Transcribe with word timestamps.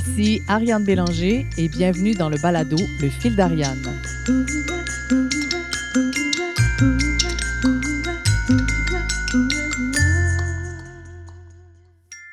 Ici 0.00 0.40
Ariane 0.48 0.82
Bélanger 0.82 1.46
et 1.58 1.68
bienvenue 1.68 2.14
dans 2.14 2.30
le 2.30 2.38
balado 2.38 2.78
Le 3.02 3.10
fil 3.10 3.36
d'Ariane. 3.36 3.76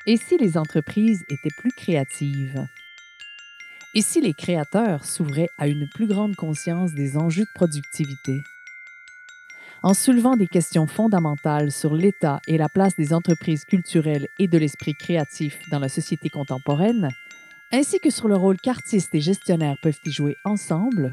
Et 0.06 0.16
si 0.16 0.38
les 0.38 0.56
entreprises 0.56 1.22
étaient 1.28 1.54
plus 1.58 1.72
créatives? 1.72 2.66
Et 3.94 4.00
si 4.00 4.22
les 4.22 4.32
créateurs 4.32 5.04
s'ouvraient 5.04 5.50
à 5.58 5.68
une 5.68 5.90
plus 5.90 6.06
grande 6.06 6.36
conscience 6.36 6.94
des 6.94 7.18
enjeux 7.18 7.44
de 7.44 7.54
productivité? 7.54 8.32
En 9.82 9.92
soulevant 9.92 10.36
des 10.36 10.48
questions 10.48 10.86
fondamentales 10.86 11.70
sur 11.70 11.94
l'état 11.94 12.40
et 12.48 12.56
la 12.56 12.70
place 12.70 12.96
des 12.96 13.12
entreprises 13.12 13.66
culturelles 13.66 14.26
et 14.38 14.48
de 14.48 14.56
l'esprit 14.56 14.94
créatif 14.94 15.58
dans 15.70 15.78
la 15.78 15.90
société 15.90 16.30
contemporaine, 16.30 17.10
ainsi 17.70 18.00
que 18.00 18.10
sur 18.10 18.28
le 18.28 18.36
rôle 18.36 18.56
qu'artistes 18.56 19.14
et 19.14 19.20
gestionnaires 19.20 19.76
peuvent 19.82 20.00
y 20.06 20.10
jouer 20.10 20.36
ensemble, 20.44 21.10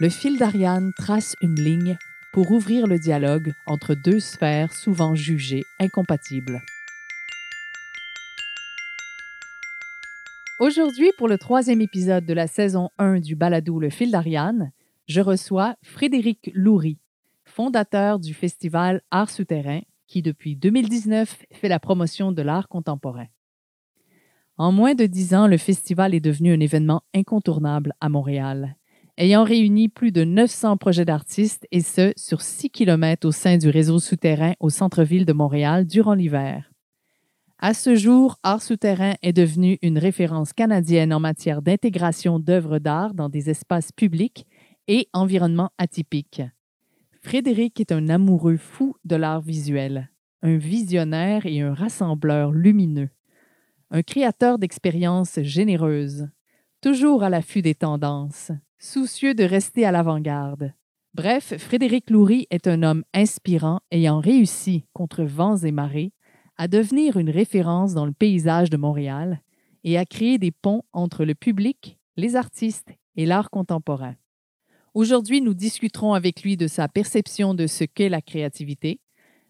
le 0.00 0.08
fil 0.08 0.38
d'Ariane 0.38 0.92
trace 0.96 1.34
une 1.40 1.54
ligne 1.54 1.96
pour 2.32 2.50
ouvrir 2.50 2.86
le 2.86 2.98
dialogue 2.98 3.52
entre 3.66 3.94
deux 3.94 4.20
sphères 4.20 4.72
souvent 4.72 5.14
jugées 5.14 5.62
incompatibles. 5.78 6.60
Aujourd'hui, 10.58 11.10
pour 11.18 11.28
le 11.28 11.38
troisième 11.38 11.80
épisode 11.80 12.24
de 12.24 12.32
la 12.32 12.46
saison 12.46 12.90
1 12.98 13.20
du 13.20 13.36
balado 13.36 13.78
Le 13.78 13.90
fil 13.90 14.10
d'Ariane, 14.10 14.72
je 15.06 15.20
reçois 15.20 15.76
Frédéric 15.82 16.50
Loury, 16.54 16.98
fondateur 17.44 18.18
du 18.18 18.34
festival 18.34 19.02
Art 19.10 19.30
Souterrain, 19.30 19.80
qui 20.06 20.22
depuis 20.22 20.56
2019 20.56 21.44
fait 21.52 21.68
la 21.68 21.78
promotion 21.78 22.32
de 22.32 22.42
l'art 22.42 22.68
contemporain. 22.68 23.26
En 24.58 24.72
moins 24.72 24.94
de 24.94 25.04
dix 25.04 25.34
ans, 25.34 25.46
le 25.46 25.58
festival 25.58 26.14
est 26.14 26.20
devenu 26.20 26.54
un 26.54 26.60
événement 26.60 27.02
incontournable 27.14 27.92
à 28.00 28.08
Montréal, 28.08 28.76
ayant 29.18 29.44
réuni 29.44 29.90
plus 29.90 30.12
de 30.12 30.24
900 30.24 30.78
projets 30.78 31.04
d'artistes 31.04 31.66
et 31.72 31.82
ce, 31.82 32.14
sur 32.16 32.40
6 32.40 32.70
km 32.70 33.28
au 33.28 33.32
sein 33.32 33.58
du 33.58 33.68
réseau 33.68 33.98
souterrain 33.98 34.54
au 34.58 34.70
centre-ville 34.70 35.26
de 35.26 35.34
Montréal 35.34 35.86
durant 35.86 36.14
l'hiver. 36.14 36.70
À 37.58 37.74
ce 37.74 37.96
jour, 37.96 38.38
Art 38.42 38.62
Souterrain 38.62 39.14
est 39.22 39.34
devenu 39.34 39.78
une 39.82 39.98
référence 39.98 40.54
canadienne 40.54 41.12
en 41.12 41.20
matière 41.20 41.60
d'intégration 41.60 42.38
d'œuvres 42.38 42.78
d'art 42.78 43.12
dans 43.12 43.28
des 43.28 43.50
espaces 43.50 43.92
publics 43.92 44.46
et 44.88 45.08
environnements 45.12 45.70
atypiques. 45.76 46.42
Frédéric 47.22 47.80
est 47.80 47.92
un 47.92 48.08
amoureux 48.08 48.56
fou 48.56 48.94
de 49.04 49.16
l'art 49.16 49.40
visuel, 49.42 50.10
un 50.42 50.56
visionnaire 50.56 51.44
et 51.44 51.60
un 51.60 51.74
rassembleur 51.74 52.52
lumineux, 52.52 53.08
un 53.90 54.02
créateur 54.02 54.58
d'expériences 54.58 55.40
généreuses, 55.42 56.28
toujours 56.80 57.22
à 57.22 57.30
l'affût 57.30 57.62
des 57.62 57.74
tendances, 57.74 58.50
soucieux 58.78 59.34
de 59.34 59.44
rester 59.44 59.84
à 59.84 59.92
l'avant-garde. 59.92 60.72
Bref, 61.14 61.56
Frédéric 61.56 62.10
Loury 62.10 62.46
est 62.50 62.66
un 62.66 62.82
homme 62.82 63.04
inspirant 63.14 63.80
ayant 63.90 64.20
réussi, 64.20 64.84
contre 64.92 65.24
vents 65.24 65.56
et 65.56 65.72
marées, 65.72 66.12
à 66.58 66.68
devenir 66.68 67.16
une 67.16 67.30
référence 67.30 67.94
dans 67.94 68.06
le 68.06 68.12
paysage 68.12 68.70
de 68.70 68.76
Montréal 68.76 69.40
et 69.84 69.98
à 69.98 70.04
créer 70.04 70.38
des 70.38 70.50
ponts 70.50 70.82
entre 70.92 71.24
le 71.24 71.34
public, 71.34 71.98
les 72.16 72.36
artistes 72.36 72.90
et 73.16 73.24
l'art 73.24 73.50
contemporain. 73.50 74.16
Aujourd'hui, 74.94 75.40
nous 75.40 75.54
discuterons 75.54 76.14
avec 76.14 76.42
lui 76.42 76.56
de 76.56 76.66
sa 76.66 76.88
perception 76.88 77.54
de 77.54 77.66
ce 77.66 77.84
qu'est 77.84 78.08
la 78.08 78.22
créativité, 78.22 79.00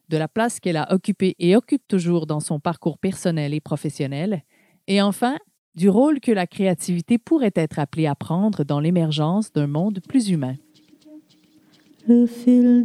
de 0.09 0.17
la 0.17 0.29
place 0.29 0.61
qu'elle 0.61 0.77
a 0.77 0.93
occupée 0.93 1.35
et 1.39 1.57
occupe 1.57 1.87
toujours 1.89 2.27
dans 2.27 2.41
son 2.41 2.61
parcours 2.61 2.99
personnel 2.99 3.55
et 3.55 3.61
professionnel, 3.61 4.43
et 4.87 5.03
enfin, 5.03 5.37
du 5.75 5.89
rôle 5.89 6.21
que 6.21 6.33
la 6.33 6.47
créativité 6.47 7.19
pourrait 7.19 7.53
être 7.55 7.79
appelée 7.79 8.07
à 8.07 8.15
prendre 8.15 8.65
dans 8.65 8.81
l'émergence 8.81 9.53
d'un 9.53 9.67
monde 9.67 10.01
plus 10.09 10.31
humain. 10.31 10.55
Le 12.09 12.27
fil 12.27 12.85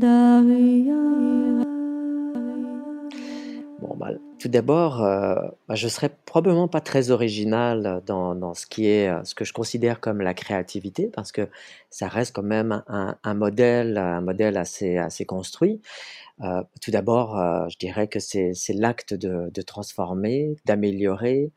Bon, 3.80 3.96
bah, 3.96 4.10
tout 4.40 4.48
d'abord, 4.48 5.04
euh, 5.04 5.36
bah, 5.68 5.76
je 5.76 5.88
serais 5.88 6.12
probablement 6.26 6.68
pas 6.68 6.82
très 6.82 7.12
original 7.12 8.02
dans, 8.06 8.36
dans, 8.36 8.54
ce 8.54 8.66
qui 8.66 8.88
est 8.88 9.10
euh, 9.10 9.24
ce 9.24 9.36
que 9.36 9.46
je 9.46 9.54
considère 9.54 10.00
comme 10.00 10.22
la 10.22 10.34
créativité, 10.34 11.10
parce 11.14 11.32
que 11.32 11.48
ça 11.90 12.08
reste 12.08 12.36
quand 12.36 12.44
même 12.44 12.84
un, 12.88 13.16
un 13.24 13.34
modèle, 13.34 13.98
un 13.98 14.22
modèle 14.22 14.58
assez, 14.58 14.98
assez 14.98 15.26
construit. 15.26 15.82
Euh, 16.44 16.64
tout 16.82 16.92
d'abord, 16.92 17.38
euh, 17.38 17.68
je 17.70 17.78
dirais 17.78 18.08
que 18.08 18.20
c'est 18.20 18.54
l'acte 18.74 19.14
de, 19.14 19.62
transformer, 19.62 20.56
d'améliorer, 20.66 21.52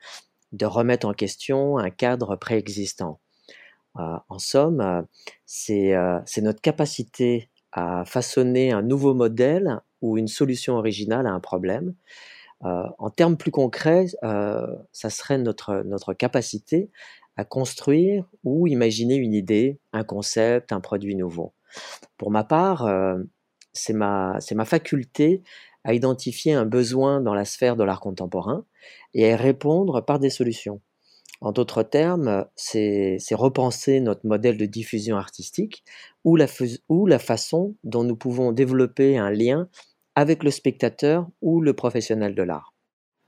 de 0.53 0.67
remettre 0.67 1.07
en 1.07 1.15
question 1.15 1.79
un 1.79 1.91
cadre 1.91 2.37
préexistant. 2.37 3.21
Euh, 3.99 4.17
en 4.29 4.39
somme, 4.39 5.07
c'est 5.47 5.95
notre 6.39 6.61
capacité 6.61 7.51
à 7.73 8.05
façonner 8.05 8.73
un 8.73 8.83
nouveau 8.83 9.15
modèle 9.15 9.81
ou 10.01 10.19
une 10.19 10.29
solution 10.29 10.75
originale 10.75 11.27
à 11.27 11.31
un 11.31 11.41
problème. 11.41 11.95
En 12.61 13.11
termes 13.11 13.37
plus 13.37 13.51
concrets, 13.51 14.07
ça 14.23 15.11
serait 15.11 15.39
notre, 15.39 15.83
notre 15.85 16.15
capacité 16.15 16.91
à 17.37 17.45
construire 17.45 18.25
ou 18.43 18.67
imaginer 18.67 19.17
une 19.17 19.35
idée, 19.35 19.79
un 19.93 20.05
concept, 20.05 20.73
un 20.73 20.81
produit 20.81 21.15
nouveau. 21.15 21.53
Pour 22.17 22.31
ma 22.31 22.43
part, 22.43 22.89
c'est 23.75 23.93
ma, 23.93 24.39
ma 24.55 24.65
faculté 24.65 25.43
à 25.85 25.93
identifier 25.93 26.55
un 26.55 26.65
besoin 26.65 27.21
dans 27.21 27.35
la 27.35 27.45
sphère 27.45 27.77
de 27.77 27.85
l'art 27.85 28.01
contemporain 28.01 28.65
et 29.13 29.27
à 29.27 29.31
y 29.31 29.35
répondre 29.35 30.01
par 30.01 30.19
des 30.19 30.31
solutions. 30.31 30.81
En 31.41 31.53
d'autres 31.53 31.83
termes, 31.83 32.47
c'est 32.57 33.19
repenser 33.33 34.01
notre 34.01 34.27
modèle 34.27 34.57
de 34.57 34.65
diffusion 34.65 35.19
artistique 35.19 35.85
ou 36.25 36.37
la, 36.37 36.47
ou 36.89 37.07
la 37.07 37.19
façon 37.19 37.75
dont 37.85 38.03
nous 38.03 38.17
pouvons 38.17 38.53
développer 38.53 39.19
un 39.19 39.31
lien 39.31 39.69
avec 40.15 40.43
le 40.43 40.51
spectateur 40.51 41.29
ou 41.43 41.61
le 41.61 41.75
professionnel 41.75 42.35
de 42.35 42.43
l'art. 42.43 42.73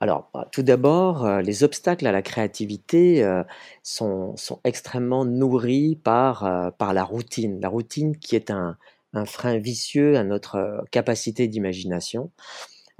Alors, 0.00 0.28
bah, 0.34 0.46
tout 0.52 0.62
d'abord, 0.62 1.24
euh, 1.24 1.40
les 1.40 1.64
obstacles 1.64 2.06
à 2.06 2.12
la 2.12 2.20
créativité 2.20 3.24
euh, 3.24 3.42
sont, 3.82 4.34
extrêmement 4.64 5.24
nourris 5.24 5.96
par, 5.96 6.44
euh, 6.44 6.70
par 6.70 6.92
la 6.92 7.02
routine. 7.02 7.60
La 7.60 7.70
routine 7.70 8.16
qui 8.18 8.36
est 8.36 8.50
un, 8.50 8.76
frein 9.24 9.58
vicieux 9.58 10.16
à 10.16 10.24
notre 10.24 10.84
capacité 10.90 11.48
d'imagination. 11.48 12.30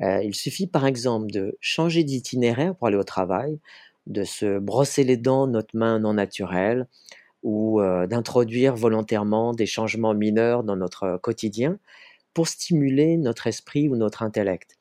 il 0.01 0.35
suffit 0.35 0.67
par 0.67 0.87
exemple 0.87 1.31
de 1.31 1.57
changer 1.61 2.05
d'itinéraire 2.05 2.75
pour 2.75 2.87
aller 2.87 2.97
au 2.97 3.05
travail, 3.05 3.59
de 4.07 4.25
se 4.25 4.59
brosser 4.59 5.05
les 5.05 5.17
dents 5.17 5.47
notre 5.47 5.77
main 5.77 5.99
non 5.99 6.15
naturelle 6.15 6.87
ou 7.43 7.81
d'introduire 8.09 8.77
volontairement 8.77 9.53
des 9.53 9.67
changements 9.67 10.15
mineurs 10.15 10.65
dans 10.65 10.77
notre 10.77 11.19
quotidien 11.23 11.79
pour 12.37 12.49
stimuler 12.49 13.17
notre 13.17 13.47
esprit 13.47 13.89
ou 13.89 13.97
notre 13.97 14.23
intellect. 14.23 14.77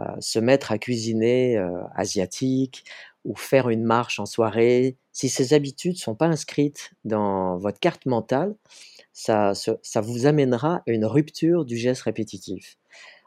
Euh, 0.00 0.02
se 0.18 0.40
mettre 0.40 0.72
à 0.72 0.78
cuisiner 0.78 1.56
euh, 1.56 1.70
asiatique 1.94 2.84
ou 3.24 3.36
faire 3.36 3.68
une 3.68 3.84
marche 3.84 4.18
en 4.18 4.26
soirée, 4.26 4.96
si 5.12 5.28
ces 5.28 5.54
habitudes 5.54 5.94
ne 5.94 5.98
sont 5.98 6.16
pas 6.16 6.26
inscrites 6.26 6.90
dans 7.04 7.58
votre 7.58 7.78
carte 7.78 8.04
mentale, 8.06 8.56
ça, 9.14 9.54
vous 10.02 10.26
amènera 10.26 10.82
à 10.86 10.90
une 10.90 11.06
rupture 11.06 11.64
du 11.64 11.76
geste 11.76 12.02
répétitif. 12.02 12.76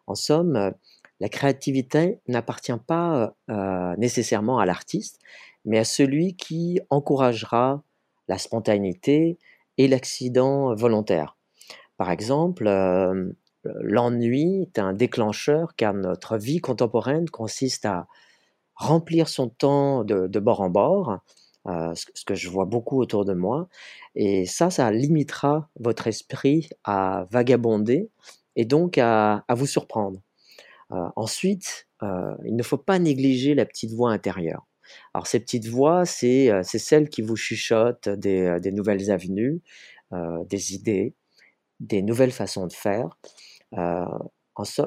En 0.05 0.13
somme, 0.13 0.55
euh, 0.55 0.71
la 1.19 1.29
créativité 1.29 2.19
n'appartient 2.27 2.77
pas 2.85 3.33
nécessairement 3.97 4.59
à 4.59 4.67
l'artiste, 4.67 5.19
mais 5.65 5.79
à 5.79 5.83
celui 5.83 6.35
qui 6.35 6.79
encouragera 6.91 7.81
la 8.27 8.37
spontanéité 8.37 9.39
et 9.79 9.87
l'accident 9.87 10.75
volontaire. 10.75 11.35
Par 11.97 12.11
exemple, 12.11 12.69
l'ennui 13.63 14.61
est 14.61 14.77
un 14.77 14.93
déclencheur 14.93 15.75
car 15.75 15.95
notre 15.95 16.37
vie 16.37 16.59
contemporaine 16.59 17.27
consiste 17.27 17.87
à 17.87 18.07
remplir 18.77 19.27
son 19.27 19.49
temps 19.49 20.03
de, 20.03 20.39
bord 20.39 20.61
en 20.61 20.69
bord, 20.69 21.19
euh, 21.67 21.93
ce 21.95 22.23
que 22.23 22.33
je 22.33 22.49
vois 22.49 22.63
beaucoup 22.63 23.01
autour 23.01 23.25
de 23.25 23.33
moi. 23.33 23.67
Et 24.15 24.45
ça, 24.45 24.69
ça 24.69 24.89
limitera 24.89 25.69
votre 25.79 26.07
esprit 26.07 26.69
à 26.85 27.27
vagabonder 27.29 28.09
et 28.55 28.63
donc 28.63 28.97
à, 28.97 29.43
vous 29.49 29.65
surprendre. 29.65 30.21
Euh, 30.91 31.09
ensuite, 31.17 31.89
euh, 32.03 32.35
il 32.45 32.55
ne 32.55 32.63
faut 32.63 32.77
pas 32.77 32.99
négliger 32.99 33.53
la 33.53 33.65
petite 33.65 33.91
voix 33.91 34.11
intérieure. 34.11 34.65
Alors 35.13 35.27
ces 35.27 35.41
petites 35.41 35.67
voix, 35.67 36.05
c'est 36.05 36.63
celles 36.63 37.09
qui 37.09 37.21
vous 37.21 37.35
chuchotent 37.35 38.07
des, 38.07 38.71
nouvelles 38.71 39.11
avenues, 39.11 39.61
des 40.45 40.73
idées, 40.73 41.13
des 41.81 42.01
nouvelles 42.01 42.31
façons 42.31 42.67
de 42.67 42.71
faire. 42.71 43.19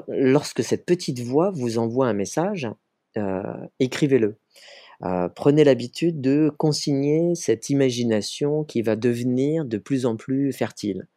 Lorsque 0.07 0.63
cette 0.63 0.87
petite 0.87 1.19
voix 1.19 1.51
vous 1.51 1.77
envoie 1.77 2.07
un 2.07 2.13
message, 2.13 2.67
écrivez-le. 3.79 4.39
Euh, 5.03 5.29
prenez 5.29 5.63
l'habitude 5.63 6.21
de 6.21 6.51
consigner 6.57 7.33
cette 7.35 7.69
imagination 7.69 8.63
qui 8.63 8.81
va 8.81 8.95
devenir 8.95 9.65
de 9.65 9.77
plus 9.77 10.05
en 10.05 10.15
plus 10.15 10.51
fertile. 10.51 11.07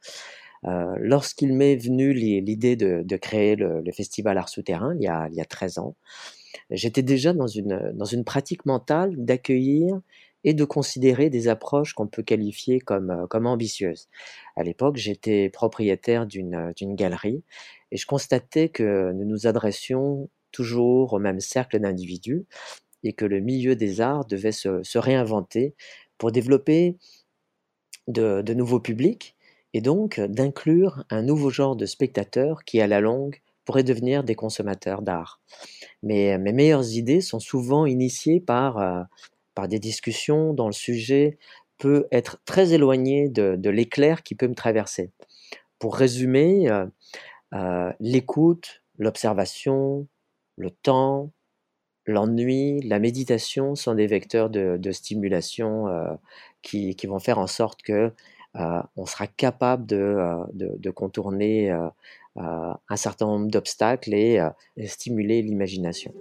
Lorsqu'il 0.96 1.52
m'est 1.52 1.76
venu 1.76 2.14
l'idée 2.14 2.75
de, 2.75 3.16
créer 3.19 3.54
le, 3.54 3.82
festival 3.92 4.38
Art 4.38 4.48
Souterrain 4.48 4.94
il 4.94 5.02
y 5.02 5.08
a, 5.08 5.28
il 5.31 5.34
y 5.34 5.40
a 5.42 5.44
13 5.44 5.76
ans, 5.76 5.94
j'étais 6.70 7.02
déjà 7.02 7.34
dans 7.34 7.46
une, 7.46 7.92
dans 7.94 8.06
une 8.06 8.25
pratique 8.25 8.64
mentale 8.64 9.14
d'accueillir 9.19 10.00
et 10.44 10.54
de 10.54 10.64
considérer 10.64 11.30
des 11.30 11.48
approches 11.48 11.94
qu'on 11.94 12.06
peut 12.06 12.22
qualifier 12.22 12.78
comme, 12.80 13.26
comme 13.28 13.46
ambitieuses. 13.46 14.08
À 14.56 14.62
l'époque, 14.62 14.96
j'étais 14.96 15.48
propriétaire 15.48 16.26
d'une 16.26 16.72
galerie 16.94 17.42
et 17.90 17.96
je 17.96 18.06
constatais 18.06 18.69
que 18.69 19.12
nous 19.12 19.25
nous 19.25 19.46
adressions 19.46 20.28
toujours 20.52 21.14
au 21.14 21.19
même 21.19 21.40
cercle 21.40 21.80
d'individus 21.80 22.46
et 23.04 23.12
que 23.12 23.24
le 23.24 23.40
milieu 23.40 23.76
des 23.76 24.00
arts 24.00 24.24
devait 24.24 24.52
se, 24.52 24.98
réinventer 24.98 25.74
pour 26.18 26.32
développer 26.32 26.96
de, 28.08 28.42
nouveaux 28.54 28.80
publics 28.80 29.36
et 29.72 29.80
donc 29.80 30.20
d'inclure 30.20 31.04
un 31.10 31.22
nouveau 31.22 31.50
genre 31.50 31.76
de 31.76 31.86
spectateurs 31.86 32.64
qui, 32.64 32.80
à 32.80 32.86
la 32.86 33.00
longue, 33.00 33.40
pourraient 33.64 33.82
devenir 33.82 34.24
des 34.24 34.34
consommateurs 34.34 35.02
d'art. 35.02 35.40
Mais 36.02 36.36
mes 36.38 36.52
meilleures 36.52 36.92
idées 36.92 37.20
sont 37.20 37.40
souvent 37.40 37.86
initiées 37.86 38.40
par, 38.40 38.78
euh, 38.78 39.02
par 39.54 39.68
des 39.68 39.78
discussions 39.78 40.52
dont 40.52 40.66
le 40.66 40.72
sujet 40.72 41.38
peut 41.78 42.06
être 42.12 42.38
très 42.44 42.72
éloigné 42.72 43.28
de, 43.28 43.70
l'éclair 43.70 44.22
qui 44.22 44.34
peut 44.34 44.48
me 44.48 44.54
traverser. 44.54 45.10
Pour 45.78 45.96
résumer, 45.96 46.70
euh, 46.70 46.86
euh, 47.54 47.92
l'écoute, 48.00 48.82
l'observation, 48.98 50.06
le 50.56 50.70
temps, 50.70 51.32
l'ennui, 52.06 52.80
la 52.82 52.98
méditation 52.98 53.74
sont 53.74 53.94
des 53.94 54.06
vecteurs 54.06 54.50
de, 54.50 54.92
stimulation 54.92 55.88
euh, 55.88 56.14
qui, 56.62 56.94
vont 57.06 57.18
faire 57.18 57.38
en 57.38 57.46
sorte 57.46 57.82
que 57.82 58.12
euh, 58.56 58.82
on 58.96 59.06
sera 59.06 59.26
capable 59.26 59.86
de, 59.86 59.96
euh, 59.96 60.92
contourner 60.92 61.70
un 62.36 62.96
certain 62.96 63.26
nombre 63.26 63.48
d'obstacles 63.48 64.14
et, 64.14 64.40
stimuler 64.86 65.42
l'imagination. 65.42 66.12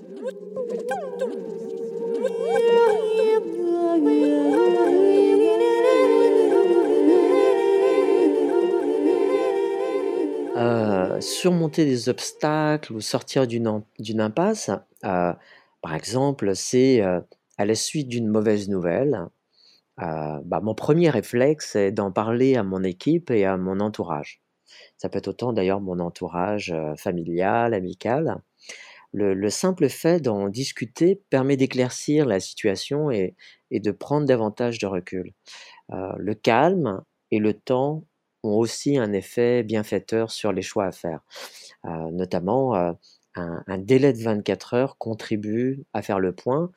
surmonter 11.19 11.85
des 11.85 12.09
obstacles 12.09 12.91
ou 12.91 12.99
sortir 12.99 13.47
d'une 13.47 14.21
impasse, 14.21 14.71
par 15.83 15.93
exemple, 15.95 16.55
c'est 16.55 17.01
à 17.01 17.65
la 17.65 17.75
suite 17.75 18.07
d'une 18.07 18.29
mauvaise 18.29 18.69
nouvelle, 18.69 19.27
bah, 19.97 20.61
mon 20.63 20.73
premier 20.73 21.09
réflexe 21.09 21.75
est 21.75 21.91
d'en 21.91 22.11
parler 22.11 22.55
à 22.55 22.63
mon 22.63 22.83
équipe 22.83 23.29
et 23.29 23.45
à 23.45 23.57
mon 23.57 23.81
entourage. 23.81 24.41
Ça 24.97 25.09
peut 25.09 25.19
être 25.19 25.27
autant 25.27 25.51
d'ailleurs 25.51 25.81
mon 25.81 25.99
entourage 25.99 26.73
familial, 26.97 27.73
amical. 27.73 28.41
Le, 29.11 29.49
simple 29.49 29.89
fait 29.89 30.21
d'en 30.21 30.47
discuter 30.47 31.21
permet 31.29 31.57
d'éclaircir 31.57 32.25
la 32.25 32.39
situation 32.39 33.11
et, 33.11 33.35
de 33.69 33.91
prendre 33.91 34.25
davantage 34.25 34.79
de 34.79 34.87
recul. 34.87 35.33
le 35.89 36.33
calme 36.33 37.03
et 37.29 37.39
le 37.39 37.53
temps 37.53 38.05
ont 38.43 38.55
aussi 38.57 38.97
un 38.97 39.11
effet 39.11 39.63
bienfaiteur 39.63 40.31
sur 40.31 40.53
les 40.53 40.61
choix 40.61 40.85
à 40.85 40.91
faire. 40.93 41.19
notamment, 41.83 42.95
un, 43.35 43.77
délai 43.77 44.13
de 44.13 44.21
24 44.21 44.73
heures 44.73 44.97
contribue 44.97 45.83
à 45.93 46.01
faire 46.01 46.19
le 46.19 46.33
point 46.33 46.71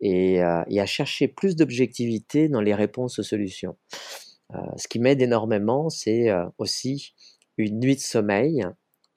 et, 0.00 0.42
euh, 0.42 0.62
à 0.62 0.86
chercher 0.86 1.28
plus 1.28 1.56
d'objectivité 1.56 2.48
dans 2.48 2.60
les 2.60 2.74
réponses 2.74 3.18
aux 3.18 3.22
solutions. 3.22 3.76
Euh, 4.54 4.58
ce 4.76 4.88
qui 4.88 4.98
m'aide 4.98 5.22
énormément, 5.22 5.88
c'est 5.88 6.30
euh, 6.30 6.44
aussi 6.58 7.14
une 7.58 7.80
nuit 7.80 7.96
de 7.96 8.00
sommeil, 8.00 8.64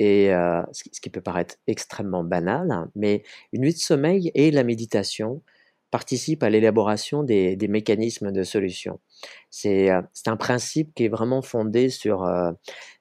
et 0.02 0.30
ce 0.72 1.02
qui 1.02 1.10
peut 1.10 1.20
paraître 1.20 1.58
extrêmement 1.68 2.24
banal, 2.24 2.88
mais 2.96 3.24
une 3.52 3.64
nuit 3.64 3.74
de 3.74 3.80
sommeil 3.80 4.32
et 4.34 4.50
la 4.50 4.64
méditation 4.64 5.44
participent 5.92 6.42
à 6.44 6.50
l'élaboration 6.50 7.22
des, 7.22 7.58
mécanismes 7.68 8.32
de 8.32 8.44
solution. 8.44 9.02
C'est 9.50 9.90
un 9.90 10.38
principe 10.38 10.94
qui 10.96 11.04
est 11.04 11.10
vraiment 11.10 11.42
fondé 11.42 11.90
sur, 11.90 12.26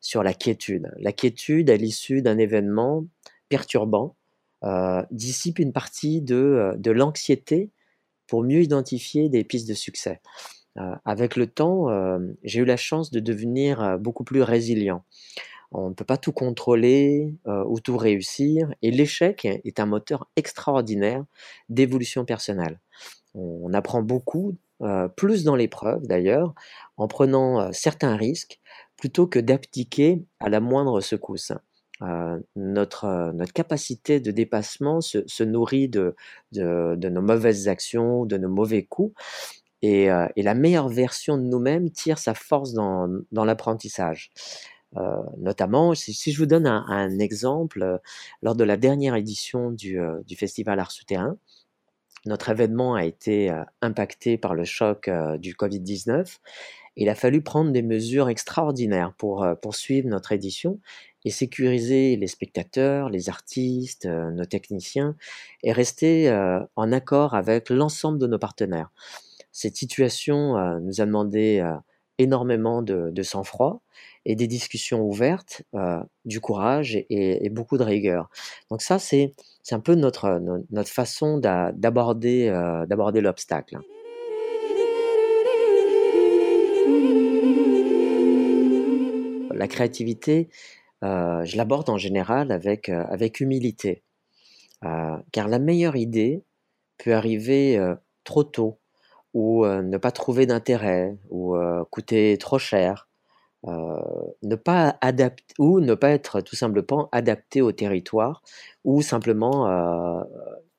sur 0.01 0.25
la 0.25 0.35
quiétude. 0.35 0.91
La 0.99 1.13
quiétude 1.13 1.71
à 1.71 1.77
l'issue 1.77 2.21
d'un 2.21 2.37
événement 2.37 3.07
perturbant 3.49 4.17
euh, 4.65 5.05
dissipe 5.13 5.61
une 5.61 5.73
partie 5.73 6.21
de, 6.21 6.35
euh, 6.35 6.75
de 6.77 6.91
l'anxiété 6.91 7.71
pour 8.27 8.43
mieux 8.43 8.61
identifier 8.63 9.29
des 9.29 9.45
pistes 9.45 9.69
de 9.69 9.75
succès. 9.75 10.21
Euh, 10.79 10.97
avec 11.05 11.37
le 11.37 11.47
temps, 11.47 11.87
j'ai 12.43 12.61
eu 12.61 12.65
la 12.65 12.77
chance 12.77 13.11
de 13.11 13.21
devenir 13.21 13.99
beaucoup 13.99 14.25
plus 14.25 14.43
résilient. 14.43 15.05
On 15.73 15.91
ne 15.91 15.95
peut 15.95 16.05
pas 16.05 16.19
tout 16.19 16.33
contrôler 16.33 17.35
ou 17.47 17.81
tout 17.81 17.97
réussir, 17.97 18.73
et 18.83 18.91
l'échec 18.91 19.45
est 19.45 19.81
un 19.81 19.87
moteur 19.87 20.29
extraordinaire 20.37 21.25
d'évolution 21.69 22.25
personnelle. 22.25 22.81
On, 23.35 23.73
apprend 23.73 24.03
beaucoup, 24.03 24.57
plus 25.17 25.43
dans 25.43 25.57
l'épreuve 25.57 26.07
d'ailleurs, 26.07 26.55
en 26.97 27.09
prenant 27.09 27.73
certains 27.73 28.17
risques, 28.17 28.61
plutôt 28.97 29.27
que 29.27 29.39
d'abdiquer 29.39 30.23
à 30.39 30.49
la 30.49 30.61
moindre 30.61 31.01
secousse. 31.01 31.53
Euh, 32.03 32.39
notre, 32.55 33.07
euh, 33.07 33.33
notre 33.33 33.53
capacité 33.53 34.21
de 34.21 34.31
dépassement 34.31 35.01
se, 35.01 35.43
nourrit 35.43 35.89
de, 35.89 36.15
de, 36.53 37.09
nos 37.09 37.23
mauvaises 37.23 37.69
actions, 37.69 38.25
de 38.25 38.37
nos 38.37 38.49
mauvais 38.49 38.85
coups. 38.85 39.15
Et, 39.83 40.11
euh, 40.11 40.27
et 40.37 40.43
la 40.43 40.55
meilleure 40.55 40.89
version 40.89 41.39
de 41.39 41.43
nous-mêmes 41.43 41.91
tire 41.91 42.19
sa 42.19 42.35
force 42.35 42.73
dans, 42.73 43.09
dans 43.33 43.45
l'apprentissage. 43.45 44.31
notamment, 45.39 45.95
si, 45.95 46.33
je 46.33 46.39
vous 46.39 46.47
donne 46.47 46.67
un, 46.67 47.19
exemple, 47.19 48.01
lors 48.43 48.57
de 48.57 48.65
la 48.65 48.77
dernière 48.77 49.15
édition 49.15 49.71
du, 49.71 49.99
du 50.27 50.37
Festival 50.37 50.81
Art 50.81 50.91
Souterrain, 50.91 51.37
notre 52.27 52.49
événement 52.49 52.95
a 52.95 53.05
été 53.05 53.53
impacté 53.83 54.39
par 54.39 54.55
le 54.55 54.65
choc 54.65 55.11
du 55.39 55.55
Covid-19. 55.55 56.39
Il 56.97 57.09
a 57.09 57.15
fallu 57.15 57.43
prendre 57.43 57.71
des 57.71 57.83
mesures 57.83 58.29
extraordinaires 58.29 59.13
pour 59.17 59.47
poursuivre 59.63 60.09
notre 60.09 60.33
édition 60.33 60.81
et 61.25 61.31
sécuriser 61.31 62.17
les 62.17 62.27
spectateurs, 62.27 63.11
les 63.11 63.29
artistes, 63.29 64.07
euh, 64.07 64.31
nos 64.31 64.45
techniciens, 64.45 65.17
et 65.63 65.73
rester 65.73 66.29
euh, 66.29 66.61
en 66.77 66.93
accord 66.93 67.35
avec 67.35 67.71
l'ensemble 67.71 68.19
de 68.19 68.27
nos 68.27 68.39
partenaires. 68.39 68.91
Cette 69.53 69.77
situation 69.77 70.57
euh, 70.57 70.79
nous 70.81 71.01
a 71.01 71.07
demandé 71.07 71.65
énormément 72.19 72.83
de, 72.83 73.23
sang-froid 73.23 73.81
et 74.25 74.35
des 74.35 74.47
discussions 74.47 75.03
ouvertes, 75.03 75.63
du 76.25 76.41
courage 76.41 76.97
et, 77.09 77.49
beaucoup 77.49 77.79
de 77.79 77.85
rigueur. 77.85 78.29
Donc 78.71 78.83
ça, 78.83 78.99
c'est 78.99 79.35
un 79.71 79.81
peu 79.81 79.95
notre, 79.95 80.41
notre 80.71 80.91
façon 80.91 81.39
d'aborder 81.39 82.51
l'obstacle. 83.21 83.79
La 89.55 89.69
créativité, 89.69 90.49
je 91.03 91.57
l'aborde 91.57 91.91
en 91.91 91.99
général 91.99 92.53
avec, 92.53 92.89
euh, 92.89 93.05
avec 93.09 93.41
humilité. 93.41 94.03
Euh, 94.85 95.17
car 95.33 95.49
la 95.49 95.59
meilleure 95.59 95.97
idée 95.97 96.45
peut 96.99 97.15
arriver 97.15 97.81
trop 98.25 98.43
tôt, 98.45 98.81
ou 99.35 99.65
ne 99.65 99.97
pas 99.99 100.11
trouver 100.11 100.47
d'intérêt, 100.47 101.17
ou 101.31 101.57
coûter 101.91 102.37
trop 102.39 102.59
cher, 102.59 103.09
ne 103.65 104.57
pas 104.57 104.99
adapter, 105.01 105.55
ou 105.61 105.79
ne 105.79 105.95
pas 105.95 106.11
être 106.11 106.41
tout 106.41 106.57
simplement 106.57 107.09
adapté 107.13 107.63
au 107.63 107.71
territoire, 107.71 108.43
ou 108.85 109.01
simplement 109.01 110.25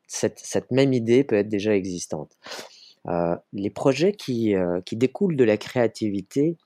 cette, 0.08 0.72
même 0.72 0.92
idée 0.92 1.24
peut 1.24 1.38
être 1.38 1.48
déjà 1.48 1.74
existante. 1.74 2.38
les 3.54 3.70
projets 3.70 4.12
qui, 4.12 4.54
qui, 4.86 4.98
découlent 4.98 5.38
de 5.38 5.46
la 5.46 5.56
créativité 5.56 6.58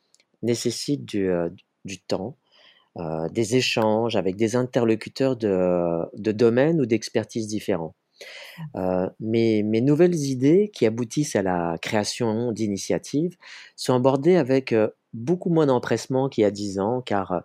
nécessitent 0.42 1.06
du 1.06 2.00
temps, 2.08 2.38
euh, 3.00 3.28
des 3.30 3.56
échanges 3.56 4.16
avec 4.16 4.36
des 4.36 4.56
interlocuteurs 4.56 5.36
de, 5.36 6.32
domaines 6.32 6.80
ou 6.80 6.86
d'expertise 6.86 7.48
différents. 7.48 7.96
Euh, 8.76 9.10
mes, 9.20 9.64
nouvelles 9.64 10.14
idées 10.14 10.70
qui 10.72 10.86
aboutissent 10.86 11.36
à 11.36 11.42
la 11.42 11.78
création 11.82 12.52
d'initiatives 12.52 13.36
sont 13.76 13.96
abordées 13.96 14.36
avec 14.36 14.74
euh, 14.74 14.90
beaucoup 15.12 15.50
moins 15.50 15.66
d'empressement 15.66 16.30
qu'il 16.30 16.44
y 16.44 16.46
a 16.46 16.52
dix 16.52 16.80
ans, 16.80 17.02
car 17.02 17.42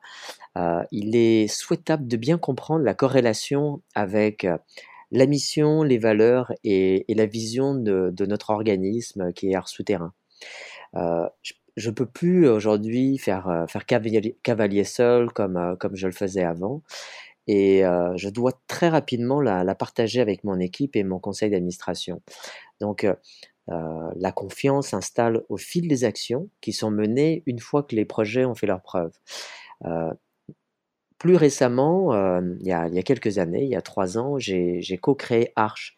il 0.90 1.14
est 1.14 1.46
souhaitable 1.46 2.08
de 2.08 2.16
bien 2.16 2.36
comprendre 2.36 2.84
la 2.84 2.94
corrélation 2.94 3.80
avec 3.94 4.46
la 5.12 5.26
mission, 5.26 5.82
les 5.82 5.98
valeurs 5.98 6.52
et, 6.64 7.04
la 7.08 7.26
vision 7.26 7.74
de, 7.74 8.12
notre 8.26 8.50
organisme 8.50 9.32
qui 9.32 9.50
est 9.50 9.54
Art 9.54 9.68
Souterrain 9.68 10.12
peux 11.90 12.06
plus 12.06 12.48
aujourd'hui 12.48 13.18
faire, 13.18 13.48
euh, 13.48 13.66
cavalier, 14.42 14.84
seul 14.84 15.30
comme, 15.30 15.56
euh, 15.56 15.76
comme 15.76 15.94
je 15.96 16.06
le 16.06 16.12
faisais 16.12 16.44
avant. 16.44 16.82
Et 17.46 17.84
euh, 17.86 18.16
je 18.16 18.28
dois 18.28 18.52
très 18.66 18.88
rapidement 18.88 19.40
la, 19.40 19.74
partager 19.74 20.20
avec 20.20 20.44
mon 20.44 20.58
équipe 20.58 20.96
et 20.96 21.04
mon 21.04 21.18
conseil 21.18 21.50
d'administration. 21.50 22.20
Donc, 22.80 23.06
la 23.68 24.32
confiance 24.32 24.88
s'installe 24.88 25.42
au 25.50 25.58
fil 25.58 25.88
des 25.88 26.04
actions 26.04 26.48
qui 26.62 26.72
sont 26.72 26.90
menées 26.90 27.42
une 27.46 27.58
fois 27.58 27.82
que 27.82 27.94
les 27.96 28.06
projets 28.06 28.44
ont 28.46 28.54
fait 28.54 28.66
leur 28.66 28.82
preuve. 28.82 29.12
plus 31.18 31.36
récemment, 31.36 32.14
il, 32.60 32.66
y 32.66 32.72
a, 32.72 32.88
il, 32.88 32.94
y 32.94 32.98
a, 32.98 33.02
quelques 33.02 33.38
années, 33.38 33.64
il 33.64 33.70
y 33.70 33.76
a 33.76 33.82
trois 33.82 34.18
ans, 34.18 34.38
j'ai 34.38 34.98
co-créé 35.00 35.52
Arch, 35.56 35.96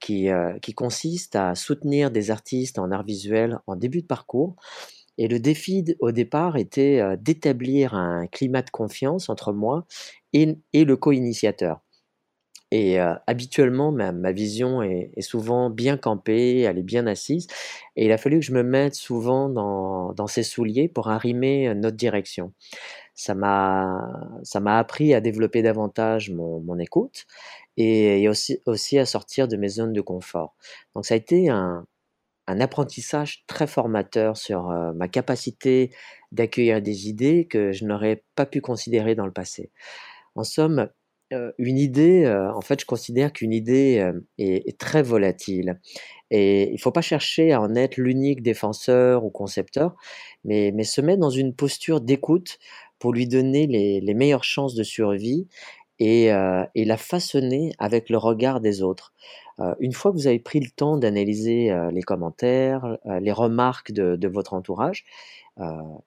qui, 0.00 0.28
qui 0.62 0.72
consiste 0.72 1.36
à 1.36 1.54
soutenir 1.54 2.10
des 2.10 2.30
artistes 2.30 2.78
en 2.78 2.90
art 2.90 3.04
visuel 3.04 3.58
en 3.66 3.76
début 3.76 4.02
de 4.02 4.06
parcours. 4.06 4.56
Et 5.18 5.28
le 5.28 5.38
défi 5.38 5.84
au 6.00 6.12
départ 6.12 6.56
était 6.56 7.02
d'établir 7.18 7.94
un 7.94 8.26
climat 8.26 8.62
de 8.62 8.70
confiance 8.70 9.28
entre 9.28 9.52
moi 9.52 9.86
et, 10.32 10.56
le 10.74 10.96
co-initiateur. 10.96 11.80
Et 12.70 12.98
habituellement, 13.26 13.92
ma, 13.92 14.32
vision 14.32 14.82
est, 14.82 15.12
souvent 15.20 15.68
bien 15.68 15.98
campée, 15.98 16.60
elle 16.60 16.78
est 16.78 16.82
bien 16.82 17.06
assise. 17.06 17.46
Et 17.96 18.06
il 18.06 18.12
a 18.12 18.16
fallu 18.16 18.40
que 18.40 18.46
je 18.46 18.52
me 18.52 18.62
mette 18.62 18.94
souvent 18.94 19.50
dans, 19.50 20.14
dans 20.14 20.26
ses 20.26 20.42
souliers 20.42 20.88
pour 20.88 21.10
arrimer 21.10 21.74
notre 21.74 21.98
direction. 21.98 22.54
Ça 23.14 23.34
m'a, 23.34 24.78
appris 24.78 25.12
à 25.12 25.20
développer 25.20 25.62
davantage 25.62 26.30
mon, 26.30 26.60
mon 26.60 26.78
écoute 26.78 27.26
et, 27.76 28.28
aussi, 28.28 28.60
aussi 28.66 28.98
à 28.98 29.06
sortir 29.06 29.48
de 29.48 29.56
mes 29.56 29.68
zones 29.68 29.92
de 29.92 30.00
confort. 30.00 30.54
Donc 30.94 31.06
ça 31.06 31.14
a 31.14 31.16
été 31.16 31.48
un, 31.50 31.86
un 32.46 32.60
apprentissage 32.60 33.44
très 33.46 33.66
formateur 33.66 34.36
sur 34.36 34.68
ma 34.94 35.08
capacité 35.08 35.94
d'accueillir 36.32 36.82
des 36.82 37.08
idées 37.08 37.46
que 37.46 37.72
je 37.72 37.84
n'aurais 37.84 38.24
pas 38.34 38.46
pu 38.46 38.60
considérer 38.60 39.14
dans 39.14 39.26
le 39.26 39.32
passé. 39.32 39.70
En 40.34 40.44
somme, 40.44 40.88
une 41.58 41.78
idée, 41.78 42.26
en 42.54 42.60
fait, 42.60 42.80
je 42.80 42.86
considère 42.86 43.32
qu'une 43.32 43.52
idée 43.52 44.10
est, 44.38 44.78
très 44.78 45.02
volatile. 45.02 45.80
Et 46.30 46.68
il 46.68 46.74
ne 46.74 46.78
faut 46.78 46.92
pas 46.92 47.02
chercher 47.02 47.52
à 47.52 47.60
en 47.60 47.74
être 47.74 47.96
l'unique 47.96 48.42
défenseur 48.42 49.24
ou 49.24 49.30
concepteur, 49.30 49.94
mais, 50.44 50.72
se 50.84 51.00
mettre 51.00 51.20
dans 51.20 51.30
une 51.30 51.54
posture 51.54 52.00
d'écoute 52.00 52.58
pour 52.98 53.12
lui 53.12 53.26
donner 53.26 53.66
les, 53.66 54.14
meilleures 54.14 54.44
chances 54.44 54.74
de 54.74 54.82
survie 54.82 55.48
et, 55.98 56.28
la 56.28 56.96
façonner 56.96 57.72
avec 57.78 58.10
le 58.10 58.18
regard 58.18 58.60
des 58.60 58.82
autres. 58.82 59.12
Une 59.80 59.92
fois 59.92 60.10
que 60.10 60.16
vous 60.16 60.26
avez 60.26 60.38
pris 60.38 60.60
le 60.60 60.70
temps 60.70 60.96
d'analyser 60.96 61.74
les 61.92 62.02
commentaires, 62.02 62.98
les 63.04 63.32
remarques 63.32 63.92
de 63.92 64.28
votre 64.28 64.54
entourage, 64.54 65.04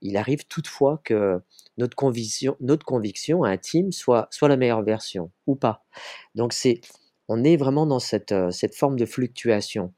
il 0.02 0.18
arrive 0.18 0.46
toutefois 0.48 1.00
que 1.04 1.42
notre 1.78 1.96
conviction, 1.96 2.56
notre 2.60 2.86
conviction 2.86 3.44
intime 3.44 3.92
soit, 3.92 4.28
soit 4.32 4.48
la 4.48 4.58
meilleure 4.58 4.84
version 4.84 5.32
ou 5.48 5.56
pas. 5.56 5.86
Donc 6.34 6.54
c'est, 6.54 6.82
on 7.28 7.44
est 7.44 7.58
vraiment 7.58 7.86
dans 7.86 8.00
cette, 8.00 8.34
cette 8.52 8.76
forme 8.76 8.98
de 8.98 9.06
fluctuation. 9.06 9.94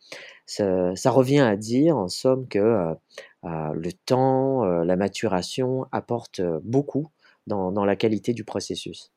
Ça, 0.46 0.94
revient 1.06 1.40
à 1.40 1.56
dire 1.56 1.98
en 1.98 2.08
somme 2.08 2.48
que 2.48 2.96
le 3.44 3.92
temps, 4.06 4.66
la 4.66 4.96
maturation 4.96 5.86
apportent 5.92 6.42
beaucoup 6.64 7.08
dans, 7.48 7.72
dans 7.72 7.86
la 7.86 7.96
qualité 7.96 8.34
du 8.34 8.44
processus. 8.44 9.12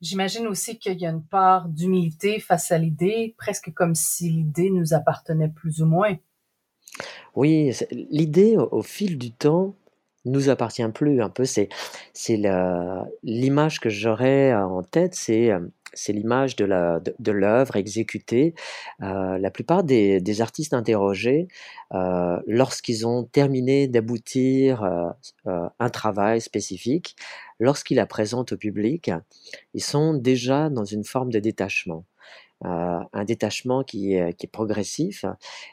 J'imagine 0.00 0.46
aussi 0.46 0.78
qu'il 0.78 0.98
y 0.98 1.06
a 1.06 1.10
une 1.10 1.22
part 1.22 1.68
d'humilité 1.68 2.40
face 2.40 2.72
à 2.72 2.78
l'idée, 2.78 3.34
presque 3.36 3.72
comme 3.74 3.94
si 3.94 4.30
l'idée 4.30 4.70
nous 4.70 4.94
appartenait 4.94 5.50
plus 5.50 5.82
ou 5.82 5.86
moins. 5.86 6.16
Oui, 7.34 7.72
l'idée 7.90 8.56
au 8.56 8.82
fil 8.82 9.18
du 9.18 9.30
temps 9.30 9.74
nous 10.24 10.48
appartient 10.48 10.86
plus 10.88 11.22
un 11.22 11.30
peu. 11.30 11.44
C'est 11.44 11.68
c'est 12.12 12.40
l'image 13.22 13.80
que 13.80 13.88
j'aurais 13.88 14.54
en 14.54 14.82
tête, 14.82 15.14
c'est 15.14 15.50
c'est 15.94 16.12
l'image 16.12 16.56
de 16.56 16.64
la 16.64 17.00
de, 17.00 17.32
l'œuvre 17.32 17.76
exécutée. 17.76 18.54
Euh, 19.02 19.38
la 19.38 19.50
plupart 19.50 19.84
des, 19.84 20.20
des 20.20 20.40
artistes 20.40 20.74
interrogés, 20.74 21.48
euh, 21.94 22.38
lorsqu'ils 22.46 23.06
ont 23.06 23.24
terminé 23.24 23.88
d'aboutir 23.88 24.84
euh, 24.84 25.68
un 25.78 25.90
travail 25.90 26.40
spécifique, 26.40 27.16
lorsqu'ils 27.58 27.96
la 27.96 28.06
présentent 28.06 28.52
au 28.52 28.56
public, 28.56 29.10
ils 29.74 29.82
sont 29.82 30.14
déjà 30.14 30.70
dans 30.70 30.84
une 30.84 31.04
forme 31.04 31.30
de 31.30 31.38
détachement. 31.40 32.04
Euh, 32.66 33.00
un 33.14 33.24
détachement 33.24 33.82
qui 33.84 34.12
est, 34.12 34.46
progressif. 34.52 35.24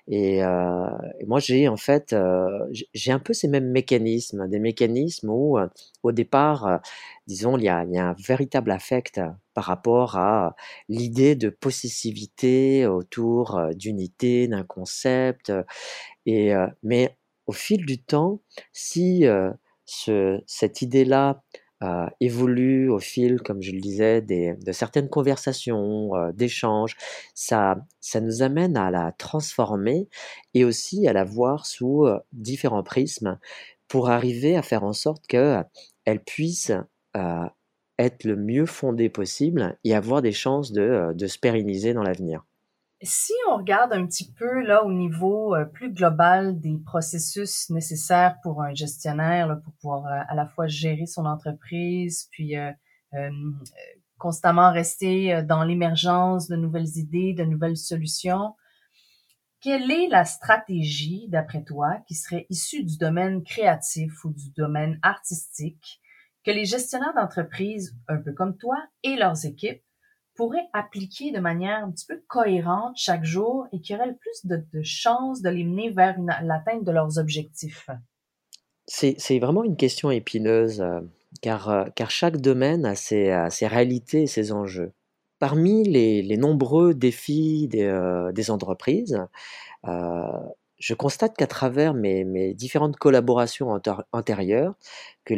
Et, 0.07 0.41
euh, 0.41 0.87
moi, 1.27 1.39
j'ai 1.39 1.67
en 1.67 1.75
fait, 1.75 2.13
euh, 2.13 2.47
j'ai 2.93 3.11
un 3.11 3.19
peu 3.19 3.33
ces 3.33 3.49
mêmes 3.49 3.69
mécanismes, 3.71 4.47
des 4.47 4.59
mécanismes 4.59 5.29
où, 5.29 5.57
au 6.03 6.11
départ, 6.13 6.79
disons, 7.27 7.57
il 7.57 7.65
y, 7.65 7.69
a, 7.69 7.79
un 7.79 8.15
véritable 8.25 8.71
affect 8.71 9.19
par 9.53 9.65
rapport 9.65 10.15
à 10.15 10.55
l'idée 10.87 11.35
de 11.35 11.49
possessivité 11.49 12.87
autour 12.87 13.59
d'unité, 13.75 14.47
d'un 14.47 14.63
concept. 14.63 15.51
Et, 16.25 16.53
mais 16.83 17.17
au 17.47 17.51
fil 17.51 17.85
du 17.85 18.01
temps, 18.01 18.39
si 18.71 19.25
ce, 19.85 20.41
cette 20.45 20.81
idée-là 20.81 21.43
euh, 21.83 22.07
évolue 22.19 22.89
au 22.89 22.97
fil, 22.97 23.39
comme 23.41 23.61
je 23.61 23.71
le 23.71 23.79
disais, 23.79 24.21
des, 24.21 24.55
de 24.55 24.71
certaines 24.71 25.09
conversations, 25.09 26.15
euh, 26.15 26.31
d'échanges. 26.31 26.95
Ça, 27.35 27.77
ça 28.01 28.19
nous 28.19 28.41
amène 28.41 28.75
à 28.77 28.89
la 28.89 29.11
transformer 29.11 30.09
et 30.55 30.65
aussi 30.65 31.07
à 31.07 31.13
la 31.13 31.23
voir 31.23 31.67
sous 31.67 32.05
euh, 32.05 32.19
différents 32.33 32.83
prismes 32.83 33.37
pour 33.87 34.09
arriver 34.09 34.57
à 34.57 34.63
faire 34.63 34.83
en 34.83 34.93
sorte 34.93 35.27
qu'elle 35.27 36.23
puisse 36.25 36.71
être 37.99 38.23
le 38.25 38.35
mieux 38.35 38.65
fondée 38.65 39.09
possible 39.09 39.77
et 39.83 39.95
avoir 39.95 40.21
des 40.21 40.31
chances 40.31 40.71
de, 40.71 41.13
de 41.15 41.27
se 41.27 41.39
pérenniser 41.39 41.93
dans 41.93 42.03
l'avenir. 42.03 42.43
Si 43.03 43.33
on 43.49 43.57
regarde 43.57 43.93
un 43.93 44.07
petit 44.07 44.33
peu 44.33 44.61
là 44.65 44.83
au 44.83 44.91
niveau 44.91 45.55
euh, 45.55 45.65
plus 45.65 45.93
global 45.93 46.59
des 46.59 46.79
processus 46.83 47.69
nécessaires 47.69 48.37
pour 48.41 48.63
un 48.63 48.73
gestionnaire 48.73 49.47
là, 49.47 49.57
pour 49.57 49.73
pouvoir 49.73 50.05
euh, 50.07 50.23
à 50.27 50.33
la 50.33 50.47
fois 50.47 50.65
gérer 50.65 51.05
son 51.05 51.25
entreprise, 51.25 52.27
puis 52.31 52.57
euh, 52.57 52.71
constamment 54.17 54.71
rester 54.71 55.43
dans 55.43 55.63
l'émergence 55.63 56.47
de 56.47 56.55
nouvelles 56.55 56.97
idées, 56.97 57.33
de 57.33 57.43
nouvelles 57.43 57.77
solutions, 57.77 58.55
quelle 59.61 59.91
est 59.91 60.07
la 60.07 60.25
stratégie, 60.25 61.27
d'après 61.29 61.63
toi, 61.63 61.99
qui 62.07 62.15
serait 62.15 62.47
issue 62.49 62.83
du 62.83 62.97
domaine 62.97 63.43
créatif 63.43 64.23
ou 64.23 64.31
du 64.31 64.51
domaine 64.51 64.99
artistique 65.03 66.01
que 66.43 66.51
les 66.51 66.65
gestionnaires 66.65 67.13
d'entreprise, 67.15 67.95
un 68.07 68.17
peu 68.17 68.33
comme 68.33 68.57
toi, 68.57 68.77
et 69.03 69.15
leurs 69.15 69.45
équipes 69.45 69.83
pourraient 70.37 70.69
appliquer 70.71 71.31
de 71.31 71.39
manière 71.39 71.83
un 71.83 71.91
petit 71.91 72.05
peu 72.05 72.21
cohérente 72.27 72.95
chaque 72.95 73.25
jour 73.25 73.67
et 73.73 73.81
qui 73.81 73.93
aurait 73.95 74.07
le 74.07 74.15
plus 74.15 74.45
de, 74.45 74.63
chances 74.83 75.41
de 75.41 75.49
les 75.49 75.63
mener 75.63 75.89
vers 75.89 76.17
l'atteinte 76.19 76.83
de 76.83 76.91
leurs 76.91 77.17
objectifs? 77.17 77.89
C'est 78.85 79.39
vraiment 79.39 79.65
une 79.65 79.75
question 79.75 80.11
épineuse, 80.11 80.79
euh, 80.79 81.01
car, 81.41 81.69
euh, 81.69 81.85
car 81.95 82.09
chaque 82.09 82.37
domaine 82.37 82.85
a 82.85 82.95
ses, 82.95 83.33
réalités 83.63 84.23
et 84.23 84.27
ses 84.27 84.53
enjeux. 84.53 84.93
Parmi 85.39 85.83
les, 85.83 86.37
nombreux 86.37 86.93
défis 86.93 87.67
des, 87.67 87.83
euh, 87.83 88.31
entreprises, 88.49 89.19
je 89.83 90.93
constate 90.93 91.35
qu'à 91.35 91.47
travers 91.47 91.93
mes, 91.93 92.53
différentes 92.53 92.95
collaborations 92.95 93.77
antérieures, 94.13 94.75
que 95.25 95.33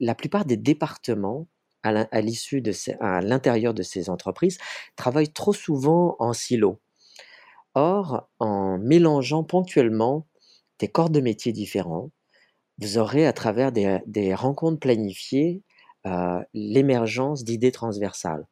la 0.00 0.14
plupart 0.14 0.44
des 0.44 0.56
départements 0.56 1.46
à 1.86 3.20
l'intérieur 3.20 3.74
de 3.74 3.82
ces 3.82 4.10
entreprises 4.10 4.58
travaillent 4.96 5.32
trop 5.32 5.52
souvent 5.52 6.16
en 6.18 6.32
silo. 6.32 6.80
Or, 7.74 8.28
en 8.38 8.78
mélangeant 8.78 9.44
ponctuellement 9.44 10.26
des 10.78 10.88
corps 10.88 11.10
de 11.10 11.20
métiers 11.20 11.52
différents, 11.52 12.10
vous 12.78 12.98
aurez 12.98 13.26
à 13.26 13.32
travers 13.32 13.72
des, 13.72 14.34
rencontres 14.34 14.80
planifiées 14.80 15.62
euh, 16.06 16.42
l'émergence 16.54 17.44
d'idées 17.44 17.72
transversales. 17.72 18.46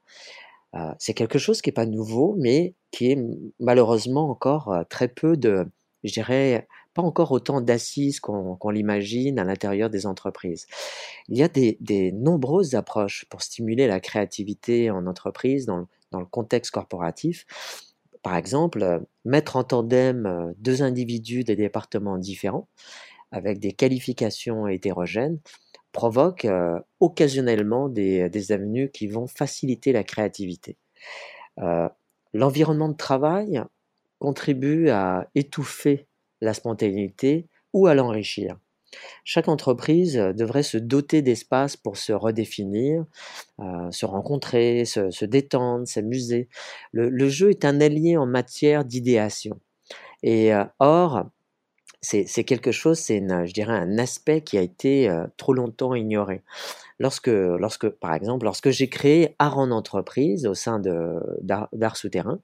Euh, 0.74 0.92
c'est 0.98 1.14
quelque 1.14 1.38
chose 1.38 1.62
qui 1.62 1.68
n'est 1.68 1.74
pas 1.74 1.86
nouveau, 1.86 2.34
mais 2.38 2.74
qui 2.90 3.12
est 3.12 3.18
malheureusement 3.60 4.28
encore 4.28 4.72
euh, 4.72 4.82
très 4.88 5.08
peu 5.08 5.36
de, 5.36 5.66
je 6.02 6.12
dirais, 6.12 6.66
pas 6.94 7.02
encore 7.02 7.32
autant 7.32 7.60
d'assises 7.60 8.20
qu'on 8.20 8.70
l'imagine 8.70 9.38
à 9.38 9.44
l'intérieur 9.44 9.90
des 9.90 10.06
entreprises. 10.06 10.66
Il 11.28 11.36
y 11.36 11.42
a 11.42 11.48
des, 11.48 12.12
nombreuses 12.12 12.74
approches 12.74 13.26
pour 13.28 13.42
stimuler 13.42 13.86
la 13.86 14.00
créativité 14.00 14.90
en 14.90 15.06
entreprise 15.06 15.66
dans, 15.66 15.86
le 16.12 16.24
contexte 16.26 16.70
corporatif. 16.70 17.44
Par 18.22 18.36
exemple, 18.36 18.82
euh, 18.82 19.00
mettre 19.24 19.56
en 19.56 19.64
tandem 19.64 20.26
euh, 20.26 20.52
deux 20.58 20.82
individus 20.82 21.42
des 21.42 21.56
départements 21.56 22.18
différents 22.18 22.68
avec 23.32 23.58
des 23.58 23.72
qualifications 23.72 24.68
hétérogènes 24.68 25.40
provoque 25.90 26.44
euh, 26.44 26.78
occasionnellement 27.00 27.88
des, 27.88 28.30
des, 28.30 28.52
avenues 28.52 28.90
qui 28.92 29.08
vont 29.08 29.26
faciliter 29.26 29.92
la 29.92 30.04
créativité. 30.04 30.78
L'environnement 32.32 32.88
de 32.88 32.96
travail 32.96 33.62
contribue 34.18 34.88
à 34.88 35.28
étouffer 35.34 36.08
la 36.44 36.54
spontanéité 36.54 37.48
ou 37.72 37.86
à 37.86 37.94
l'enrichir. 37.94 38.56
Chaque 39.24 39.48
entreprise 39.48 40.14
devrait 40.14 40.62
se 40.62 40.78
doter 40.78 41.22
d'espace 41.22 41.76
pour 41.76 41.96
se 41.96 42.12
redéfinir, 42.12 43.04
euh, 43.60 43.90
se 43.90 44.06
rencontrer, 44.06 44.84
se, 44.84 45.24
détendre, 45.24 45.86
s'amuser. 45.86 46.48
Le, 46.92 47.28
jeu 47.28 47.50
est 47.50 47.64
un 47.64 47.80
allié 47.80 48.16
en 48.16 48.26
matière 48.26 48.84
d'idéation. 48.84 49.58
Et 50.22 50.54
euh, 50.54 50.64
or, 50.78 51.24
c'est 52.00 52.44
quelque 52.44 52.70
chose, 52.70 52.98
c'est 52.98 53.20
je 53.20 53.52
dirais 53.52 53.72
un 53.72 53.98
aspect 53.98 54.42
qui 54.42 54.58
a 54.58 54.60
été 54.60 55.08
euh, 55.08 55.26
trop 55.38 55.54
longtemps 55.54 55.94
ignoré. 55.94 56.42
Lorsque, 57.00 57.28
lorsque, 57.28 57.88
par 57.88 58.14
exemple, 58.14 58.44
lorsque 58.44 58.70
j'ai 58.70 58.88
créé 58.88 59.34
Art 59.38 59.58
en 59.58 59.70
entreprise 59.70 60.46
au 60.46 60.54
sein 60.54 60.80
d'Art 60.80 61.96
Souterrain, 61.96 62.40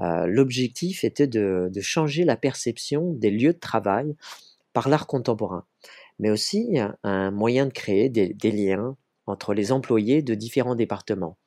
euh, 0.00 0.26
l'objectif 0.26 1.04
était 1.04 1.28
de, 1.28 1.70
changer 1.80 2.24
la 2.24 2.36
perception 2.36 3.12
des 3.12 3.30
lieux 3.30 3.52
de 3.52 3.58
travail 3.58 4.16
par 4.72 4.88
l'art 4.88 5.06
contemporain, 5.06 5.64
mais 6.18 6.30
aussi 6.30 6.78
un 7.04 7.30
moyen 7.30 7.66
de 7.66 7.72
créer 7.72 8.08
des, 8.08 8.34
des 8.34 8.50
liens 8.50 8.96
entre 9.26 9.54
les 9.54 9.70
employés 9.70 10.22
de 10.22 10.34
différents 10.34 10.74
départements. 10.74 11.38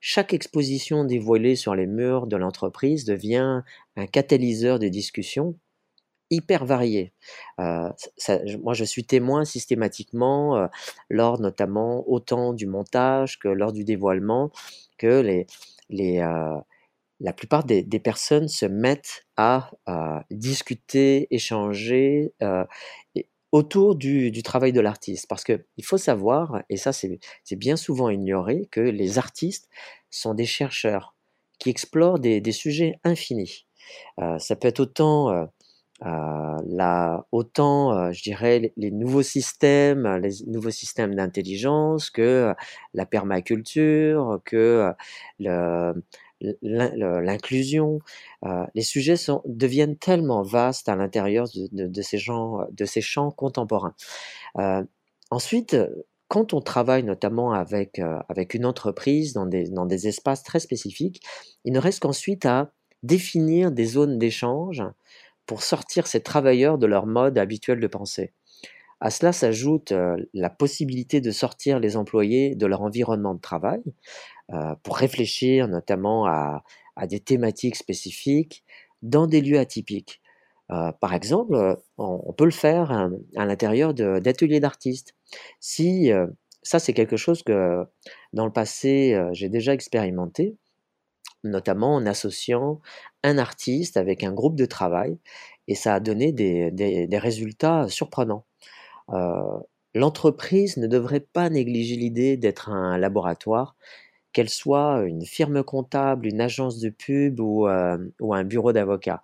Chaque 0.00 0.32
exposition 0.32 1.04
dévoilée 1.04 1.54
sur 1.54 1.76
les 1.76 1.86
murs 1.86 2.26
de 2.26 2.36
l'entreprise 2.36 3.04
devient 3.04 3.62
un 3.96 4.06
catalyseur 4.06 4.80
de 4.80 4.88
discussion 4.88 5.54
hyper 6.32 6.64
varié. 6.64 7.12
Euh, 7.60 7.90
moi, 8.62 8.74
je 8.74 8.84
suis 8.84 9.04
témoin 9.04 9.44
systématiquement, 9.44 10.56
euh, 10.56 10.66
lors 11.10 11.38
notamment 11.40 12.04
autant 12.08 12.54
du 12.54 12.66
montage 12.66 13.38
que 13.38 13.48
lors 13.48 13.72
du 13.72 13.84
dévoilement, 13.84 14.50
que 14.98 15.20
les, 15.20 15.46
euh, 16.20 16.58
la 17.20 17.32
plupart 17.32 17.64
des, 17.64 17.84
personnes 18.00 18.48
se 18.48 18.66
mettent 18.66 19.26
à 19.36 19.70
discuter, 20.30 21.28
échanger 21.30 22.34
autour 23.52 23.94
du, 23.94 24.42
travail 24.42 24.72
de 24.72 24.80
l'artiste. 24.80 25.26
Parce 25.28 25.44
qu'il 25.44 25.84
faut 25.84 25.98
savoir, 25.98 26.62
et 26.68 26.76
ça 26.76 26.92
c'est 26.92 27.20
bien 27.52 27.76
souvent 27.76 28.08
ignoré, 28.08 28.68
que 28.72 28.80
les 28.80 29.18
artistes 29.18 29.68
sont 30.10 30.34
des 30.34 30.46
chercheurs 30.46 31.14
qui 31.58 31.70
explorent 31.70 32.18
des, 32.18 32.52
sujets 32.52 32.98
infinis. 33.04 33.66
ça 34.38 34.56
peut 34.56 34.68
être 34.68 34.80
autant 34.80 35.48
là, 36.04 37.26
autant, 37.32 37.92
euh, 37.92 38.12
je 38.12 38.22
dirais, 38.22 38.72
les, 38.76 38.90
nouveaux 38.90 39.22
systèmes, 39.22 40.06
les 40.16 40.30
nouveaux 40.46 40.70
systèmes 40.70 41.14
d'intelligence 41.14 42.10
que 42.10 42.54
la 42.94 43.06
permaculture, 43.06 44.40
que 44.44 44.92
l'inclusion. 46.60 48.00
Euh, 48.44 48.66
les 48.74 48.82
sujets 48.82 49.14
deviennent 49.46 49.96
tellement 49.96 50.42
vastes 50.42 50.88
à 50.88 50.96
l'intérieur 50.96 51.46
de, 51.54 51.86
de, 51.86 52.02
ces 52.02 52.18
gens, 52.18 52.58
de 52.72 52.84
ces 52.84 53.00
champs 53.00 53.30
contemporains. 53.30 53.94
ensuite, 55.30 55.76
quand 56.28 56.54
on 56.54 56.60
travaille 56.60 57.04
notamment 57.04 57.52
avec, 57.52 58.00
avec 58.28 58.54
une 58.54 58.64
entreprise 58.64 59.34
dans 59.34 59.46
des, 59.46 59.68
dans 59.68 59.86
des 59.86 60.08
espaces 60.08 60.42
très 60.42 60.60
spécifiques, 60.60 61.22
il 61.64 61.72
ne 61.72 61.78
reste 61.78 62.00
qu'ensuite 62.00 62.46
à 62.46 62.72
définir 63.02 63.70
des 63.70 63.84
zones 63.84 64.18
d'échange 64.18 64.82
pour 65.52 65.62
sortir 65.62 66.06
ces 66.06 66.22
travailleurs 66.22 66.78
de 66.78 66.86
leur 66.86 67.04
mode 67.04 67.36
habituel 67.36 67.78
de 67.78 67.86
pensée. 67.86 68.32
À 69.00 69.10
cela 69.10 69.34
s'ajoute 69.34 69.92
euh, 69.92 70.16
la 70.32 70.48
possibilité 70.48 71.20
de 71.20 71.30
sortir 71.30 71.78
les 71.78 71.98
employés 71.98 72.54
de 72.54 72.64
leur 72.64 72.80
environnement 72.80 73.34
de 73.34 73.40
travail 73.42 73.82
euh, 74.54 74.74
pour 74.82 74.96
réfléchir 74.96 75.68
notamment 75.68 76.24
à, 76.24 76.64
des 77.06 77.20
thématiques 77.20 77.76
spécifiques 77.76 78.64
dans 79.02 79.26
des 79.26 79.42
lieux 79.42 79.58
atypiques. 79.58 80.22
Euh, 80.70 80.90
par 81.02 81.12
exemple, 81.12 81.76
on, 81.98 82.32
peut 82.32 82.46
le 82.46 82.50
faire 82.50 82.90
à, 82.90 83.44
l'intérieur 83.44 83.92
d'ateliers 83.92 84.60
d'artistes. 84.60 85.14
Si 85.60 86.10
ça, 86.62 86.78
c'est 86.78 86.94
quelque 86.94 87.18
chose 87.18 87.42
que 87.42 87.84
dans 88.32 88.46
le 88.46 88.52
passé, 88.52 89.22
j'ai 89.32 89.50
déjà 89.50 89.74
expérimenté 89.74 90.56
notamment 91.44 91.94
en 91.94 92.06
associant 92.06 92.80
un 93.22 93.38
artiste 93.38 93.96
avec 93.96 94.24
un 94.24 94.32
groupe 94.32 94.56
de 94.56 94.66
travail, 94.66 95.18
et 95.68 95.74
ça 95.74 95.94
a 95.94 96.00
donné 96.00 96.32
des, 96.32 97.18
résultats 97.18 97.88
surprenants. 97.88 98.44
Euh, 99.10 99.58
l'entreprise 99.94 100.76
ne 100.76 100.86
devrait 100.86 101.20
pas 101.20 101.50
négliger 101.50 101.96
l'idée 101.96 102.36
d'être 102.36 102.70
un 102.70 102.98
laboratoire, 102.98 103.76
qu'elle 104.32 104.48
soit 104.48 105.02
une 105.06 105.24
firme 105.26 105.62
comptable, 105.62 106.26
une 106.26 106.40
agence 106.40 106.78
de 106.78 106.88
pub 106.88 107.40
ou, 107.40 107.68
euh, 107.68 107.98
un 108.20 108.44
bureau 108.44 108.72
d'avocat. 108.72 109.22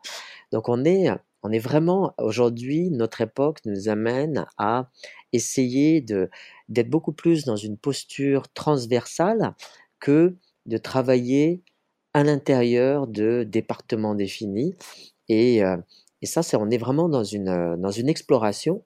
Donc 0.53 0.69
on 0.69 0.85
est, 0.85 1.09
on 1.43 1.51
est 1.51 1.59
vraiment, 1.59 2.15
aujourd'hui, 2.19 2.91
notre 2.91 3.21
époque 3.21 3.61
nous 3.65 3.89
amène 3.89 4.47
à 4.59 4.91
essayer 5.33 6.01
d'être 6.01 6.91
beaucoup 6.91 7.13
plus 7.13 7.45
dans 7.45 7.57
une 7.57 7.79
posture 7.79 8.49
transversale 8.53 9.55
que 10.01 10.37
de 10.67 10.79
travailler 10.79 11.63
à 12.19 12.25
l'intérieur 12.25 13.07
de 13.07 13.45
départements 13.45 14.17
définis. 14.17 14.75
Et, 15.29 15.63
euh, 15.63 15.77
et 16.21 16.27
ça, 16.27 16.43
c'est, 16.43 16.57
on 16.57 16.69
est 16.69 16.77
vraiment 16.79 17.09
dans 17.09 17.23
une, 17.23 17.49
euh, 17.49 17.77
dans 17.77 17.93
une 17.93 18.09
exploration. 18.09 18.85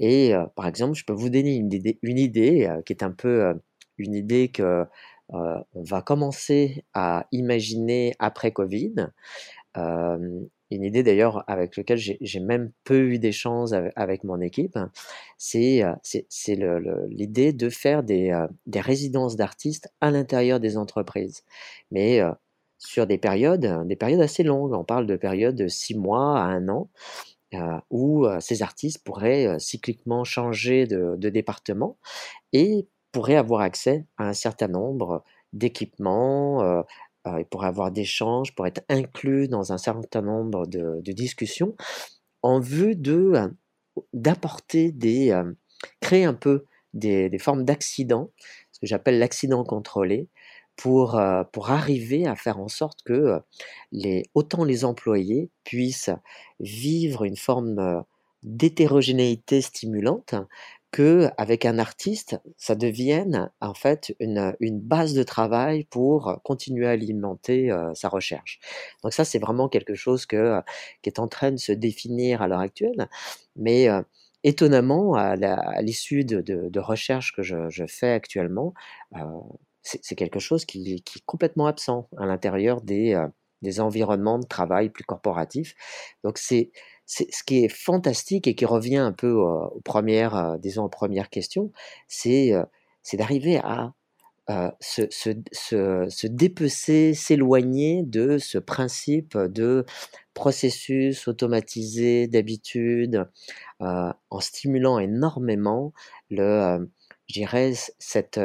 Et 0.00 0.34
euh, 0.34 0.44
par 0.54 0.66
exemple, 0.66 0.94
je 0.94 1.04
peux 1.06 1.14
vous 1.14 1.30
donner 1.30 1.54
une 1.56 1.72
idée, 1.72 1.98
une 2.02 2.18
idée 2.18 2.70
qui 2.84 2.92
est 2.92 3.02
un 3.02 3.10
peu 3.10 3.54
une 3.96 4.14
idée 4.14 4.48
que 4.48 4.84
on 5.30 5.82
va 5.82 6.02
commencer 6.02 6.84
à 6.92 7.26
imaginer 7.32 8.14
après 8.18 8.52
Covid. 8.52 8.94
une 9.74 10.84
idée 10.84 11.02
d'ailleurs 11.02 11.44
avec 11.48 11.76
laquelle 11.76 11.98
j'ai 11.98 12.40
même 12.40 12.70
peu 12.84 13.12
eu 13.12 13.18
d'échanges 13.18 13.72
avec, 13.72 13.92
avec, 13.96 14.24
mon 14.24 14.40
équipe, 14.42 14.78
c'est 15.38 15.82
l'idée 17.08 17.52
de 17.54 17.70
faire 17.70 18.02
des, 18.02 18.46
des 18.66 18.80
résidences 18.80 19.36
d'artistes 19.36 19.88
à 20.02 20.10
l'intérieur 20.10 20.60
des 20.60 20.76
entreprises. 20.76 21.44
Mais 21.90 22.20
sur 22.84 23.06
des 23.06 23.18
périodes, 23.18 23.86
des 23.86 23.96
périodes 23.96 24.20
assez 24.20 24.42
longues. 24.42 24.72
On 24.72 24.84
parle 24.84 25.06
de 25.06 25.16
périodes 25.16 25.56
de 25.56 25.68
six 25.68 25.96
mois 25.96 26.38
à 26.38 26.44
un 26.44 26.68
an, 26.68 26.90
euh, 27.54 27.78
où 27.90 28.26
euh, 28.26 28.40
ces 28.40 28.62
artistes 28.62 29.04
pourraient 29.04 29.46
euh, 29.46 29.58
cycliquement 29.58 30.24
changer 30.24 30.86
de, 30.86 31.16
département 31.28 31.98
et 32.52 32.88
pourraient 33.12 33.36
avoir 33.36 33.60
accès 33.60 34.06
à 34.18 34.28
un 34.28 34.32
certain 34.32 34.68
nombre 34.68 35.22
d'équipements, 35.52 36.84
ils 37.26 37.44
pourraient 37.44 37.68
avoir 37.68 37.92
d'échanges, 37.92 38.54
pourraient 38.54 38.70
être 38.70 38.84
inclus 38.88 39.46
dans 39.46 39.72
un 39.72 39.78
certain 39.78 40.20
nombre 40.20 40.66
de, 40.66 41.00
discussions 41.12 41.76
en 42.42 42.58
vue 42.58 42.96
de 42.96 43.34
d'apporter 44.12 44.90
des 44.90 45.32
créer 46.00 46.24
un 46.24 46.34
peu 46.34 46.64
des, 46.92 47.28
des 47.30 47.38
formes 47.38 47.64
d'accidents, 47.64 48.30
ce 48.72 48.80
que 48.80 48.86
j'appelle 48.86 49.20
l'accident 49.20 49.62
contrôlé, 49.62 50.28
pour, 50.76 51.18
euh, 51.18 51.44
pour 51.52 51.70
arriver 51.70 52.26
à 52.26 52.36
faire 52.36 52.58
en 52.58 52.68
sorte 52.68 53.02
que 53.04 53.12
euh, 53.12 53.38
les, 53.92 54.24
autant 54.34 54.64
les 54.64 54.84
employés 54.84 55.50
puissent 55.64 56.10
vivre 56.60 57.24
une 57.24 57.36
forme 57.36 57.78
euh, 57.78 58.00
d'hétérogénéité 58.42 59.60
stimulante 59.60 60.34
que 60.90 61.28
avec 61.38 61.64
un 61.64 61.78
artiste, 61.78 62.38
ça 62.56 62.76
devienne 62.76 63.50
en 63.60 63.74
fait 63.74 64.14
une, 64.20 64.54
une, 64.60 64.78
base 64.78 65.12
de 65.14 65.24
travail 65.24 65.84
pour 65.84 66.40
continuer 66.44 66.86
à 66.86 66.90
alimenter 66.90 67.72
sa 67.94 68.08
recherche. 68.08 68.60
Donc 69.02 69.12
ça, 69.12 69.24
c'est 69.24 69.40
vraiment 69.40 69.68
quelque 69.68 69.96
chose 69.96 70.24
que, 70.24 70.60
qui 71.02 71.10
est 71.10 71.18
en 71.18 71.26
train 71.26 71.50
de 71.50 71.56
se 71.56 71.72
définir 71.72 72.42
à 72.42 72.48
l'heure 72.48 72.60
actuelle, 72.60 73.08
mais 73.56 73.88
étonnamment, 74.44 75.14
à 75.16 75.82
l'issue 75.82 76.24
de, 76.24 76.42
de, 76.42 76.78
recherches 76.78 77.32
que 77.34 77.42
je 77.42 77.86
fais 77.88 78.12
actuellement, 78.12 78.72
c'est 79.84 80.14
quelque 80.14 80.40
chose 80.40 80.64
qui, 80.64 80.94
est 80.94 81.24
complètement 81.26 81.66
absent 81.66 82.08
à 82.16 82.26
l'intérieur 82.26 82.80
des, 82.80 83.14
euh, 83.14 83.28
environnements 83.78 84.38
de 84.38 84.46
travail 84.46 84.90
plus 84.90 85.04
corporatifs. 85.04 85.74
Donc 86.22 86.38
c'est 86.38 86.70
ce 87.06 87.42
qui 87.44 87.64
est 87.64 87.68
fantastique 87.68 88.46
et 88.46 88.54
qui 88.54 88.64
revient 88.64 88.96
un 88.96 89.12
peu 89.12 89.32
aux, 89.32 89.80
premières, 89.84 90.36
euh, 90.36 90.56
disons 90.58 90.84
aux 90.84 90.88
premières 90.88 91.30
questions, 91.30 91.70
c'est 92.08 92.52
euh, 92.52 92.64
d'arriver 93.12 93.58
à 93.58 93.92
se, 94.80 96.26
dépecer, 96.26 97.14
s'éloigner 97.14 98.02
de 98.02 98.36
ce 98.36 98.58
principe 98.58 99.38
de 99.38 99.86
processus 100.34 101.28
automatisé 101.28 102.26
d'habitude, 102.28 103.26
en 103.80 104.40
stimulant 104.40 104.98
énormément 104.98 105.94
le, 106.28 106.86
je 107.28 107.34
dirais, 107.34 107.72
cette, 107.98 108.38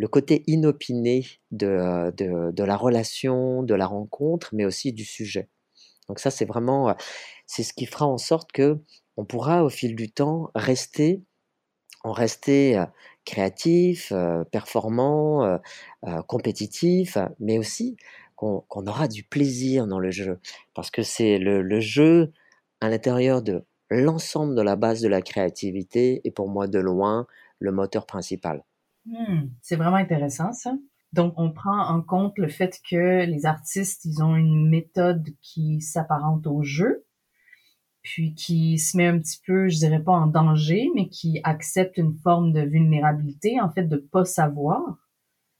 le 0.00 0.08
côté 0.08 0.44
inopiné 0.46 1.26
de, 1.50 2.10
de, 2.16 2.64
la 2.64 2.74
relation, 2.74 3.62
de 3.62 3.74
la 3.74 3.86
rencontre, 3.86 4.48
mais 4.54 4.64
aussi 4.64 4.94
du 4.94 5.04
sujet. 5.04 5.50
Donc 6.08 6.20
ça, 6.20 6.30
c'est 6.30 6.46
vraiment, 6.46 6.96
c'est 7.46 7.62
ce 7.62 7.74
qui 7.74 7.84
fera 7.84 8.06
en 8.06 8.16
sorte 8.16 8.50
que 8.50 8.78
on 9.18 9.26
pourra 9.26 9.62
au 9.62 9.68
fil 9.68 9.94
du 9.94 10.10
temps 10.10 10.50
rester, 10.54 11.22
en 12.02 12.12
rester 12.12 12.82
créatif, 13.26 14.10
performant, 14.50 15.60
compétitif, 16.26 17.18
mais 17.38 17.58
aussi 17.58 17.98
qu'on 18.36 18.86
aura 18.86 19.06
du 19.06 19.22
plaisir 19.22 19.86
dans 19.86 19.98
le 19.98 20.10
jeu, 20.10 20.40
parce 20.72 20.90
que 20.90 21.02
c'est 21.02 21.36
le, 21.36 21.60
le 21.60 21.80
jeu 21.80 22.32
à 22.80 22.88
l'intérieur 22.88 23.42
de 23.42 23.66
l'ensemble 23.90 24.54
de 24.54 24.62
la 24.62 24.76
base 24.76 25.02
de 25.02 25.08
la 25.08 25.20
créativité 25.20 26.22
et 26.24 26.30
pour 26.30 26.48
moi 26.48 26.68
de 26.68 26.78
loin 26.78 27.26
le 27.58 27.70
moteur 27.70 28.06
principal. 28.06 28.64
Hmm, 29.06 29.48
c'est 29.62 29.76
vraiment 29.76 29.96
intéressant 29.96 30.52
ça. 30.52 30.74
Donc, 31.12 31.34
on 31.38 31.50
prend 31.50 31.88
en 31.88 32.02
compte 32.02 32.38
le 32.38 32.48
fait 32.48 32.78
que 32.88 33.24
les 33.24 33.46
artistes, 33.46 34.04
ils 34.04 34.22
ont 34.22 34.36
une 34.36 34.68
méthode 34.68 35.28
qui 35.42 35.80
s'apparente 35.80 36.46
au 36.46 36.62
jeu. 36.62 37.04
puis 38.02 38.34
qui 38.34 38.78
se 38.78 38.96
met 38.96 39.06
un 39.06 39.18
petit 39.18 39.40
peu, 39.46 39.68
je 39.68 39.76
dirais 39.76 40.02
pas 40.02 40.12
en 40.12 40.26
danger, 40.26 40.88
mais 40.94 41.08
qui 41.08 41.38
accepte 41.44 41.98
une 41.98 42.14
forme 42.14 42.52
de 42.52 42.62
vulnérabilité, 42.62 43.60
en 43.60 43.70
fait, 43.70 43.84
de 43.84 43.98
pas 43.98 44.24
savoir. 44.24 44.80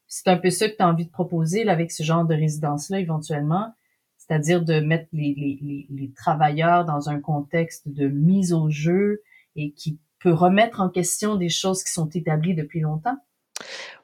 C'est 0.07 0.29
un 0.29 0.39
peu 0.39 0.51
ça 0.51 0.69
que 0.69 0.77
tu 0.77 0.83
as 0.83 0.89
envie 0.89 1.05
de 1.07 1.11
proposer 1.11 1.69
avec 1.69 1.93
ce 1.93 2.03
genre 2.03 2.25
de 2.25 2.35
résidence-là 2.35 2.99
éventuellement, 3.01 3.75
c'est-à-dire 4.17 4.65
de 4.65 4.81
mettre 4.81 5.09
les, 5.13 5.35
les, 5.37 5.87
les, 5.91 6.13
travailleurs 6.13 6.87
dans 6.87 7.11
un 7.11 7.21
contexte 7.21 7.89
de 7.89 8.09
mise 8.09 8.53
au 8.55 8.71
jeu 8.71 9.23
et 9.55 9.73
qui 9.73 10.01
peut 10.21 10.33
remettre 10.33 10.81
en 10.81 10.89
question 10.89 11.37
des 11.37 11.51
choses 11.51 11.85
qui 11.85 11.93
sont 11.93 12.09
établies 12.09 12.55
depuis 12.55 12.81
longtemps. 12.81 13.19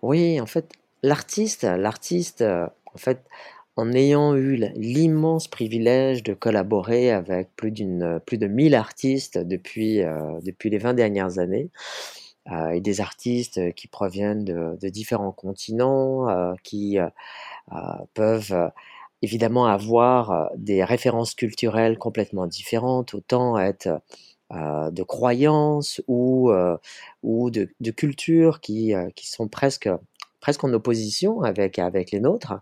Oui, 0.03 0.41
en 0.41 0.47
fait, 0.47 0.73
l'artiste, 1.03 1.65
l'artiste, 1.65 2.43
euh, 2.43 2.67
en 2.95 2.99
fait, 2.99 3.21
en 3.77 3.93
ayant 3.93 4.35
eu 4.35 4.57
l'immense 4.75 5.49
privilège 5.49 6.23
de 6.23 6.33
collaborer 6.33 7.11
avec 7.11 7.55
plus, 7.57 7.71
d'une, 7.71 8.21
plus 8.25 8.39
de 8.39 8.47
1000 8.47 8.75
artistes 8.75 9.39
depuis, 9.39 10.03
euh, 10.03 10.41
depuis 10.43 10.71
les 10.71 10.79
20 10.79 10.95
dernières 10.95 11.39
années, 11.39 11.71
euh, 12.51 12.71
et 12.71 12.81
des 12.81 13.01
artistes 13.01 13.75
qui 13.75 13.87
proviennent 13.89 14.45
de, 14.45 14.89
différents 14.89 15.33
continents, 15.33 16.29
euh, 16.29 16.55
qui 16.63 16.99
peuvent 18.15 18.71
évidemment 19.23 19.67
avoir 19.67 20.51
des 20.57 20.85
références 20.85 21.35
culturelles 21.35 21.99
complètement 21.99 22.47
différentes, 22.47 23.15
autant 23.15 23.59
être 23.59 24.01
de 24.51 25.03
croyances 25.03 26.01
ou, 26.07 26.53
ou 27.23 27.51
de, 27.51 27.69
de 27.81 27.91
cultures 27.91 28.61
qui, 28.61 28.95
qui 29.15 29.29
sont 29.29 29.49
presque 29.49 29.89
presque 30.41 30.63
en 30.63 30.73
opposition 30.73 31.43
avec, 31.43 31.79
avec 31.81 32.13
les 32.13 32.21
nôtres, 32.21 32.55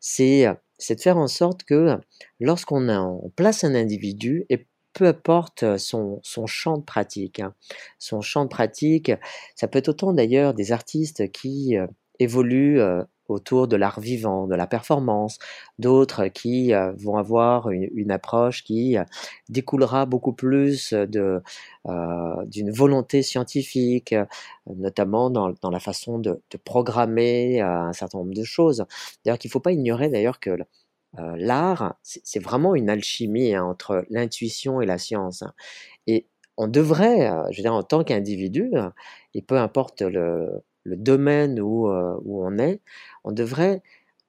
c'est 0.00 0.46
de 0.88 1.00
faire 1.00 1.16
en 1.16 1.28
sorte 1.28 1.62
que 1.62 1.96
lorsqu'on 2.40 3.30
place 3.36 3.62
un 3.62 3.74
individu, 3.74 4.46
et 4.48 4.66
peu 4.92 5.06
importe 5.06 5.78
son, 5.78 6.20
son 6.22 6.46
champ 6.46 6.78
de 6.78 6.82
pratique, 6.82 7.40
hein, 7.40 7.54
son 7.98 8.20
champ 8.20 8.44
de 8.44 8.48
pratique, 8.48 9.12
ça 9.54 9.68
peut 9.68 9.78
être 9.78 9.88
autant 9.88 10.12
d'ailleurs 10.12 10.54
des 10.54 10.72
artistes 10.72 11.30
qui 11.30 11.76
euh, 11.76 11.86
évoluent 12.18 12.80
euh, 12.80 13.02
autour 13.30 13.68
de 13.68 13.76
l'art 13.76 14.00
vivant, 14.00 14.46
de 14.46 14.54
la 14.54 14.66
performance, 14.66 15.38
d'autres 15.78 16.26
qui 16.26 16.74
euh, 16.74 16.92
vont 16.98 17.16
avoir 17.16 17.70
une, 17.70 18.10
approche 18.10 18.64
qui 18.64 18.98
euh, 18.98 19.04
découlera 19.48 20.06
beaucoup 20.06 20.32
plus 20.32 20.92
de 20.92 21.42
euh, 21.88 22.44
d'une 22.46 22.70
volonté 22.70 23.22
scientifique, 23.22 24.14
notamment 24.66 25.30
dans, 25.30 25.54
dans, 25.62 25.70
la 25.70 25.80
façon 25.80 26.18
de, 26.18 26.42
programmer 26.64 27.60
un 27.60 27.92
certain 27.92 28.18
nombre 28.18 28.34
de 28.34 28.44
choses. 28.44 28.84
D'ailleurs, 29.24 29.38
qu'il 29.38 29.48
ne 29.48 29.52
faut 29.52 29.60
pas 29.60 29.72
ignorer 29.72 30.08
d'ailleurs 30.08 30.40
que 30.40 30.58
l'art, 31.16 31.94
c'est 32.02 32.42
vraiment 32.42 32.74
une 32.74 32.90
alchimie 32.90 33.54
hein, 33.54 33.64
entre 33.64 34.04
l'intuition 34.10 34.80
et 34.80 34.86
la 34.86 34.98
science. 34.98 35.42
Hein. 35.42 35.52
Et 36.06 36.28
on 36.56 36.68
devrait, 36.68 37.30
je 37.50 37.56
veux 37.56 37.62
dire, 37.62 37.74
en 37.74 37.82
tant 37.82 38.04
qu'individu, 38.04 38.70
et 39.34 39.42
peu 39.42 39.56
importe 39.56 40.02
le, 40.02 40.62
le 40.84 40.96
domaine 40.96 41.60
où, 41.60 41.88
euh, 41.88 42.16
où 42.24 42.44
on 42.44 42.58
est, 42.58 42.80
on 43.24 43.32
devrait 43.32 43.82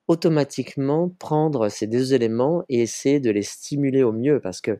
automatiquement 0.08 1.10
prendre 1.20 1.70
ces 1.70 1.88
deux 1.88 2.14
éléments 2.14 2.64
et 2.70 2.82
essayer 2.82 3.20
de 3.20 3.32
les 3.32 3.44
stimuler 3.44 4.04
au 4.04 4.12
mieux 4.12 4.40
parce 4.42 4.62
que 4.62 4.80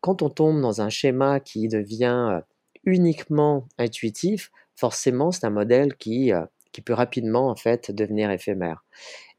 quand 0.00 0.22
on 0.22 0.30
tombe 0.30 0.60
dans 0.60 0.80
un 0.80 0.90
schéma 0.90 1.40
qui 1.40 1.68
devient 1.68 2.28
euh, 2.32 2.40
uniquement 2.84 3.66
intuitif, 3.78 4.50
forcément 4.76 5.32
c'est 5.32 5.46
un 5.46 5.50
modèle 5.50 5.96
qui, 5.96 6.32
euh, 6.32 6.44
qui 6.72 6.82
peut 6.82 6.94
rapidement 6.94 7.48
en 7.50 7.56
fait 7.56 7.90
devenir 7.90 8.30
éphémère 8.30 8.84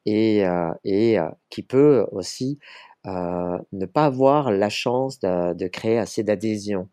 et, 0.06 0.43
et 0.84 1.17
qui 1.49 1.63
peut 1.63 2.06
aussi 2.12 2.60
ne 3.06 3.86
pas 3.86 4.06
avoir 4.06 4.51
la 4.51 4.69
chance 4.69 5.19
de, 5.19 5.54
de 5.54 5.67
créer 5.67 5.97
assez 5.97 6.23
d'adhésion. 6.23 6.89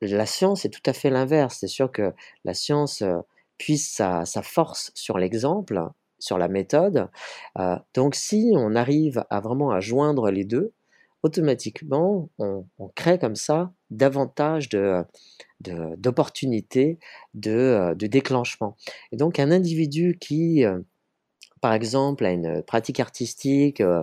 La 0.00 0.26
science 0.26 0.64
est 0.64 0.70
tout 0.70 0.82
à 0.86 0.92
fait 0.92 1.10
l'inverse. 1.10 1.58
C'est 1.60 1.66
sûr 1.66 1.90
que 1.92 2.12
la 2.44 2.54
science 2.54 3.02
puise 3.60 3.86
sa, 3.88 4.24
force 4.42 4.90
sur 4.94 5.18
l'exemple, 5.18 5.82
sur 6.18 6.38
la 6.38 6.48
méthode. 6.48 7.08
Euh, 7.58 7.76
donc 7.94 8.14
si 8.14 8.52
on 8.54 8.74
arrive 8.74 9.24
à 9.28 9.40
vraiment 9.40 9.70
à 9.70 9.80
joindre 9.80 10.30
les 10.30 10.44
deux, 10.44 10.72
automatiquement, 11.22 12.30
on, 12.38 12.64
crée 12.94 13.18
comme 13.18 13.36
ça 13.36 13.70
davantage 13.90 14.70
de, 14.70 15.04
d'opportunités 15.60 16.98
de, 17.34 17.94
de, 17.94 18.06
déclenchement. 18.06 18.76
Et 19.12 19.16
donc 19.16 19.38
un 19.38 19.50
individu 19.50 20.16
qui, 20.18 20.64
euh, 20.64 20.80
par 21.60 21.74
exemple, 21.74 22.24
a 22.24 22.30
une 22.30 22.62
pratique 22.62 23.00
artistique 23.00 23.82
euh, 23.82 24.02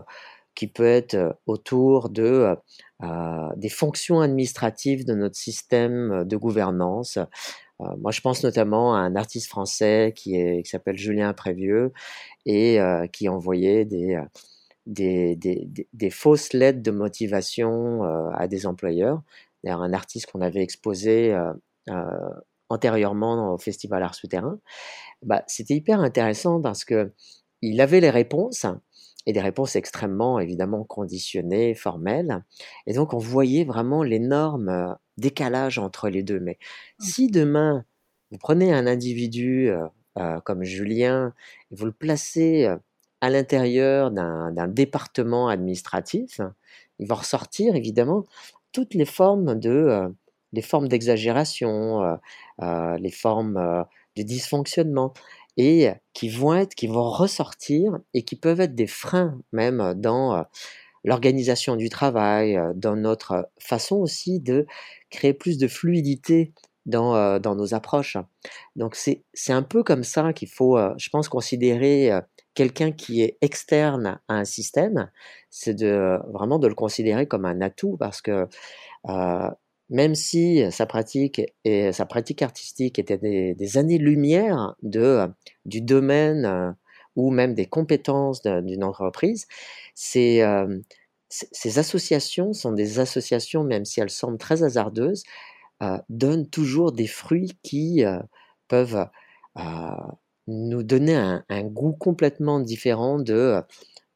qui 0.53 0.67
peut 0.67 0.85
être 0.85 1.39
autour 1.47 2.09
de 2.09 2.55
des 3.01 3.69
fonctions 3.69 4.21
administratives 4.21 5.05
de 5.05 5.13
notre 5.13 5.35
système 5.35 6.23
de 6.25 6.37
gouvernance, 6.37 7.19
euh, 7.81 7.85
moi, 7.97 8.11
je 8.11 8.21
pense 8.21 8.43
notamment 8.43 8.95
à 8.95 8.99
un 8.99 9.15
artiste 9.15 9.47
français 9.47 10.13
qui, 10.15 10.63
s'appelle 10.65 10.97
Julien 10.97 11.33
Prévieux 11.33 11.93
et 12.45 12.81
euh, 12.81 13.07
qui 13.07 13.29
envoyait 13.29 13.85
des, 13.85 14.15
euh, 14.15 14.23
des, 14.85 15.35
des, 15.35 15.67
des, 15.93 16.09
fausses 16.09 16.53
lettres 16.53 16.81
de 16.81 16.91
motivation 16.91 18.03
à 18.33 18.47
des 18.47 18.65
employeurs. 18.65 19.21
D'ailleurs, 19.63 19.81
un 19.81 19.93
artiste 19.93 20.31
qu'on 20.31 20.41
avait 20.41 20.63
exposé 20.63 21.37
antérieurement 22.69 23.53
au 23.53 23.57
Festival 23.57 24.01
Art 24.03 24.15
Souterrain, 24.15 24.59
bah, 25.23 25.43
c'était 25.47 25.75
hyper 25.75 25.99
intéressant 25.99 26.61
parce 26.61 26.85
que 26.85 27.11
il 27.61 27.81
avait 27.81 27.99
les 27.99 28.09
réponses 28.11 28.65
et 29.27 29.33
des 29.33 29.41
réponses 29.41 29.75
extrêmement 29.75 30.39
évidemment 30.39 30.83
conditionnées, 30.83 31.75
formelles. 31.75 32.43
Et 32.87 32.93
donc 32.93 33.13
on 33.13 33.19
voyait 33.19 33.65
vraiment 33.65 34.01
l'énorme 34.01 34.97
décalage 35.17 35.77
entre 35.77 36.09
les 36.09 36.23
deux. 36.23 36.39
Mais 36.39 36.57
mmh. 36.99 37.03
si 37.03 37.27
demain, 37.27 37.85
vous 38.31 38.37
prenez 38.37 38.73
un 38.73 38.87
individu 38.87 39.69
euh, 39.69 39.87
euh, 40.17 40.39
comme 40.41 40.63
Julien 40.63 41.33
et 41.71 41.75
vous 41.75 41.85
le 41.85 41.91
placez 41.91 42.65
euh, 42.65 42.77
à 43.21 43.29
l'intérieur 43.29 44.11
d'un 44.11 44.67
département 44.67 45.49
administratif, 45.49 46.39
il 46.99 47.07
va 47.07 47.15
ressortir 47.15 47.75
évidemment 47.75 48.25
toutes 48.71 48.93
les 48.93 49.05
formes 49.05 49.59
de 49.59 50.13
les 50.53 50.61
formes 50.61 50.87
d'exagération, 50.87 52.19
les 52.59 53.09
formes 53.09 53.85
de 54.15 54.21
dysfonctionnement 54.21 55.13
et 55.57 55.89
qui 56.13 56.29
vont 56.29 56.53
être, 56.53 56.75
qui 56.75 56.87
vont 56.87 57.09
ressortir 57.09 57.99
et 58.13 58.23
qui 58.23 58.35
peuvent 58.35 58.61
être 58.61 58.75
des 58.75 58.87
freins 58.87 59.39
même 59.51 59.93
dans 59.95 60.45
l'organisation 61.03 61.75
du 61.75 61.89
travail, 61.89 62.59
dans 62.75 62.95
notre 62.95 63.49
façon 63.59 63.97
aussi 63.97 64.39
de 64.39 64.65
créer 65.09 65.33
plus 65.33 65.57
de 65.57 65.67
fluidité 65.67 66.53
dans, 66.87 67.15
euh, 67.15 67.37
dans 67.37 67.55
nos 67.55 67.73
approches. 67.75 68.17
Donc 68.75 68.95
c'est 68.95 69.53
un 69.53 69.61
peu 69.61 69.83
comme 69.83 70.03
ça 70.03 70.33
qu'il 70.33 70.49
faut, 70.49 70.77
euh, 70.77 70.93
je 70.97 71.09
pense, 71.09 71.29
considérer 71.29 72.11
euh, 72.11 72.21
quelqu'un 72.55 72.91
qui 72.91 73.21
est 73.21 73.37
externe 73.41 74.19
à 74.27 74.35
un 74.35 74.45
système, 74.45 75.11
c'est 75.51 75.75
de 75.75 76.17
vraiment 76.33 76.57
de 76.57 76.67
le 76.67 76.73
considérer 76.73 77.27
comme 77.27 77.45
un 77.45 77.61
atout 77.61 77.97
parce 77.97 78.21
que 78.21 78.47
même 79.89 80.15
si 80.15 80.63
sa 80.71 80.85
pratique 80.85 81.41
et 81.63 81.91
sa 81.91 82.05
pratique 82.05 82.41
artistique 82.41 82.99
étaient 82.99 83.17
des, 83.17 83.77
années-lumière 83.77 84.75
du 84.83 85.81
domaine 85.81 86.75
ou 87.15 87.31
même 87.31 87.53
des 87.53 87.65
compétences 87.65 88.41
d'une 88.41 88.83
entreprise, 88.83 89.47
c'est 89.95 90.43
ces 91.29 91.79
associations 91.79 92.53
sont 92.53 92.71
des 92.71 92.99
associations, 92.99 93.63
même 93.63 93.85
si 93.85 93.99
elles 93.99 94.09
semblent 94.09 94.37
très 94.37 94.63
hasardeuses, 94.63 95.23
euh, 95.83 95.97
donnent 96.09 96.49
toujours 96.49 96.91
des 96.91 97.07
fruits 97.07 97.57
qui 97.63 98.05
euh, 98.05 98.19
peuvent 98.67 99.07
euh, 99.57 99.61
nous 100.47 100.83
donner 100.83 101.15
un, 101.15 101.63
goût 101.63 101.93
complètement 101.93 102.59
différent 102.59 103.19
de, 103.19 103.61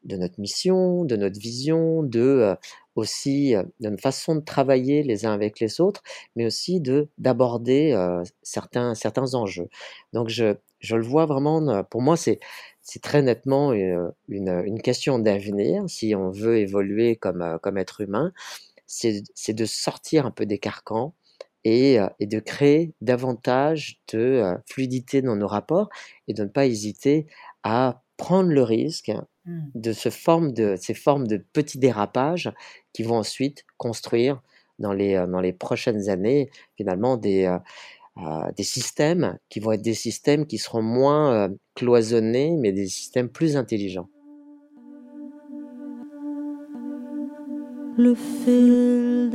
de 0.04 0.16
notre 0.16 0.40
mission, 0.40 1.04
de 1.04 1.16
notre 1.16 1.38
vision, 1.38 2.02
de 2.02 2.54
aussi 2.94 3.54
de 3.54 3.88
notre 3.88 4.02
façon 4.02 4.34
de 4.36 4.40
travailler 4.40 5.02
les 5.02 5.24
uns 5.26 5.32
avec 5.32 5.60
les 5.60 5.80
autres, 5.80 6.02
mais 6.36 6.46
aussi 6.46 6.80
de 6.80 7.08
d'aborder 7.18 7.96
certains 8.42 8.94
certains 8.94 9.34
enjeux. 9.34 9.68
Donc 10.12 10.28
je 10.28 10.54
je 10.80 10.96
le 10.96 11.02
vois 11.02 11.26
vraiment. 11.26 11.84
Pour 11.84 12.02
moi, 12.02 12.16
c'est 12.16 12.40
c'est 12.82 13.00
très 13.00 13.22
nettement 13.22 13.72
une, 13.72 14.12
une, 14.28 14.82
question 14.82 15.18
d'avenir, 15.18 15.84
si 15.88 16.14
on 16.14 16.30
veut 16.30 16.58
évoluer 16.58 17.16
comme, 17.16 17.42
euh, 17.42 17.58
comme 17.58 17.78
être 17.78 18.00
humain, 18.00 18.32
c'est 18.86 19.54
de 19.54 19.64
sortir 19.64 20.26
un 20.26 20.30
peu 20.32 20.44
des 20.46 20.58
carcans 20.58 21.14
et, 21.64 21.98
euh, 22.00 22.08
et 22.18 22.26
de 22.26 22.40
créer 22.40 22.92
davantage 23.00 24.00
de 24.12 24.18
euh, 24.18 24.54
fluidité 24.66 25.22
dans 25.22 25.36
nos 25.36 25.46
rapports 25.46 25.88
et 26.28 26.34
de 26.34 26.42
ne 26.42 26.48
pas 26.48 26.66
hésiter 26.66 27.26
à 27.62 28.02
prendre 28.16 28.50
le 28.50 28.62
risque 28.62 29.12
mmh. 29.46 29.60
de, 29.74 29.92
ce 29.92 30.08
forme 30.08 30.52
de 30.52 30.76
ces 30.78 30.94
formes 30.94 31.26
de 31.26 31.36
petits 31.52 31.78
dérapages 31.78 32.52
qui 32.92 33.02
vont 33.02 33.16
ensuite 33.16 33.64
construire 33.76 34.40
dans 34.78 34.92
les, 34.92 35.14
dans 35.28 35.40
les 35.40 35.52
prochaines 35.52 36.08
années 36.08 36.50
finalement 36.76 37.16
des, 37.16 37.56
des 38.56 38.62
systèmes 38.62 39.38
qui 39.48 39.60
vont 39.60 39.72
être 39.72 39.82
des 39.82 39.94
systèmes 39.94 40.46
qui 40.46 40.58
seront 40.58 40.82
moins 40.82 41.32
euh, 41.32 41.48
cloisonnés, 41.74 42.56
mais 42.58 42.72
des 42.72 42.86
systèmes 42.86 43.28
plus 43.28 43.56
intelligents. 43.56 44.08
le 47.98 48.14
fil 48.14 49.30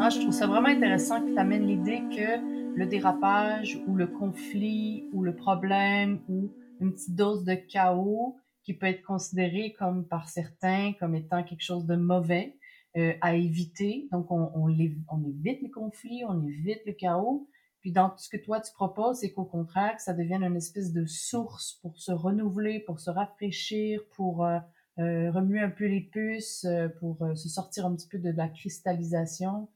ah, 0.00 0.10
je 0.10 0.20
trouve 0.20 0.32
ça 0.32 0.46
vraiment 0.46 0.68
intéressant 0.68 1.20
que 1.20 1.32
tu 1.32 1.38
amènes 1.38 1.66
l'idée 1.66 2.00
que 2.16 2.57
le 2.78 2.86
dérapage 2.86 3.82
ou 3.88 3.96
le 3.96 4.06
conflit 4.06 5.08
ou 5.12 5.24
le 5.24 5.34
problème 5.34 6.20
ou 6.28 6.52
une 6.80 6.92
petite 6.92 7.16
dose 7.16 7.42
de 7.44 7.54
chaos 7.54 8.36
qui 8.62 8.72
peut 8.72 8.86
être 8.86 9.02
considéré 9.02 9.74
comme 9.76 10.06
par 10.06 10.28
certains 10.28 10.92
comme 11.00 11.16
étant 11.16 11.42
quelque 11.42 11.64
chose 11.64 11.86
de 11.86 11.96
mauvais 11.96 12.54
euh, 12.96 13.14
à 13.20 13.34
éviter. 13.34 14.06
Donc, 14.12 14.30
on, 14.30 14.68
évite 14.68 15.60
les 15.60 15.70
conflits, 15.70 16.22
on 16.28 16.46
évite 16.46 16.86
le 16.86 16.92
chaos. 16.92 17.48
Puis 17.80 17.90
dans 17.90 18.16
ce 18.16 18.28
que 18.28 18.36
toi 18.36 18.60
tu 18.60 18.72
proposes, 18.72 19.18
c'est 19.18 19.32
qu'au 19.32 19.44
contraire, 19.44 19.98
ça 19.98 20.14
devienne 20.14 20.44
une 20.44 20.56
espèce 20.56 20.92
de 20.92 21.04
source 21.04 21.80
pour 21.82 21.98
se 21.98 22.12
renouveler, 22.12 22.78
pour 22.78 23.00
se 23.00 23.10
rafraîchir, 23.10 24.02
pour 24.14 24.44
euh, 24.44 24.58
euh 25.00 25.32
remuer 25.32 25.60
un 25.60 25.70
peu 25.70 25.86
les 25.86 26.00
puces, 26.00 26.64
pour 27.00 27.18
se 27.34 27.48
sortir 27.48 27.86
un 27.86 27.96
petit 27.96 28.08
peu 28.08 28.18
de 28.18 28.30
la 28.30 28.48
cristallisation. 28.48 29.68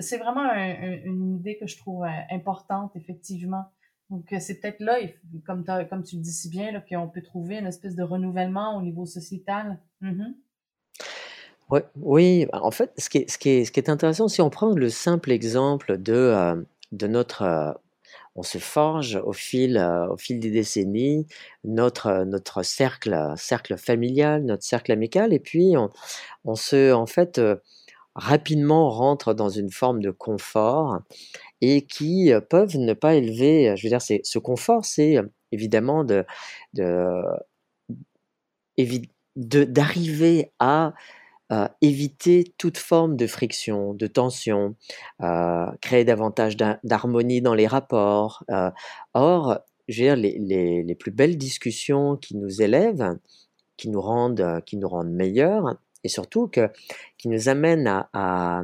C'est 0.00 0.18
vraiment 0.18 0.52
une 0.52 1.36
idée 1.36 1.56
que 1.56 1.66
je 1.66 1.76
trouve 1.78 2.04
importante, 2.30 2.96
effectivement. 2.96 3.66
Donc 4.10 4.32
c'est 4.40 4.60
peut-être 4.60 4.80
là, 4.80 4.98
comme, 5.44 5.64
comme 5.64 6.02
tu 6.02 6.16
le 6.16 6.22
dis 6.22 6.32
si 6.32 6.48
bien, 6.48 6.80
qu'on 6.80 7.08
peut 7.08 7.22
trouver 7.22 7.58
une 7.58 7.66
espèce 7.66 7.94
de 7.94 8.02
renouvellement 8.02 8.76
au 8.76 8.82
niveau 8.82 9.06
sociétal. 9.06 9.78
Mm-hmm. 10.02 10.34
Ouais, 11.70 11.84
oui, 11.96 12.46
en 12.52 12.70
fait, 12.70 12.92
ce 12.98 13.08
qui 13.08 13.18
est, 13.18 13.30
ce 13.30 13.38
qui 13.38 13.48
est, 13.50 13.64
ce 13.64 13.72
qui 13.72 13.80
est 13.80 13.90
intéressant, 13.90 14.28
si 14.28 14.40
on 14.40 14.50
prend 14.50 14.72
le 14.72 14.88
simple 14.88 15.32
exemple 15.32 15.98
de 15.98 16.64
de 16.92 17.06
notre 17.06 17.42
euh, 17.42 17.72
on 18.38 18.42
se 18.42 18.58
forge 18.58 19.16
au 19.16 19.32
fil, 19.32 19.78
euh, 19.78 20.08
au 20.08 20.18
fil 20.18 20.38
des 20.40 20.50
décennies 20.50 21.26
notre, 21.64 22.24
notre 22.24 22.62
cercle, 22.62 23.32
cercle 23.36 23.78
familial, 23.78 24.44
notre 24.44 24.62
cercle 24.62 24.92
amical, 24.92 25.32
et 25.32 25.38
puis 25.38 25.74
on, 26.44 26.54
se, 26.54 26.92
en 26.92 27.06
fait, 27.06 27.38
euh, 27.38 27.56
rapidement 28.16 28.90
rentre 28.90 29.34
dans 29.34 29.50
une 29.50 29.70
forme 29.70 30.00
de 30.00 30.10
confort 30.10 31.00
et 31.60 31.86
qui 31.86 32.32
peuvent 32.50 32.76
ne 32.76 32.94
pas 32.94 33.14
élever, 33.14 33.76
je 33.76 33.82
veux 33.86 33.90
dire, 33.90 34.02
ce 34.02 34.38
confort, 34.38 34.84
c'est 34.84 35.16
évidemment 35.52 36.04
de, 36.04 36.24
d'arriver 39.36 40.52
à 40.58 40.94
éviter 41.80 42.54
toute 42.58 42.78
forme 42.78 43.16
de 43.16 43.26
friction, 43.26 43.94
de 43.94 44.06
tension, 44.06 44.74
euh, 45.22 45.66
créer 45.80 46.04
davantage 46.04 46.56
d'harmonie 46.56 47.40
dans 47.40 47.54
les 47.54 47.66
rapports. 47.66 48.42
Euh, 48.50 48.70
or, 49.14 49.60
je 49.88 50.02
veux 50.02 50.08
dire, 50.08 50.16
les, 50.16 50.82
les, 50.82 50.94
plus 50.96 51.12
belles 51.12 51.38
discussions 51.38 52.16
qui 52.16 52.36
nous 52.36 52.62
élèvent, 52.62 53.16
qui 53.76 53.88
nous 53.88 54.00
rendent, 54.00 54.60
qui 54.66 54.76
nous 54.76 54.88
rendent 54.88 55.12
meilleurs, 55.12 55.76
et 56.06 56.08
surtout 56.08 56.48
que, 56.48 56.70
qui 57.18 57.28
nous 57.28 57.48
amènent 57.48 58.06
à, 58.12 58.62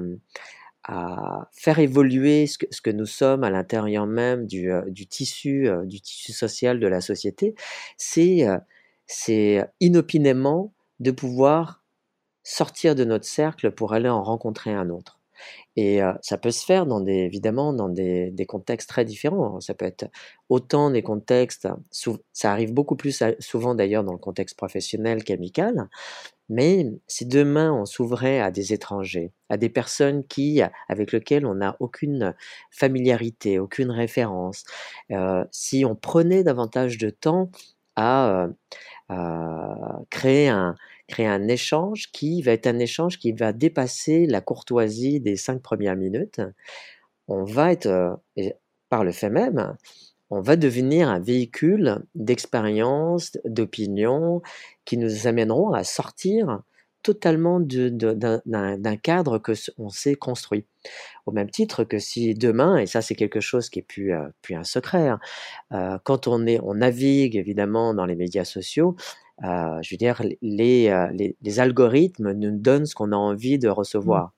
faire 1.53 1.79
évoluer 1.79 2.47
ce 2.47 2.59
que, 2.59 2.91
nous 2.91 3.07
sommes 3.07 3.45
à 3.45 3.51
l'intérieur 3.51 4.07
même 4.07 4.47
du, 4.47 4.73
euh, 4.73 4.83
tissu, 5.09 5.69
du 5.85 6.01
tissu 6.01 6.33
social 6.33 6.81
de 6.81 6.87
la 6.89 7.01
société, 7.01 7.55
c'est 7.97 8.47
c'est 9.07 9.65
inopinément 9.81 10.73
de 11.01 11.11
pouvoir 11.11 11.83
sortir 12.43 12.95
de 12.95 13.05
notre 13.05 13.27
cercle 13.27 13.71
pour 13.71 13.93
aller 13.93 14.09
en 14.09 14.23
rencontrer 14.23 14.73
un 14.73 14.89
autre. 14.91 15.22
Et 15.77 16.01
ça 16.21 16.37
peut 16.37 16.51
se 16.51 16.65
faire 16.65 16.85
dans 16.85 17.01
des, 17.01 17.13
évidemment 17.13 17.73
dans 17.73 17.89
des, 17.89 18.31
des, 18.31 18.47
contextes 18.47 18.89
très 18.89 19.05
différents. 19.05 19.61
Ça 19.61 19.73
peut 19.73 19.87
être 19.87 20.11
autant 20.51 20.91
des 20.91 21.03
contextes, 21.03 21.67
ça 22.33 22.53
arrive 22.53 22.75
beaucoup 22.75 22.97
plus 22.97 23.23
souvent 23.39 23.75
d'ailleurs 23.75 24.05
dans 24.05 24.13
le 24.13 24.19
contexte 24.19 24.57
professionnel 24.57 25.25
qu'amical, 25.25 25.89
mais 26.51 26.87
si 27.07 27.25
demain 27.25 27.73
on 27.73 27.87
s'ouvrait 27.87 28.41
à 28.41 28.51
des 28.51 28.75
étrangers, 28.75 29.33
à 29.49 29.57
des 29.57 29.71
personnes 29.71 30.27
qui, 30.27 30.61
avec 30.89 31.13
lesquelles 31.13 31.47
on 31.47 31.55
n'a 31.55 31.77
aucune 31.81 32.35
familiarité, 32.71 33.59
aucune 33.59 33.91
référence, 33.91 34.65
si 35.51 35.85
on 35.87 35.95
prenait 35.95 36.45
davantage 36.45 36.99
de 36.99 37.09
temps 37.09 37.51
à 37.97 38.49
créer 40.11 40.49
un, 40.49 40.75
créer 41.13 41.27
un 41.27 41.47
échange 41.47 42.11
qui 42.11 42.41
va 42.41 42.53
être 42.53 42.67
un 42.67 42.79
échange 42.79 43.19
qui 43.19 43.33
va 43.33 43.53
dépasser 43.53 44.27
la 44.27 44.41
courtoisie 44.41 45.21
des 45.21 45.37
cinq 45.37 45.61
premières 45.61 45.97
minutes. 45.97 46.41
On 47.29 47.45
va 47.45 47.71
être, 47.71 47.87
euh, 47.87 48.51
par 48.89 49.05
le 49.05 49.13
fait 49.13 49.31
même, 49.31 49.77
on 50.31 50.41
va 50.41 50.57
devenir 50.57 51.11
un 51.11 51.21
véhicule 51.21 51.99
d'expérience, 52.15 53.33
d'opinion, 53.45 54.41
qui 54.87 54.97
nous 54.97 55.27
amèneront 55.27 55.73
à 55.73 55.85
sortir 55.85 56.63
totalement 57.03 57.61
d'un 57.61 58.97
cadre 58.97 59.39
que 59.39 59.53
on 59.77 59.91
s'est 59.91 60.15
construit. 60.15 60.65
Au 61.27 61.33
même 61.33 61.51
titre 61.51 61.85
que 61.85 61.99
si 61.99 62.35
demain, 62.35 62.79
et 62.79 62.87
ça 62.87 63.03
c'est 63.03 63.15
quelque 63.15 63.41
chose 63.41 63.69
qui 63.69 63.81
est 63.81 63.83
plus, 63.83 64.15
euh, 64.15 64.29
un 64.51 64.65
secret, 64.65 65.09
hein, 65.09 65.21
euh, 65.73 65.99
quand 66.05 66.27
on, 66.29 66.47
est, 66.47 66.61
on 66.63 66.75
navigue 66.75 67.37
évidemment 67.37 67.93
dans 67.93 68.07
les 68.07 68.17
médias 68.17 68.45
sociaux, 68.45 68.97
euh, 69.45 69.79
je 69.83 69.95
veux 69.95 69.99
dire, 69.99 70.23
les, 70.41 70.89
euh, 70.89 71.09
les, 71.13 71.37
les, 71.43 71.61
algorithmes 71.61 72.33
nous 72.33 72.57
donnent 72.57 72.87
ce 72.87 72.95
qu'on 72.95 73.13
a 73.13 73.17
envie 73.17 73.59
de 73.59 73.69
mmh. 73.69 73.73
recevoir. 73.73 74.33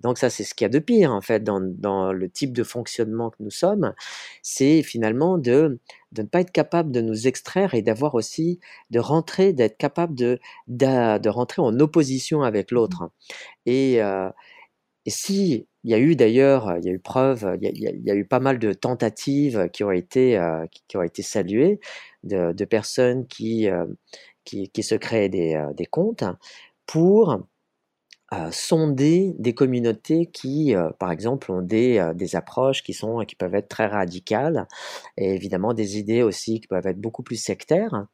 Donc 0.00 0.18
ça, 0.18 0.30
c'est 0.30 0.44
ce 0.44 0.54
qu'il 0.54 0.64
y 0.64 0.66
a 0.66 0.68
de 0.68 0.78
pire, 0.78 1.12
en 1.12 1.20
fait, 1.20 1.42
dans, 1.42 1.60
dans, 1.60 2.12
le 2.12 2.28
type 2.28 2.52
de 2.52 2.64
fonctionnement 2.64 3.30
que 3.30 3.36
nous 3.40 3.50
sommes, 3.50 3.94
c'est 4.42 4.82
finalement 4.82 5.38
de, 5.38 5.80
de 6.12 6.22
ne 6.22 6.26
pas 6.26 6.40
être 6.40 6.52
capable 6.52 6.90
de 6.92 7.00
nous 7.00 7.26
extraire 7.26 7.74
et 7.74 7.82
d'avoir 7.82 8.14
aussi, 8.14 8.60
de 8.90 9.00
rentrer, 9.00 9.52
d'être 9.52 9.76
capable 9.76 10.14
de, 10.14 10.38
de, 10.66 11.18
de, 11.18 11.28
rentrer 11.28 11.62
en 11.62 11.78
opposition 11.80 12.42
avec 12.42 12.70
l'autre. 12.70 13.04
Mmh. 13.04 13.10
Et, 13.66 14.02
euh, 14.02 14.30
et 15.06 15.10
si 15.10 15.66
il 15.84 15.90
y 15.90 15.94
a 15.94 15.98
eu 15.98 16.16
d'ailleurs, 16.16 16.76
il 16.78 16.84
y 16.84 16.88
a 16.90 16.92
eu 16.92 16.98
preuve, 16.98 17.56
il 17.60 17.64
y 17.64 17.66
a, 17.66 17.90
il 17.90 18.02
y 18.04 18.10
a, 18.10 18.14
eu 18.14 18.26
pas 18.26 18.40
mal 18.40 18.58
de 18.58 18.72
tentatives 18.72 19.70
qui 19.72 19.84
ont 19.84 19.90
été, 19.90 20.36
euh, 20.36 20.66
qui 20.88 20.96
ont 20.96 21.02
été 21.02 21.22
saluées 21.22 21.80
de, 22.24 22.52
de 22.52 22.64
personnes 22.64 23.26
qui, 23.26 23.70
euh, 23.70 23.86
qui, 24.48 24.82
se 24.82 24.94
créent 24.94 25.28
des, 25.28 25.54
euh, 25.54 25.72
des 25.74 25.86
comptes 25.86 26.24
pour 26.86 27.42
euh, 28.34 28.50
sonder 28.50 29.34
des 29.38 29.54
communautés 29.54 30.26
qui, 30.26 30.74
euh, 30.74 30.90
par 30.98 31.10
exemple, 31.10 31.50
ont 31.50 31.62
des, 31.62 32.12
des 32.14 32.36
approches 32.36 32.82
qui, 32.82 32.92
sont, 32.92 33.20
qui 33.20 33.36
peuvent 33.36 33.54
être 33.54 33.68
très 33.68 33.86
radicales 33.86 34.66
et 35.16 35.34
évidemment 35.34 35.74
des 35.74 35.98
idées 35.98 36.22
aussi 36.22 36.60
qui 36.60 36.66
peuvent 36.66 36.86
être 36.86 37.00
beaucoup 37.00 37.22
plus 37.22 37.36
sectaires. 37.42 38.06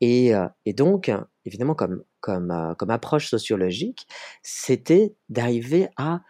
Et, 0.00 0.32
et 0.66 0.72
donc, 0.74 1.10
évidemment, 1.46 1.74
comme, 1.74 2.04
comme, 2.20 2.74
comme 2.78 2.90
approche 2.90 3.28
sociologique, 3.28 4.06
c'était 4.42 5.14
d'arriver 5.30 5.88
à 5.96 6.20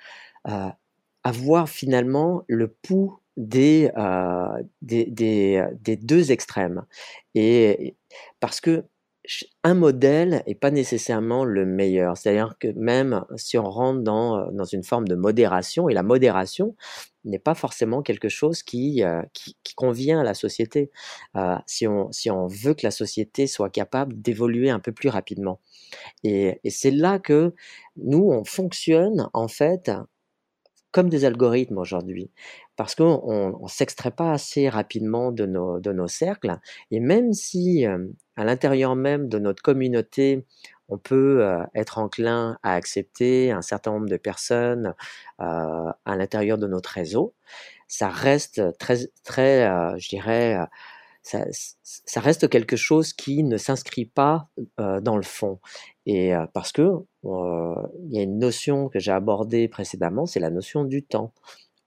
avoir 1.24 1.68
finalement 1.68 2.44
le 2.46 2.68
pouls 2.68 3.18
des, 3.36 3.90
des, 4.80 5.04
des, 5.06 5.64
des, 5.80 5.96
deux 5.96 6.30
extrêmes. 6.30 6.84
Et 7.34 7.96
parce 8.40 8.60
que 8.60 8.84
un 9.64 9.74
modèle 9.74 10.42
n'est 10.46 10.54
pas 10.54 10.70
nécessairement 10.70 11.44
le 11.44 11.66
meilleur. 11.66 12.16
C'est-à-dire 12.16 12.56
que 12.58 12.68
même 12.76 13.24
si 13.36 13.58
on 13.58 13.68
rentre 13.68 14.02
dans, 14.02 14.38
euh, 14.38 14.50
dans 14.52 14.64
une 14.64 14.84
forme 14.84 15.08
de 15.08 15.14
modération, 15.14 15.88
et 15.88 15.94
la 15.94 16.02
modération 16.02 16.76
n'est 17.24 17.38
pas 17.38 17.54
forcément 17.54 18.02
quelque 18.02 18.28
chose 18.28 18.62
qui, 18.62 19.02
euh, 19.02 19.22
qui, 19.32 19.56
convient 19.74 20.20
à 20.20 20.24
la 20.24 20.34
société, 20.34 20.90
euh, 21.36 21.56
si, 21.66 21.86
on, 21.86 22.10
si 22.12 22.30
on 22.30 22.46
veut 22.46 22.74
que 22.74 22.86
la 22.86 22.90
société 22.90 23.46
soit 23.46 23.68
capable 23.70 24.20
d'évoluer 24.20 24.70
un 24.70 24.80
peu 24.80 24.92
plus 24.92 25.08
rapidement. 25.08 25.60
Et, 26.24 26.60
et 26.64 26.70
c'est 26.70 26.90
là 26.90 27.18
que 27.18 27.54
nous, 27.96 28.30
on 28.30 28.44
fonctionne 28.44 29.28
en 29.34 29.48
fait 29.48 29.90
comme 30.96 31.10
des 31.10 31.26
algorithmes 31.26 31.76
aujourd'hui, 31.76 32.30
parce 32.74 32.94
qu'on 32.94 33.58
ne 33.62 33.68
s'extrait 33.68 34.12
pas 34.12 34.32
assez 34.32 34.70
rapidement 34.70 35.30
de 35.30 35.44
nos, 35.44 36.08
cercles, 36.08 36.58
et 36.90 37.00
même 37.00 37.34
si 37.34 37.84
à 37.84 38.44
l'intérieur 38.44 38.96
même 38.96 39.28
de 39.28 39.38
notre 39.38 39.62
communauté, 39.62 40.46
on 40.88 40.96
peut 40.96 41.44
euh, 41.44 41.62
être 41.74 41.98
enclin 41.98 42.58
à 42.62 42.74
accepter 42.74 43.50
un 43.50 43.60
certain 43.62 43.92
nombre 43.92 44.08
de 44.08 44.16
personnes 44.16 44.94
euh, 45.40 45.92
à 46.04 46.16
l'intérieur 46.16 46.56
de 46.56 46.66
notre 46.66 46.90
réseau. 46.90 47.34
Ça 47.88 48.08
reste 48.08 48.62
très, 48.78 49.08
très, 49.22 49.68
euh, 49.68 49.98
je 49.98 50.08
dirais, 50.08 50.56
ça, 51.22 51.44
ça, 51.82 52.20
reste 52.20 52.48
quelque 52.48 52.76
chose 52.76 53.12
qui 53.12 53.42
ne 53.42 53.58
s'inscrit 53.58 54.06
pas 54.06 54.48
dans 54.78 55.16
le 55.16 55.22
fond. 55.22 55.60
Et 56.06 56.32
parce 56.54 56.72
que 56.72 56.88
il 58.04 58.12
y 58.14 58.18
a 58.18 58.22
une 58.22 58.38
notion 58.38 58.88
que 58.88 58.98
j'ai 58.98 59.12
abordée 59.12 59.68
précédemment, 59.68 60.26
c'est 60.26 60.40
la 60.40 60.50
notion 60.50 60.84
du 60.84 61.02
temps. 61.02 61.32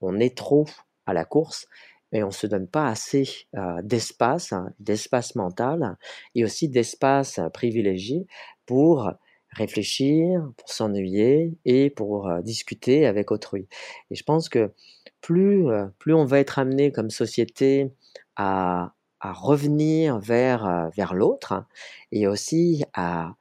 On 0.00 0.18
est 0.20 0.36
trop 0.36 0.66
à 1.06 1.12
la 1.12 1.24
course 1.24 1.66
mais 2.12 2.22
on 2.22 2.28
ne 2.28 2.32
se 2.32 2.46
donne 2.46 2.66
pas 2.66 2.88
assez 2.88 3.46
d'espace, 3.82 4.52
hein, 4.52 4.72
d'espace 4.80 5.34
mental 5.36 5.96
et 6.34 6.44
aussi 6.44 6.68
d'espace 6.68 7.40
privilégié 7.52 8.26
pour 8.66 9.12
réfléchir, 9.52 10.50
pour 10.56 10.68
s'ennuyer 10.68 11.56
et 11.64 11.90
pour 11.90 12.30
discuter 12.42 13.06
avec 13.06 13.30
autrui. 13.30 13.68
Et 14.10 14.14
je 14.14 14.22
pense 14.24 14.48
que 14.48 14.72
plus, 15.20 15.66
plus 15.98 16.14
on 16.14 16.24
va 16.24 16.38
être 16.38 16.58
amené 16.58 16.92
comme 16.92 17.10
société 17.10 17.92
à, 18.36 18.94
à 19.20 19.32
revenir 19.32 20.18
vers, 20.18 20.90
vers 20.96 21.14
l'autre 21.14 21.64
et 22.12 22.26
aussi 22.26 22.84
à, 22.94 23.34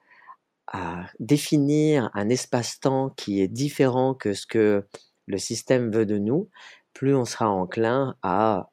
à 0.71 1.05
définir 1.19 2.10
un 2.13 2.29
espace-temps 2.29 3.12
qui 3.17 3.41
est 3.41 3.47
différent 3.47 4.13
que 4.13 4.34
ce 4.34 4.45
que 4.45 4.86
le 5.27 5.38
système 5.38 5.91
veut 5.91 6.05
de 6.05 6.17
nous, 6.17 6.49
plus 6.93 7.15
on 7.15 7.25
sera 7.25 7.49
enclin 7.49 8.15
à 8.23 8.69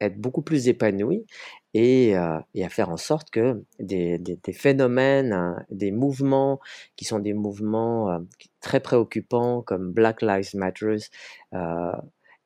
être 0.00 0.18
beaucoup 0.18 0.42
plus 0.42 0.68
épanoui 0.68 1.26
et, 1.74 2.16
euh, 2.16 2.38
et, 2.54 2.64
à 2.64 2.68
faire 2.68 2.90
en 2.90 2.96
sorte 2.96 3.30
que 3.30 3.64
des, 3.78 4.18
des, 4.18 4.38
des 4.42 4.52
phénomènes, 4.52 5.32
hein, 5.32 5.62
des 5.70 5.92
mouvements 5.92 6.58
qui 6.96 7.04
sont 7.04 7.18
des 7.18 7.34
mouvements 7.34 8.10
euh, 8.10 8.18
très 8.60 8.80
préoccupants 8.80 9.62
comme 9.62 9.92
Black 9.92 10.22
Lives 10.22 10.54
Matter 10.54 10.96
euh, 11.54 11.92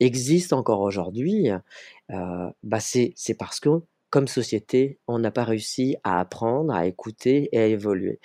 existent 0.01 0.59
encore 0.59 0.81
aujourd'hui, 0.81 1.51
euh, 2.11 2.51
bah 2.63 2.81
c'est 2.81 3.15
parce 3.39 3.61
que 3.61 3.71
comme 4.15 4.29
société, 4.29 5.01
on 5.09 5.19
n'a 5.19 5.33
pas 5.33 5.43
réussi 5.43 5.97
à 6.05 6.21
apprendre, 6.21 6.73
à 6.73 6.87
écouter 6.87 7.49
et 7.51 7.59
à 7.59 7.67
évoluer. 7.67 8.21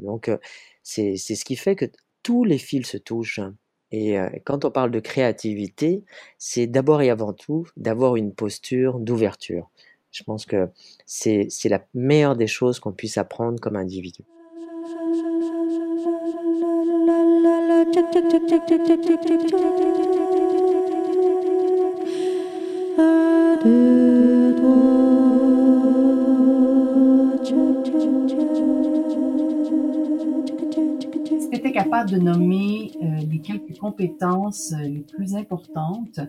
Donc 0.00 0.28
euh, 0.28 0.36
c'est 0.82 1.16
ce 1.16 1.44
qui 1.44 1.54
fait 1.54 1.76
que 1.76 1.84
tous 2.24 2.42
les 2.42 2.58
fils 2.58 2.88
se 2.88 2.96
touchent. 2.96 3.38
Et 3.92 4.18
euh, 4.18 4.28
quand 4.44 4.64
on 4.64 4.72
parle 4.72 4.90
de 4.90 4.98
créativité, 4.98 6.02
c'est 6.38 6.66
d'abord 6.66 7.02
et 7.02 7.10
avant 7.10 7.32
tout 7.32 7.68
d'avoir 7.76 8.16
une 8.16 8.34
posture 8.34 8.98
d'ouverture. 8.98 9.70
Je 10.10 10.24
pense 10.24 10.44
que 10.44 10.70
c'est 11.06 11.48
la 11.66 11.86
meilleure 11.94 12.34
des 12.34 12.48
choses 12.48 12.80
qu'on 12.80 12.92
puisse 12.92 13.16
apprendre 13.16 13.60
comme 13.60 13.76
individu. 13.76 14.24
Capable 31.84 32.10
de 32.10 32.18
nommer 32.18 32.92
euh, 33.02 33.16
les 33.30 33.40
quelques 33.40 33.78
compétences 33.78 34.72
euh, 34.72 34.82
les 34.82 35.00
plus 35.00 35.34
importantes 35.36 36.20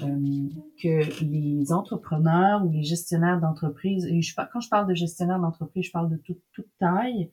euh, 0.00 0.48
que 0.82 1.24
les 1.24 1.72
entrepreneurs 1.72 2.64
ou 2.64 2.70
les 2.70 2.82
gestionnaires 2.82 3.40
d'entreprise, 3.40 4.06
et 4.06 4.20
quand 4.52 4.60
je 4.60 4.68
parle 4.68 4.86
de 4.86 4.94
gestionnaire 4.94 5.38
d'entreprise, 5.38 5.86
je 5.86 5.90
parle 5.90 6.10
de 6.10 6.16
toute, 6.16 6.40
toute 6.52 6.68
taille, 6.78 7.30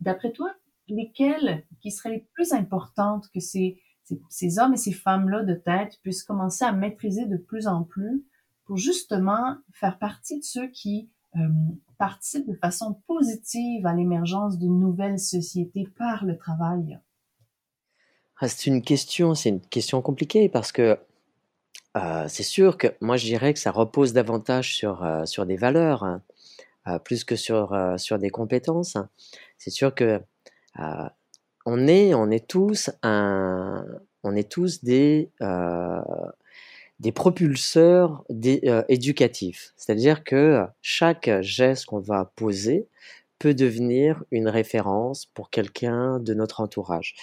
d'après 0.00 0.32
toi, 0.32 0.52
lesquelles 0.88 1.64
qui 1.80 1.90
seraient 1.90 2.10
les 2.10 2.26
plus 2.34 2.52
importantes 2.52 3.28
que 3.32 3.40
ces, 3.40 3.80
ces, 4.04 4.20
ces 4.28 4.58
hommes 4.58 4.74
et 4.74 4.76
ces 4.76 4.92
femmes-là 4.92 5.42
de 5.42 5.54
tête 5.54 5.98
puissent 6.02 6.22
commencer 6.22 6.64
à 6.64 6.72
maîtriser 6.72 7.26
de 7.26 7.36
plus 7.36 7.66
en 7.66 7.84
plus 7.84 8.24
pour 8.64 8.76
justement 8.76 9.56
faire 9.72 9.98
partie 9.98 10.38
de 10.38 10.44
ceux 10.44 10.68
qui 10.68 11.10
euh, 11.36 11.48
participent 12.00 12.48
de 12.48 12.56
façon 12.56 12.94
positive 13.06 13.86
à 13.86 13.92
l'émergence 13.92 14.58
d'une 14.58 14.80
nouvelle 14.80 15.18
société 15.18 15.86
par 15.98 16.24
le 16.24 16.36
travail? 16.36 16.98
Ah, 18.38 18.48
c'est 18.48 18.66
une 18.66 18.80
question, 18.80 19.34
c'est 19.34 19.50
une 19.50 19.60
question 19.60 20.00
compliquée 20.00 20.48
parce 20.48 20.72
que 20.72 20.98
euh, 21.96 22.24
c'est 22.26 22.42
sûr 22.42 22.78
que 22.78 22.86
moi 23.02 23.18
je 23.18 23.26
dirais 23.26 23.52
que 23.52 23.60
ça 23.60 23.70
repose 23.70 24.14
davantage 24.14 24.74
sur, 24.74 25.04
euh, 25.04 25.26
sur 25.26 25.44
des 25.44 25.56
valeurs 25.56 26.02
hein, 26.02 26.22
euh, 26.88 26.98
plus 26.98 27.22
que 27.24 27.36
sur, 27.36 27.78
sur 27.98 28.18
des 28.18 28.30
compétences. 28.30 28.96
C'est 29.58 29.70
sûr 29.70 29.94
que 29.94 30.20
on 31.66 31.86
est, 31.86 32.14
on 32.14 32.30
est 32.30 32.48
tous 32.48 32.90
un, 33.02 33.84
on 34.22 34.34
est 34.34 34.50
tous 34.50 34.82
des, 34.82 35.30
des 37.00 37.12
propulseurs 37.12 38.24
éducatifs. 38.88 39.72
C'est-à-dire 39.76 40.22
que 40.22 40.64
chaque 40.82 41.30
geste 41.40 41.86
qu'on 41.86 41.98
va 41.98 42.30
poser 42.36 42.86
peut 43.38 43.54
devenir 43.54 44.22
une 44.30 44.48
référence 44.48 45.24
pour 45.24 45.48
quelqu'un 45.48 46.20
de 46.20 46.34
notre 46.34 46.60
entourage, 46.60 47.14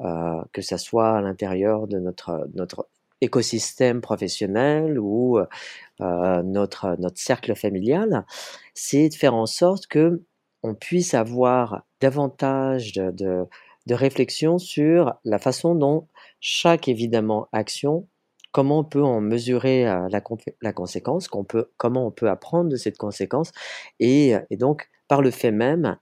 euh, 0.00 0.42
que 0.52 0.62
ça 0.62 0.78
soit 0.78 1.18
à 1.18 1.20
l'intérieur 1.20 1.86
de 1.86 1.98
notre, 1.98 2.48
notre 2.54 2.88
écosystème 3.20 4.00
professionnel 4.00 4.98
ou 4.98 5.38
euh, 5.38 6.42
notre, 6.42 6.96
notre 6.98 7.20
cercle 7.20 7.54
familial, 7.54 8.24
c'est 8.72 9.10
de 9.10 9.14
faire 9.14 9.34
en 9.34 9.46
sorte 9.46 9.86
que 9.86 10.22
on 10.62 10.74
puisse 10.74 11.12
avoir 11.12 11.82
davantage 12.00 12.92
de, 12.94 13.10
de, 13.10 13.44
de 13.86 13.94
réflexion 13.94 14.58
sur 14.58 15.14
la 15.24 15.38
façon 15.38 15.74
dont 15.74 16.08
chaque 16.40 16.88
évidemment 16.88 17.48
action 17.52 18.08
comment 18.52 18.80
on 18.80 18.84
peut 18.84 19.02
en 19.02 19.20
mesurer 19.20 19.88
euh, 19.88 20.08
la, 20.10 20.72
conséquence, 20.72 21.28
comment 21.28 22.06
on 22.06 22.10
peut 22.10 22.28
apprendre 22.28 22.70
de 22.70 22.76
cette 22.76 22.96
conséquence, 22.96 23.52
et, 24.00 24.34
et 24.50 24.56
donc 24.56 24.88
par 25.08 25.22
le 25.22 25.30
fait 25.30 25.52
même 25.52 25.98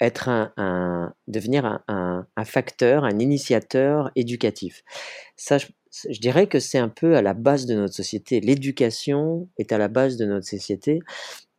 être 0.00 0.28
un, 0.28 1.14
devenir 1.26 1.80
un, 1.88 2.26
facteur, 2.44 3.04
un 3.04 3.18
initiateur 3.18 4.10
éducatif. 4.14 4.82
Ça, 5.36 5.58
je 5.58 6.20
dirais 6.20 6.46
que 6.46 6.60
c'est 6.60 6.78
un 6.78 6.88
peu 6.88 7.16
à 7.16 7.22
la 7.22 7.34
base 7.34 7.66
de 7.66 7.74
notre 7.74 7.94
société. 7.94 8.40
L'éducation 8.40 9.48
est 9.58 9.72
à 9.72 9.78
la 9.78 9.88
base 9.88 10.16
de 10.16 10.26
notre 10.26 10.46
société. 10.46 11.00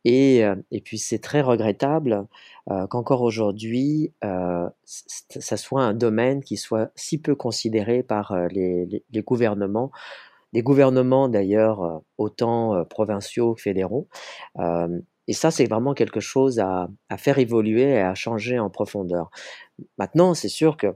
Et, 0.04 0.44
euh, 0.44 0.54
et 0.70 0.80
puis 0.80 0.98
c'est 0.98 1.18
très 1.18 1.40
regrettable 1.40 2.26
euh, 2.70 2.86
qu'encore 2.86 3.22
aujourd'hui, 3.22 4.12
euh, 4.24 4.68
ça 4.84 5.56
soit 5.56 5.82
un 5.82 5.94
domaine 5.94 6.42
qui 6.42 6.56
soit 6.56 6.90
si 6.94 7.20
peu 7.20 7.34
considéré 7.34 8.02
par 8.02 8.34
les, 8.48 9.04
gouvernements, 9.16 9.90
des 10.52 10.62
gouvernements 10.62 11.28
d'ailleurs 11.28 12.02
autant 12.16 12.84
provinciaux 12.84 13.54
que 13.54 13.62
fédéraux. 13.62 14.08
et 15.26 15.32
ça, 15.32 15.50
c'est 15.50 15.66
vraiment 15.66 15.94
quelque 15.94 16.20
chose 16.20 16.58
à, 16.58 16.88
à 17.08 17.18
faire 17.18 17.38
évoluer 17.38 17.82
et 17.82 18.00
à 18.00 18.14
changer 18.14 18.58
en 18.58 18.70
profondeur. 18.70 19.30
Maintenant, 19.98 20.34
c'est 20.34 20.48
sûr 20.48 20.76
que 20.76 20.94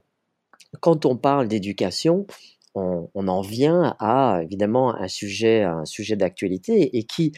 quand 0.81 1.05
on 1.05 1.17
parle 1.17 1.49
d'éducation, 1.49 2.27
on, 2.75 3.11
on, 3.15 3.29
en 3.29 3.43
vient 3.43 3.95
à 3.99 4.41
évidemment 4.43 4.95
un 4.95 5.09
sujet, 5.09 5.62
un 5.62 5.85
sujet 5.85 6.17
d'actualité 6.17 6.97
et 6.97 7.05
qui, 7.05 7.33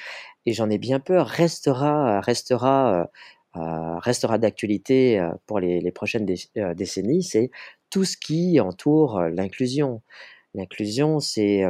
et 0.46 0.52
j'en 0.52 0.70
ai 0.70 0.78
bien 0.78 1.00
peur, 1.00 1.26
restera, 1.26 2.20
restera, 2.20 3.08
euh, 3.56 3.98
restera 4.00 4.38
d'actualité 4.38 5.20
euh, 5.20 5.30
pour 5.46 5.60
les, 5.60 5.92
prochaines 5.92 6.26
dé, 6.26 6.34
euh, 6.56 6.74
décennies. 6.74 7.22
C'est 7.22 7.50
tout 7.88 8.04
ce 8.04 8.16
qui 8.16 8.58
entoure 8.58 9.20
l'inclusion. 9.22 10.02
L'inclusion, 10.54 11.20
c'est 11.20 11.64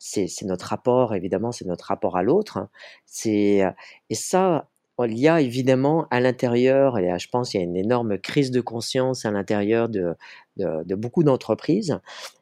c'est 0.00 0.28
notre 0.44 0.66
rapport, 0.66 1.14
évidemment, 1.14 1.52
c'est 1.52 1.66
notre 1.66 1.86
rapport 1.86 2.16
à 2.16 2.22
l'autre. 2.22 2.68
C'est 3.06 3.62
et 4.10 4.14
ça, 4.14 4.68
il 5.06 5.18
y 5.18 5.28
a 5.28 5.40
évidemment 5.40 6.06
à 6.10 6.20
l'intérieur, 6.20 6.98
et 6.98 7.18
je 7.18 7.28
pense 7.28 7.50
qu'il 7.50 7.60
y 7.60 7.62
a 7.62 7.66
une 7.66 7.76
énorme 7.76 8.18
crise 8.18 8.50
de 8.50 8.60
conscience 8.60 9.24
à 9.24 9.30
l'intérieur 9.30 9.88
de, 9.88 10.14
de, 10.56 10.94
beaucoup 10.94 11.22
d'entreprises, 11.22 11.98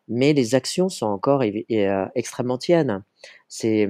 mais 0.08 0.32
les 0.32 0.54
actions 0.54 0.88
sont 0.88 1.06
encore 1.06 1.42
euh, 1.42 2.06
extrêmement 2.14 2.58
tiennes. 2.58 3.02
C'est 3.48 3.88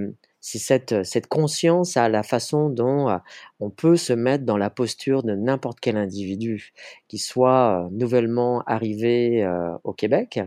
cette, 0.58 1.04
cette 1.04 1.26
conscience 1.26 1.96
à 1.96 2.08
la 2.08 2.22
façon 2.22 2.68
dont 2.68 3.08
euh, 3.08 3.18
on 3.60 3.70
peut 3.70 3.96
se 3.96 4.12
mettre 4.12 4.44
dans 4.44 4.56
la 4.56 4.70
posture 4.70 5.22
de 5.22 5.34
n'importe 5.34 5.80
quel 5.80 5.96
individu, 5.96 6.72
qui 7.08 7.18
soit 7.18 7.86
euh, 7.86 7.88
nouvellement 7.90 8.62
arrivé 8.66 9.46
au 9.84 9.92
Québec 9.92 10.40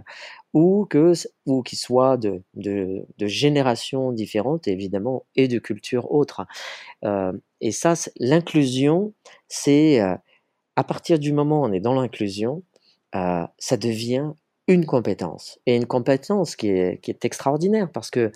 ou 0.54 0.86
que 0.90 1.14
ou 1.46 1.62
qui 1.62 1.76
soit 1.76 2.18
de, 2.18 2.42
de, 2.56 3.06
de 3.18 3.28
générations 3.28 4.12
différentes 4.12 4.68
évidemment 4.68 5.26
et 5.36 5.48
de 5.48 5.60
cultures 5.60 6.12
autres. 6.12 6.46
Euh, 7.04 7.34
et 7.62 7.72
ça, 7.72 7.94
l'inclusion, 8.20 9.14
c'est 9.48 10.02
euh, 10.02 10.16
à 10.76 10.84
partir 10.84 11.20
du 11.20 11.34
moment 11.34 11.62
où 11.62 11.66
on 11.66 11.74
est 11.74 11.80
dans 11.80 12.00
l'inclusion, 12.00 12.64
euh, 13.16 13.46
ça 13.58 13.78
devient 13.78 14.32
une 14.68 14.86
compétence 14.86 15.60
et 15.66 15.76
une 15.76 15.88
compétence 15.88 16.56
qui 16.56 16.70
est, 16.70 17.02
qui 17.02 17.12
est 17.12 17.26
extraordinaire 17.26 17.92
parce 17.92 18.12
que 18.12 18.32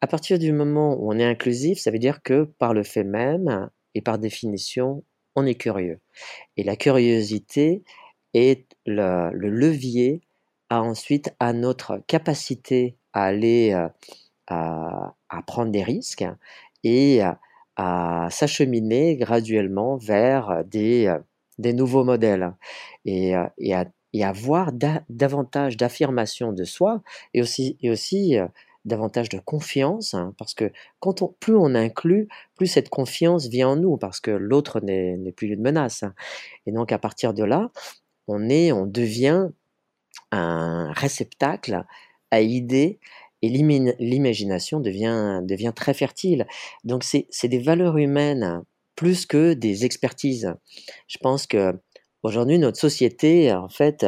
à 0.00 0.06
partir 0.06 0.38
du 0.38 0.52
moment 0.52 0.94
où 0.98 1.12
on 1.12 1.18
est 1.18 1.24
inclusif, 1.24 1.78
ça 1.78 1.90
veut 1.90 1.98
dire 1.98 2.22
que 2.22 2.44
par 2.58 2.74
le 2.74 2.82
fait 2.82 3.04
même 3.04 3.68
et 3.94 4.00
par 4.00 4.18
définition, 4.18 5.04
on 5.36 5.46
est 5.46 5.54
curieux. 5.54 6.00
Et 6.56 6.64
la 6.64 6.76
curiosité 6.76 7.82
est 8.34 8.66
le, 8.86 9.30
le 9.32 9.50
levier 9.50 10.20
à 10.70 10.82
ensuite 10.82 11.34
à 11.40 11.52
notre 11.52 11.98
capacité 12.06 12.96
à 13.12 13.24
aller 13.24 13.72
euh, 13.72 13.88
à, 14.48 15.42
prendre 15.46 15.70
des 15.70 15.82
risques 15.82 16.24
et 16.82 17.20
à, 17.76 18.28
s'acheminer 18.30 19.16
graduellement 19.16 19.96
vers 19.96 20.64
des, 20.66 21.06
euh, 21.06 21.18
des 21.58 21.72
nouveaux 21.72 22.04
modèles 22.04 22.52
et, 23.04 23.34
euh, 23.36 23.46
et, 23.58 23.74
à, 23.74 23.86
avoir 24.22 24.72
da, 24.72 25.02
davantage 25.08 25.76
d'affirmation 25.76 26.52
de 26.52 26.64
soi 26.64 27.00
et 27.32 27.40
aussi, 27.40 27.78
et 27.80 27.90
aussi 27.90 28.36
davantage 28.84 29.28
de 29.28 29.38
confiance, 29.38 30.14
hein, 30.14 30.34
parce 30.38 30.54
que 30.54 30.72
quand 31.00 31.22
on, 31.22 31.28
plus 31.40 31.54
on 31.54 31.74
inclut, 31.74 32.28
plus 32.56 32.66
cette 32.66 32.88
confiance 32.88 33.48
vient 33.48 33.68
en 33.68 33.76
nous, 33.76 33.96
parce 33.96 34.20
que 34.20 34.30
l'autre 34.30 34.80
n'est 34.80 35.32
plus 35.32 35.48
une 35.48 35.60
menace. 35.60 36.02
Hein. 36.02 36.14
Et 36.66 36.72
donc 36.72 36.92
à 36.92 36.98
partir 36.98 37.34
de 37.34 37.44
là, 37.44 37.70
on 38.26 38.48
est, 38.48 38.72
on 38.72 38.86
devient 38.86 39.48
un 40.32 40.92
réceptacle 40.92 41.84
à 42.30 42.40
idées 42.40 43.00
et 43.42 43.48
l'imagination 43.48 44.80
devient, 44.80 45.40
devient 45.42 45.72
très 45.74 45.94
fertile. 45.94 46.46
Donc 46.84 47.04
c'est 47.04 47.48
des 47.48 47.58
valeurs 47.58 47.96
humaines 47.96 48.62
plus 48.96 49.26
que 49.26 49.54
des 49.54 49.84
expertises. 49.84 50.54
Je 51.06 51.18
pense 51.18 51.46
que 51.46 51.72
aujourd'hui, 52.22 52.58
notre 52.58 52.78
société, 52.78 53.52
en 53.52 53.68
fait, 53.68 54.04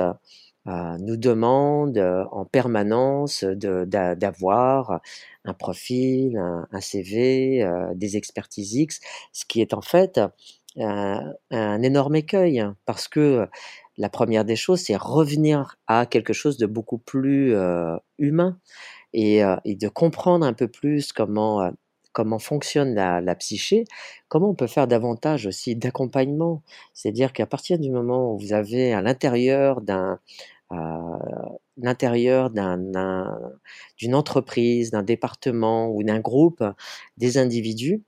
nous 0.66 1.16
demande 1.16 1.98
en 1.98 2.44
permanence 2.44 3.44
d'avoir 3.44 5.00
un 5.44 5.54
profil, 5.54 6.38
un, 6.38 6.80
CV, 6.80 7.68
des 7.94 8.16
expertises 8.16 8.74
X, 8.74 9.00
ce 9.32 9.44
qui 9.44 9.60
est 9.60 9.74
en 9.74 9.80
fait 9.80 10.20
un, 10.78 11.32
un 11.50 11.82
énorme 11.82 12.16
écueil, 12.16 12.60
hein, 12.60 12.76
parce 12.86 13.08
que 13.08 13.48
la 13.98 14.08
première 14.08 14.44
des 14.44 14.56
choses, 14.56 14.80
c'est 14.80 14.96
revenir 14.96 15.76
à 15.86 16.06
quelque 16.06 16.32
chose 16.32 16.56
de 16.58 16.66
beaucoup 16.66 16.98
plus 16.98 17.54
humain 18.18 18.58
et, 19.12 19.42
et, 19.64 19.74
de 19.76 19.88
comprendre 19.88 20.46
un 20.46 20.54
peu 20.54 20.68
plus 20.68 21.12
comment 21.12 21.72
comment 22.12 22.38
fonctionne 22.38 22.94
la, 22.94 23.34
psyché, 23.36 23.84
comment 24.28 24.50
on 24.50 24.54
peut 24.54 24.66
faire 24.66 24.86
davantage 24.86 25.46
aussi 25.46 25.76
d'accompagnement. 25.76 26.62
C'est-à-dire 26.94 27.32
qu'à 27.32 27.46
partir 27.46 27.78
du 27.78 27.90
moment 27.90 28.32
où 28.32 28.38
vous 28.38 28.52
avez 28.52 28.92
à 28.92 29.02
l'intérieur 29.02 29.80
d'un 29.80 30.18
l'intérieur 31.76 32.50
d'une 32.50 34.14
entreprise, 34.14 34.90
d'un 34.90 35.02
département 35.02 35.88
ou 35.90 36.02
d'un 36.02 36.20
groupe, 36.20 36.64
des 37.18 37.38
individus, 37.38 38.02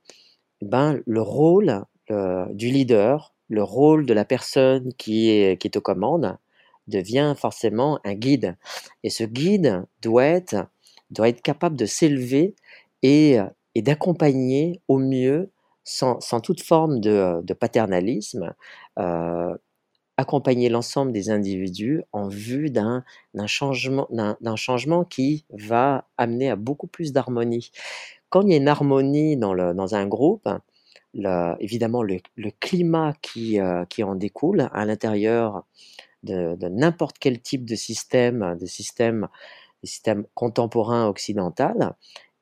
ben, 0.63 1.01
le 1.07 1.21
rôle 1.21 1.85
du 2.09 2.71
leader, 2.71 3.35
le 3.49 3.63
rôle 3.63 4.07
de 4.07 4.15
la 4.15 4.25
personne 4.25 4.93
qui 4.95 5.31
est, 5.31 5.61
qui 5.61 5.69
est 5.69 5.77
aux 5.77 5.83
commandes 5.83 6.39
devient 6.87 7.35
forcément 7.37 7.99
un 8.05 8.15
guide. 8.15 8.57
Et 9.03 9.11
ce 9.11 9.25
guide 9.25 9.85
doit 10.03 10.25
être, 10.25 10.67
doit 11.11 11.29
être 11.29 11.43
capable 11.43 11.77
de 11.77 11.87
s'élever 11.87 12.55
et, 13.03 13.39
et 13.75 13.83
d'accompagner 13.83 14.81
au 14.89 14.99
mieux, 14.99 15.51
sans, 15.85 16.19
toute 16.43 16.63
forme 16.63 17.01
de, 17.01 17.43
de 17.43 17.55
paternalisme, 17.55 18.55
euh, 18.99 19.55
accompagner 20.17 20.69
l'ensemble 20.69 21.13
des 21.13 21.31
individus 21.31 22.03
en 22.13 22.29
vue 22.29 22.71
d'un 22.71 23.03
changement, 23.47 25.05
qui 25.05 25.45
va 25.51 26.07
amener 26.19 26.51
à 26.51 26.57
beaucoup 26.57 26.87
plus 26.87 27.13
d'harmonie. 27.13 27.71
Quand 28.31 28.43
il 28.43 28.51
y 28.51 28.55
a 28.55 28.57
une 28.57 28.69
harmonie 28.69 29.37
dans, 29.37 29.95
un 29.95 30.07
groupe, 30.07 30.49
évidemment 31.15 32.03
le, 32.03 32.21
climat 32.61 33.15
qui, 33.23 33.61
euh, 33.61 33.85
qui, 33.87 34.03
en 34.03 34.15
découle 34.15 34.69
à 34.73 34.85
l'intérieur 34.85 35.65
de, 36.23 36.55
de 36.57 36.69
n'importe 36.69 37.19
quel 37.19 37.41
type 37.41 37.65
de 37.65 37.75
système, 37.75 38.57
de 38.59 38.67
système, 38.67 39.29
des 39.83 39.89
systèmes 39.89 40.25
contemporains 40.35 41.07
occidental, 41.07 41.95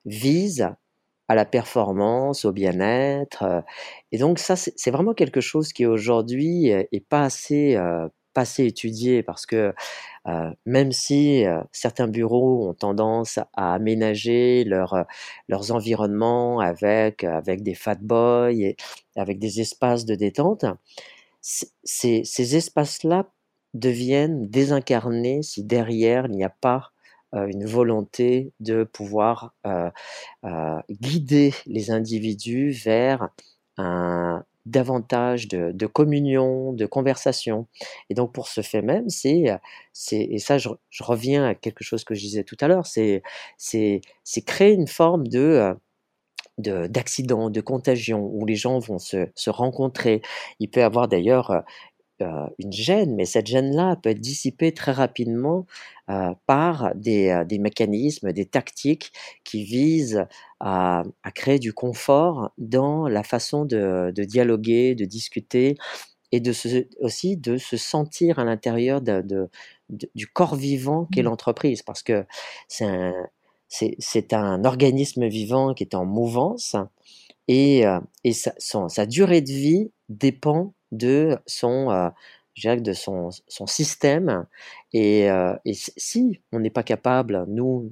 vise 0.04 0.68
à 1.28 1.34
la 1.34 1.44
performance, 1.44 2.44
au 2.44 2.52
bien-être. 2.52 3.42
Euh, 3.42 3.60
et 4.12 4.18
donc 4.18 4.38
ça, 4.38 4.56
c'est 4.56 4.90
vraiment 4.90 5.14
quelque 5.14 5.40
chose 5.40 5.72
qui 5.72 5.86
aujourd'hui 5.86 6.68
est 6.68 7.08
pas 7.08 7.22
assez, 7.24 7.76
euh, 7.76 8.08
pas 8.34 8.42
assez 8.42 8.66
étudié 8.66 9.22
parce 9.22 9.46
que 9.46 9.72
euh, 10.28 10.50
même 10.66 10.92
si 10.92 11.44
certains 11.72 12.08
bureaux 12.08 12.68
ont 12.68 12.74
tendance 12.74 13.38
à 13.54 13.74
aménager 13.74 14.64
leur, 14.64 15.04
leurs 15.48 15.72
environnements 15.72 16.60
avec, 16.60 17.24
avec 17.24 17.62
des 17.62 17.74
fat 17.74 17.96
boys 18.00 18.52
et 18.52 18.76
avec 19.16 19.38
des 19.38 19.60
espaces 19.60 20.04
de 20.04 20.14
détente, 20.14 20.64
ces, 21.40 22.24
ces 22.24 22.56
espaces-là 22.56 23.26
deviennent 23.74 24.48
désincarnés 24.48 25.42
si 25.42 25.64
derrière 25.64 26.26
il 26.26 26.32
n'y 26.32 26.44
a 26.44 26.50
pas 26.50 26.91
une 27.32 27.64
volonté 27.64 28.52
de 28.60 28.84
pouvoir 28.84 29.54
euh, 29.66 29.90
euh, 30.44 30.78
guider 30.90 31.54
les 31.66 31.90
individus 31.90 32.70
vers 32.70 33.30
un 33.78 34.44
davantage 34.64 35.48
de, 35.48 35.86
communion, 35.86 36.72
de 36.72 36.86
conversation. 36.86 37.66
Et 38.10 38.14
donc 38.14 38.32
pour 38.32 38.46
ce 38.48 38.60
fait 38.60 38.82
même, 38.82 39.08
c'est, 39.08 39.46
c'est 39.92 40.20
et 40.20 40.38
ça 40.38 40.58
je, 40.58 40.68
reviens 41.00 41.44
à 41.46 41.54
quelque 41.54 41.82
chose 41.82 42.04
que 42.04 42.14
je 42.14 42.20
disais 42.20 42.44
tout 42.44 42.56
à 42.60 42.68
l'heure, 42.68 42.86
c'est, 42.86 43.22
créer 44.46 44.72
une 44.72 44.88
forme 44.88 45.26
de 45.26 45.74
d'accident, 46.58 47.48
de, 47.48 47.54
de, 47.54 47.60
contagion, 47.62 48.28
où 48.30 48.44
les 48.44 48.54
gens 48.54 48.78
vont 48.78 48.98
se, 48.98 49.26
se 49.34 49.50
rencontrer. 49.50 50.20
Il 50.60 50.68
peut 50.68 50.80
y 50.80 50.82
avoir 50.84 51.08
d'ailleurs 51.08 51.64
euh, 52.22 52.46
une 52.58 52.72
gêne, 52.72 53.14
mais 53.14 53.24
cette 53.24 53.46
gêne-là 53.46 53.96
peut 53.96 54.10
être 54.10 54.20
dissipée 54.20 54.72
très 54.72 54.92
rapidement 54.92 55.66
euh, 56.10 56.34
par 56.46 56.94
des, 56.94 57.28
euh, 57.28 57.44
des, 57.44 57.58
mécanismes, 57.58 58.32
des 58.32 58.46
tactiques 58.46 59.12
qui 59.44 59.64
visent 59.64 60.26
à, 60.60 61.02
à, 61.22 61.30
créer 61.32 61.58
du 61.58 61.72
confort 61.72 62.50
dans 62.58 63.08
la 63.08 63.22
façon 63.22 63.64
de, 63.64 64.12
de 64.14 64.24
dialoguer, 64.24 64.94
de 64.94 65.04
discuter 65.04 65.76
et 66.32 66.40
de 66.40 66.52
se, 66.52 66.86
aussi 67.00 67.36
de 67.36 67.56
se 67.58 67.76
sentir 67.76 68.38
à 68.38 68.44
l'intérieur 68.44 69.02
de, 69.02 69.20
de, 69.20 69.50
du 70.14 70.26
corps 70.26 70.56
vivant 70.56 71.06
qu'est 71.12 71.22
mmh. 71.22 71.26
l'entreprise, 71.26 71.82
parce 71.82 72.02
que 72.02 72.24
c'est 72.68 72.86
un, 72.86 73.12
c'est, 73.68 74.32
un 74.32 74.64
organisme 74.64 75.26
vivant 75.26 75.74
qui 75.74 75.84
est 75.84 75.94
en 75.94 76.04
mouvance 76.04 76.76
et, 77.48 77.84
et 78.24 78.32
sa, 78.32 78.54
son, 78.58 78.88
sa 78.88 79.06
durée 79.06 79.40
de 79.40 79.50
vie 79.50 79.90
dépend 80.08 80.74
de 80.92 81.36
son, 81.46 81.90
euh, 81.90 82.08
de 82.64 82.92
son, 82.92 83.30
son 83.48 83.66
système. 83.66 84.46
Et, 84.92 85.30
euh, 85.30 85.54
si 85.72 86.40
on 86.52 86.60
n'est 86.60 86.70
pas 86.70 86.82
capable, 86.82 87.44
nous, 87.48 87.90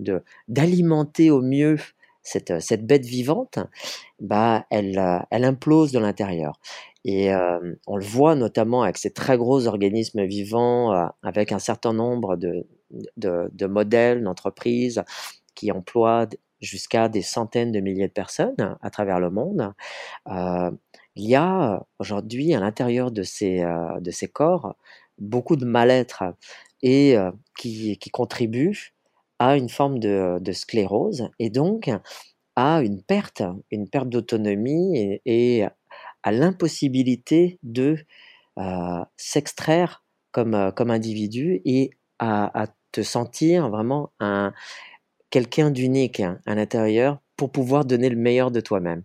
d'alimenter 0.49 1.31
au 1.31 1.41
mieux 1.43 1.79
cette, 2.23 2.61
cette 2.61 2.87
bête 2.87 3.05
vivante, 3.05 3.59
bah, 4.21 4.67
elle, 4.71 4.99
euh, 4.99 5.19
elle 5.31 5.45
implose 5.45 5.93
de 5.93 5.99
l'intérieur. 5.99 6.61
Et 7.05 7.33
euh, 7.33 7.75
on 7.87 7.97
le 7.97 8.05
voit 8.05 8.35
notamment 8.35 8.83
avec 8.83 8.99
ces 8.99 9.11
très 9.13 9.39
gros 9.39 9.67
organismes 9.67 10.25
vivants, 10.25 11.11
avec 11.23 11.51
un 11.53 11.59
certain 11.59 11.95
nombre 11.95 12.37
de, 12.37 12.67
de, 13.17 13.49
de 13.53 13.67
modèles 13.67 14.23
d'entreprises 14.23 15.03
qui 15.55 15.73
emploient 15.73 16.27
jusqu'à 16.61 17.09
des 17.09 17.23
centaines 17.23 17.73
de 17.73 17.81
milliers 17.81 18.09
de 18.09 18.13
personnes 18.13 18.77
à 18.83 18.91
travers 18.91 19.19
le 19.19 19.31
monde. 19.31 19.73
Il 21.21 21.29
y 21.29 21.35
a 21.35 21.87
aujourd'hui 21.99 22.55
à 22.55 22.61
l'intérieur 22.61 23.11
de 23.11 23.23
ces, 23.23 23.63
de 24.01 24.11
ces 24.11 24.27
corps 24.27 24.75
beaucoup 25.19 25.57
de 25.57 25.67
mal-être 25.67 26.25
et 26.83 27.15
qui, 27.59 27.99
qui 27.99 28.11
contribuent 28.11 28.95
à 29.39 29.57
une 29.57 29.69
forme 29.69 29.99
de, 29.99 30.39
de, 30.41 30.53
sclérose 30.53 31.29
et 31.39 31.51
donc 31.51 31.91
à 32.57 32.81
une 32.81 33.03
perte, 33.03 33.43
une 33.71 33.87
perte 33.89 34.09
d'autonomie 34.09 35.21
et, 35.27 35.67
à 36.23 36.33
l'impossibilité 36.33 37.59
de 37.63 37.99
s'extraire 39.19 40.03
comme, 40.33 40.73
comme 40.75 40.91
individu 40.91 41.61
et 41.67 41.91
à, 42.19 42.63
à 42.63 42.67
te 42.93 43.03
sentir 43.03 43.69
vraiment 43.69 44.11
un, 44.21 44.55
quelqu'un 45.31 45.71
d'unique 45.71 46.21
à 46.21 46.55
l'intérieur 46.55 47.21
pour 47.37 47.51
pouvoir 47.51 47.85
donner 47.85 48.09
le 48.09 48.17
meilleur 48.17 48.51
de 48.51 48.61
toi-même. 48.61 49.03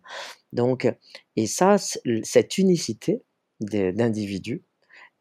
Donc, 0.56 0.92
et 1.36 1.48
ça, 1.48 1.78
cette 1.78 2.58
unicité 2.58 3.22
d'individus, 3.60 4.64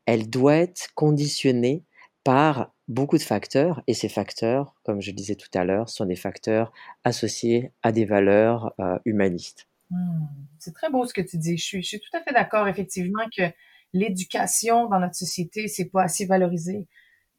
elle 0.06 0.30
doit 0.30 0.56
être 0.56 0.88
conditionnée 0.94 1.84
par 2.22 2.72
beaucoup 2.86 3.18
de 3.18 3.22
facteurs, 3.22 3.82
et 3.86 3.94
ces 3.94 4.08
facteurs, 4.08 4.74
comme 4.84 5.00
je 5.00 5.10
disais 5.10 5.34
tout 5.34 5.48
à 5.54 5.64
l'heure, 5.64 5.88
sont 5.88 6.04
des 6.04 6.16
facteurs 6.16 6.72
associés 7.02 7.72
à 7.82 7.92
des 7.92 8.04
valeurs 8.04 8.72
euh, 8.78 8.98
humanistes. 9.04 9.66
Hmm, 9.90 10.24
c'est 10.58 10.74
très 10.74 10.90
beau 10.90 11.04
ce 11.06 11.14
que 11.14 11.20
tu 11.20 11.36
dis. 11.36 11.56
Je 11.56 11.80
suis, 11.80 12.00
tout 12.00 12.16
à 12.16 12.22
fait 12.22 12.32
d'accord, 12.32 12.68
effectivement, 12.68 13.24
que 13.36 13.42
l'éducation 13.92 14.88
dans 14.88 15.00
notre 15.00 15.16
société, 15.16 15.66
c'est 15.68 15.86
pas 15.86 16.02
assez 16.04 16.26
valorisé. 16.26 16.86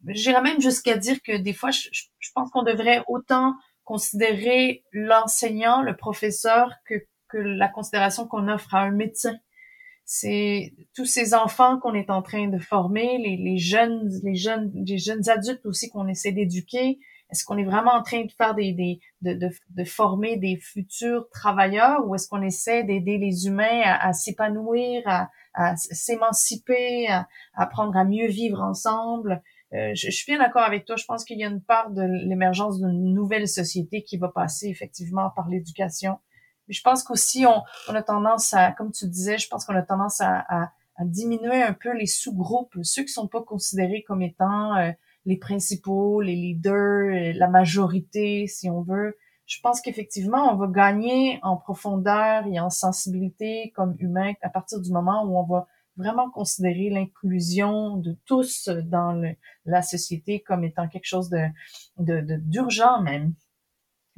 J'irais 0.07 0.41
même 0.41 0.61
jusqu'à 0.61 0.97
dire 0.97 1.17
que 1.23 1.37
des 1.37 1.53
fois, 1.53 1.71
je 1.71 2.31
pense 2.33 2.51
qu'on 2.51 2.63
devrait 2.63 3.03
autant 3.07 3.55
considérer 3.85 4.83
l'enseignant, 4.91 5.81
le 5.81 5.95
professeur, 5.95 6.73
que 6.85 6.95
que 7.29 7.37
la 7.37 7.67
considération 7.67 8.27
qu'on 8.27 8.47
offre 8.47 8.73
à 8.75 8.81
un 8.81 8.91
médecin. 8.91 9.35
C'est 10.05 10.73
tous 10.95 11.05
ces 11.05 11.33
enfants 11.33 11.79
qu'on 11.79 11.95
est 11.95 12.11
en 12.11 12.21
train 12.21 12.47
de 12.47 12.59
former, 12.59 13.17
les, 13.17 13.57
jeunes, 13.57 14.07
les 14.23 14.35
jeunes, 14.35 14.71
les 14.75 14.99
jeunes 14.99 15.27
adultes 15.29 15.65
aussi 15.65 15.89
qu'on 15.89 16.07
essaie 16.07 16.31
d'éduquer. 16.31 16.99
Est-ce 17.31 17.43
qu'on 17.43 17.57
est 17.57 17.63
vraiment 17.63 17.93
en 17.93 18.03
train 18.03 18.23
de 18.23 18.31
faire 18.31 18.53
des, 18.53 18.71
des 18.71 18.99
de, 19.21 19.33
de, 19.33 19.49
de 19.71 19.83
former 19.83 20.37
des 20.37 20.57
futurs 20.57 21.27
travailleurs 21.31 22.07
ou 22.07 22.13
est-ce 22.13 22.27
qu'on 22.27 22.43
essaie 22.43 22.83
d'aider 22.83 23.17
les 23.17 23.47
humains 23.47 23.81
à, 23.83 24.09
à 24.09 24.13
s'épanouir, 24.13 25.01
à, 25.07 25.31
à 25.55 25.75
s'émanciper, 25.75 27.07
à, 27.07 27.27
apprendre 27.55 27.97
à 27.97 28.05
mieux 28.05 28.27
vivre 28.27 28.61
ensemble? 28.61 29.41
Euh, 29.73 29.91
je, 29.95 30.11
je, 30.11 30.15
suis 30.15 30.31
bien 30.31 30.37
d'accord 30.37 30.61
avec 30.61 30.85
toi. 30.85 30.97
Je 30.97 31.05
pense 31.05 31.25
qu'il 31.25 31.39
y 31.39 31.43
a 31.43 31.47
une 31.47 31.63
part 31.63 31.89
de 31.89 32.03
l'émergence 32.27 32.79
d'une 32.79 33.11
nouvelle 33.11 33.47
société 33.47 34.03
qui 34.03 34.17
va 34.17 34.29
passer 34.29 34.67
effectivement 34.67 35.31
par 35.35 35.49
l'éducation 35.49 36.19
je 36.67 36.81
pense 36.81 37.03
qu'aussi, 37.03 37.45
on, 37.45 37.63
on, 37.89 37.95
a 37.95 38.01
tendance 38.01 38.53
à, 38.53 38.71
comme 38.71 38.91
tu 38.91 39.07
disais, 39.07 39.37
je 39.37 39.47
pense 39.47 39.65
qu'on 39.65 39.75
a 39.75 39.81
tendance 39.81 40.21
à, 40.21 40.39
à, 40.49 40.71
à, 40.95 41.05
diminuer 41.05 41.61
un 41.61 41.73
peu 41.73 41.95
les 41.95 42.07
sous-groupes, 42.07 42.75
ceux 42.83 43.03
qui 43.03 43.11
sont 43.11 43.27
pas 43.27 43.41
considérés 43.41 44.03
comme 44.03 44.21
étant 44.21 44.75
euh, 44.75 44.91
les 45.25 45.37
principaux, 45.37 46.21
les 46.21 46.35
leaders, 46.35 46.73
euh, 46.75 47.33
la 47.35 47.47
majorité, 47.47 48.47
si 48.47 48.69
on 48.69 48.81
veut. 48.81 49.17
Je 49.45 49.59
pense 49.61 49.79
qu'effectivement, 49.79 50.51
on 50.51 50.55
va 50.55 50.67
gagner 50.67 51.39
en 51.43 51.55
profondeur 51.55 52.47
et 52.47 52.59
en 52.59 52.71
sensibilité 52.71 53.71
comme 53.75 53.95
humain 53.99 54.33
à 54.41 54.49
partir 54.49 54.81
du 54.81 54.91
moment 54.91 55.23
où 55.23 55.37
on 55.37 55.43
va 55.43 55.67
vraiment 55.97 56.29
considérer 56.31 56.89
l'inclusion 56.89 57.97
de 57.97 58.17
tous 58.25 58.67
dans 58.67 59.21
la 59.65 59.81
société 59.83 60.41
comme 60.41 60.63
étant 60.63 60.87
quelque 60.87 61.05
chose 61.05 61.29
de 61.29 61.47
d'urgent 61.97 63.01
même. 63.01 63.33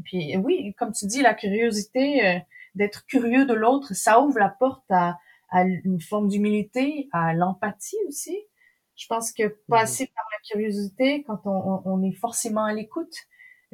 Puis 0.03 0.37
oui, 0.37 0.73
comme 0.77 0.91
tu 0.91 1.05
dis, 1.05 1.21
la 1.21 1.33
curiosité, 1.33 2.25
euh, 2.25 2.39
d'être 2.75 3.05
curieux 3.05 3.45
de 3.45 3.53
l'autre, 3.53 3.93
ça 3.93 4.21
ouvre 4.21 4.39
la 4.39 4.49
porte 4.49 4.89
à, 4.89 5.17
à 5.49 5.63
une 5.63 6.01
forme 6.01 6.27
d'humilité, 6.27 7.09
à 7.11 7.33
l'empathie 7.33 7.97
aussi. 8.07 8.37
Je 8.95 9.05
pense 9.07 9.31
que 9.31 9.57
passer 9.67 10.05
mhm. 10.05 10.09
par 10.15 10.25
la 10.31 10.49
curiosité, 10.49 11.23
quand 11.23 11.41
on, 11.45 11.81
on, 11.85 12.03
est 12.03 12.13
forcément 12.13 12.65
à 12.65 12.73
l'écoute, 12.73 13.13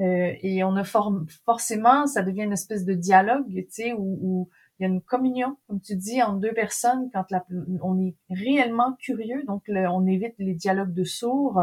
euh, 0.00 0.32
et 0.42 0.64
on 0.64 0.76
a 0.76 0.84
forcément, 0.84 2.06
ça 2.06 2.22
devient 2.22 2.42
une 2.42 2.52
espèce 2.52 2.84
de 2.84 2.94
dialogue, 2.94 3.48
tu 3.48 3.66
sais, 3.70 3.92
où, 3.92 4.18
où, 4.20 4.50
il 4.78 4.82
y 4.82 4.86
a 4.86 4.88
une 4.88 5.02
communion, 5.02 5.56
comme 5.68 5.80
tu 5.80 5.94
dis, 5.94 6.20
entre 6.20 6.40
deux 6.40 6.52
personnes 6.52 7.08
quand 7.12 7.30
la, 7.30 7.44
on 7.80 8.00
est 8.00 8.16
réellement 8.28 8.96
curieux. 8.98 9.44
Donc, 9.44 9.62
on 9.68 10.04
évite 10.04 10.34
les 10.38 10.54
dialogues 10.54 10.92
de 10.92 11.04
sourds, 11.04 11.60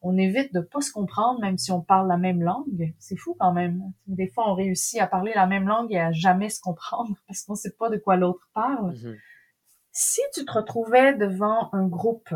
on 0.00 0.16
évite 0.16 0.54
de 0.54 0.60
pas 0.60 0.80
se 0.80 0.92
comprendre, 0.92 1.40
même 1.40 1.58
si 1.58 1.72
on 1.72 1.80
parle 1.80 2.08
la 2.08 2.16
même 2.16 2.42
langue. 2.42 2.94
C'est 2.98 3.16
fou 3.16 3.36
quand 3.38 3.52
même. 3.52 3.92
Des 4.06 4.28
fois, 4.28 4.50
on 4.50 4.54
réussit 4.54 5.00
à 5.00 5.06
parler 5.06 5.32
la 5.34 5.46
même 5.46 5.66
langue 5.66 5.92
et 5.92 5.98
à 5.98 6.12
jamais 6.12 6.50
se 6.50 6.60
comprendre 6.60 7.16
parce 7.26 7.42
qu'on 7.42 7.54
sait 7.54 7.74
pas 7.78 7.90
de 7.90 7.96
quoi 7.96 8.16
l'autre 8.16 8.48
parle. 8.54 8.92
Mm-hmm. 8.92 9.16
Si 9.90 10.20
tu 10.32 10.44
te 10.44 10.52
retrouvais 10.52 11.14
devant 11.16 11.70
un 11.72 11.88
groupe 11.88 12.32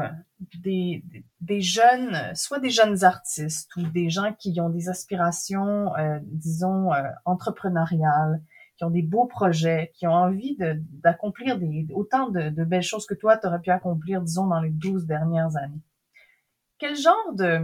des, 0.58 1.04
des, 1.40 1.60
jeunes, 1.60 2.34
soit 2.34 2.58
des 2.58 2.70
jeunes 2.70 3.04
artistes 3.04 3.70
ou 3.76 3.82
des 3.82 4.10
gens 4.10 4.34
qui 4.36 4.60
ont 4.60 4.70
des 4.70 4.88
aspirations, 4.88 5.94
euh, 5.96 6.18
disons, 6.24 6.92
euh, 6.92 7.02
entrepreneuriales, 7.24 8.42
qui 8.76 8.84
ont 8.84 8.90
des 8.90 9.02
beaux 9.02 9.26
projets, 9.26 9.92
qui 9.94 10.08
ont 10.08 10.12
envie 10.12 10.56
d'accomplir 10.90 11.56
des, 11.56 11.86
autant 11.94 12.30
de, 12.30 12.48
de, 12.48 12.64
belles 12.64 12.82
choses 12.82 13.06
que 13.06 13.14
toi, 13.14 13.36
tu 13.36 13.46
aurais 13.46 13.60
pu 13.60 13.70
accomplir, 13.70 14.22
disons, 14.22 14.48
dans 14.48 14.60
les 14.60 14.70
douze 14.70 15.06
dernières 15.06 15.56
années 15.56 15.82
quel 16.82 16.96
genre 16.96 17.32
de 17.34 17.60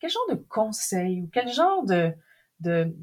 quel 0.00 0.10
genre 0.10 0.28
de 0.28 0.34
conseils 0.34 1.22
ou 1.22 1.30
quel 1.32 1.48
genre 1.50 1.82
de, 1.86 2.12
de 2.60 2.94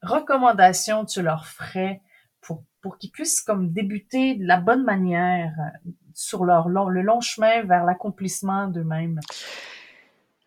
recommandations 0.00 1.04
tu 1.04 1.22
leur 1.22 1.46
ferais 1.46 2.00
pour, 2.40 2.62
pour 2.80 2.96
qu'ils 2.96 3.10
puissent 3.10 3.40
comme 3.40 3.72
débuter 3.72 4.36
de 4.36 4.46
la 4.46 4.58
bonne 4.58 4.84
manière 4.84 5.52
euh, 5.58 5.90
sur 6.14 6.44
leur 6.44 6.68
le 6.68 7.02
long 7.02 7.20
chemin 7.20 7.64
vers 7.64 7.84
l'accomplissement 7.84 8.68
d'eux-mêmes? 8.68 9.18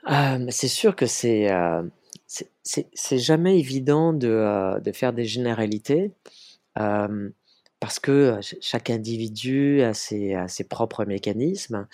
Euh, 0.09 0.45
c'est 0.49 0.69
sûr 0.69 0.95
que 0.95 1.05
c'est 1.05 1.51
euh, 1.51 1.83
c'est 2.25 3.17
jamais 3.17 3.59
évident 3.59 4.13
de, 4.13 4.79
de, 4.79 4.91
faire 4.93 5.11
des 5.11 5.25
généralités 5.25 6.13
parce 6.73 7.99
que 7.99 8.39
chaque 8.61 8.89
individu 8.89 9.81
a 9.81 9.93
ses, 9.93 10.33
a 10.33 10.47
ses 10.47 10.63
propres 10.63 11.05
mécanismes 11.05 11.87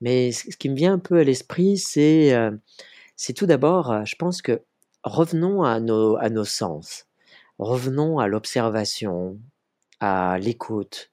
mais 0.00 0.32
ce 0.32 0.56
qui 0.56 0.68
me 0.68 0.76
vient 0.76 0.94
un 0.94 0.98
peu 0.98 1.18
à 1.18 1.24
l'esprit, 1.24 1.78
c'est 1.78 2.34
euh, 2.34 2.50
tout 3.36 3.46
d'abord, 3.46 3.90
euh, 3.90 4.04
je 4.04 4.16
pense 4.16 4.42
que 4.42 4.62
revenons 5.02 5.62
à 5.62 5.80
nos, 5.80 6.16
à 6.16 6.30
nos 6.30 6.44
sens, 6.44 7.06
revenons 7.58 8.18
à 8.18 8.26
l'observation, 8.26 9.38
à 10.00 10.38
l'écoute, 10.38 11.10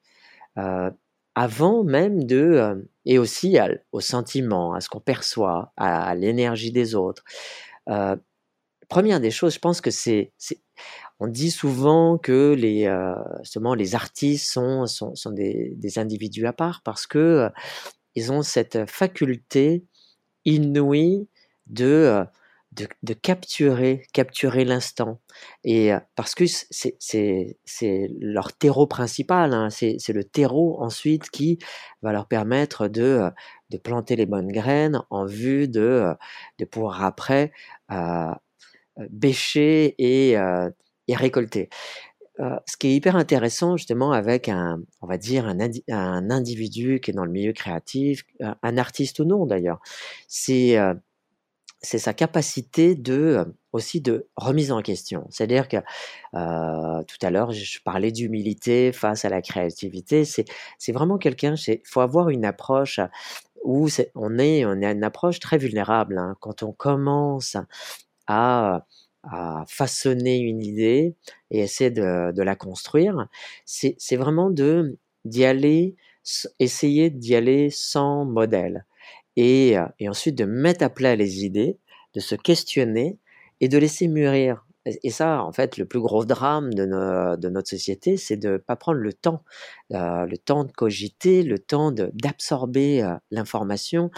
euh, 0.58 0.92
avant 1.36 1.84
même 1.84 2.26
de, 2.26 2.88
et 3.06 3.18
aussi 3.18 3.58
au 3.92 4.02
sentiment, 4.02 4.74
à 4.74 4.82
ce 4.82 4.90
qu'on 4.90 5.00
perçoit, 5.00 5.72
à, 5.78 6.14
l'énergie 6.16 6.72
des 6.72 6.96
autres. 6.96 7.24
première 8.90 9.22
des 9.22 9.32
choses, 9.32 9.54
je 9.54 9.60
pense 9.60 9.80
que 9.80 9.92
c'est, 9.92 10.34
on 11.22 11.28
dit 11.28 11.52
souvent 11.52 12.18
que 12.18 12.54
les, 12.58 12.94
justement, 13.42 13.76
les 13.76 13.96
artistes 13.96 14.52
sont, 14.52 14.88
sont, 14.88 15.16
sont 15.16 15.32
des, 15.32 15.98
individus 15.98 16.48
à 16.48 16.54
part 16.54 16.82
parce 16.84 17.08
que 17.08 17.50
ils 18.16 18.32
ont 18.32 18.42
cette 18.42 18.90
faculté 18.90 19.86
inouïe 20.46 21.28
de, 21.68 22.26
de, 22.72 23.14
capturer, 23.14 24.04
capturer 24.14 24.66
l'instant. 24.66 25.20
Et 25.64 25.92
parce 26.16 26.36
que 26.36 26.46
c'est 26.48 28.08
leur 28.20 28.54
terreau 28.54 28.88
principal, 28.88 29.54
hein, 29.54 29.70
c'est 29.70 30.10
le 30.10 30.24
terreau 30.24 30.82
ensuite 30.82 31.30
qui 31.30 31.60
va 32.02 32.12
leur 32.12 32.28
permettre 32.28 32.88
de, 32.88 33.30
de 33.70 33.78
planter 33.78 34.16
les 34.16 34.26
bonnes 34.26 34.52
graines 34.52 35.02
en 35.10 35.26
vue 35.26 35.68
de, 35.68 36.14
de 36.60 36.66
pouvoir 36.66 37.04
après 37.04 37.52
bêcher 39.10 39.96
et, 39.98 40.38
et 41.08 41.16
récolter. 41.16 41.70
Euh, 42.40 42.56
ce 42.66 42.78
qui 42.78 42.88
est 42.88 42.96
hyper 42.96 43.18
intéressant 43.18 43.76
justement 43.76 44.14
avec 44.14 44.48
un, 44.48 44.82
on 45.02 45.08
va 45.08 45.18
dire 45.18 45.46
un, 45.48 46.30
individu 46.30 47.02
qui 47.02 47.12
est 47.12 47.14
dans 47.14 47.26
le 47.26 47.32
milieu 47.32 47.52
créatif, 47.52 48.24
euh, 48.42 48.54
un 48.64 48.78
artiste 48.78 49.20
ou 49.20 49.26
non 49.26 49.46
d'ailleurs, 49.46 49.80
c'est 50.28 50.78
euh, 50.78 50.94
sa 51.84 52.14
capacité 52.14 52.96
de 52.96 53.46
aussi 53.74 54.02
de 54.02 54.28
remise 54.36 54.72
en 54.72 54.82
question. 54.82 55.28
C'est-à-dire 55.30 55.68
que 55.68 55.78
euh, 56.36 57.04
tout 57.04 57.18
à 57.22 57.30
l'heure, 57.32 57.52
je 57.52 57.80
parlais 57.84 58.12
d'humilité 58.12 58.92
face 58.92 59.26
à 59.26 59.30
la 59.30 59.42
créativité. 59.42 60.26
C'est 60.26 60.92
vraiment 60.92 61.18
quelqu'un. 61.18 61.56
Il 61.68 61.82
faut 61.86 62.02
avoir 62.02 62.30
une 62.30 62.46
approche 62.46 63.00
où 63.64 63.88
on 64.16 64.40
est 64.40 64.66
on 64.66 64.82
a 64.82 64.92
une 64.92 65.04
approche 65.04 65.40
très 65.40 65.58
vulnérable 65.58 66.18
hein, 66.18 66.36
quand 66.40 66.64
on 66.64 66.72
commence 66.72 67.58
à 68.28 68.86
à 69.24 69.64
façonner 69.68 70.40
une 70.40 70.62
idée 70.62 71.16
et 71.52 71.60
essayer 71.60 71.92
de, 71.92 72.42
la 72.42 72.56
construire, 72.56 73.28
c'est 73.66 74.16
vraiment 74.16 74.50
de 74.50 74.98
d'y 75.26 75.46
aller, 75.46 75.96
essayer 76.60 77.12
d'y 77.12 77.36
aller 77.36 77.70
sans 77.70 78.26
modèle 78.26 78.86
et, 79.36 79.76
et 80.00 80.10
ensuite 80.10 80.36
de 80.36 80.46
mettre 80.46 80.84
à 80.84 80.90
plat 80.90 81.16
les 81.16 81.46
idées, 81.46 81.78
de 82.14 82.20
se 82.20 82.36
questionner 82.36 83.20
et 83.60 83.70
de 83.70 83.78
laisser 83.78 84.08
mûrir. 84.08 84.66
Et 84.86 85.12
ça, 85.12 85.44
en 85.44 85.52
fait, 85.52 85.78
le 85.78 85.86
plus 85.86 86.00
gros 86.00 86.26
drame 86.26 86.74
de, 86.74 86.86
de 87.36 87.50
notre 87.50 87.70
société, 87.70 88.18
c'est 88.18 88.36
de 88.36 88.54
ne 88.54 88.58
pas 88.58 88.76
prendre 88.76 88.98
le 88.98 89.14
temps, 89.14 89.44
euh, 89.94 90.26
le 90.26 90.38
temps 90.40 90.64
de 90.64 90.72
cogiter, 90.72 91.44
le 91.44 91.60
temps 91.60 91.92
d'absorber 91.92 93.04
euh, 93.04 93.14
l'information, 93.30 94.10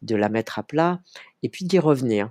de 0.00 0.14
la 0.14 0.28
mettre 0.28 0.60
à 0.60 0.62
plat, 0.62 1.00
et 1.42 1.48
puis 1.48 1.64
d'y 1.64 1.80
revenir 1.80 2.30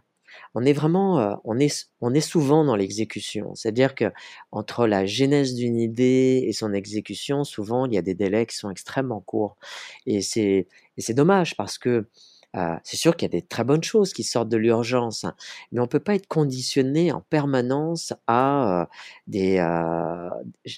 on 0.54 0.64
est 0.66 0.74
vraiment, 0.74 1.20
euh, 1.20 1.36
on 1.44 1.60
est, 1.60 1.90
on 2.02 2.14
est 2.14 2.22
souvent 2.22 2.66
dans 2.66 2.76
l'exécution. 2.76 3.56
C'est-à-dire 3.56 3.96
que 3.96 4.06
entre 4.52 4.88
la 4.88 5.06
genèse 5.06 5.56
d'une 5.56 5.80
idée 5.80 6.44
et 6.48 6.54
son 6.54 6.74
exécution, 6.74 7.44
souvent 7.44 7.86
il 7.86 7.94
y 7.94 7.98
a 7.98 8.02
des 8.02 8.16
délais 8.16 8.46
qui 8.46 8.56
sont 8.58 8.70
extrêmement 8.70 9.22
courts. 9.22 9.58
Et 10.06 10.22
c'est, 10.22 10.68
c'est 10.98 11.14
dommage 11.14 11.56
parce 11.56 11.78
que 11.78 12.10
euh, 12.58 12.76
c'est 12.84 12.98
sûr 12.98 13.16
qu'il 13.16 13.28
y 13.28 13.32
a 13.32 13.40
des 13.40 13.48
très 13.48 13.64
bonnes 13.64 13.84
choses 13.84 14.12
qui 14.12 14.24
sortent 14.24 14.50
de 14.50 14.58
l'urgence, 14.58 15.24
hein, 15.24 15.36
mais 15.72 15.80
on 15.80 15.88
peut 15.88 16.02
pas 16.02 16.16
être 16.16 16.28
conditionné 16.28 17.14
en 17.14 17.22
permanence 17.22 18.14
à 18.28 18.82
euh, 18.82 18.86
des, 19.28 19.58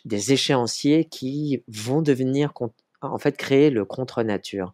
des 0.05 0.33
échéanciers 0.33 1.05
qui 1.05 1.63
vont 1.67 2.01
devenir 2.01 2.53
en 3.03 3.17
fait 3.17 3.37
créer 3.37 3.69
le 3.69 3.85
contre-nature. 3.85 4.73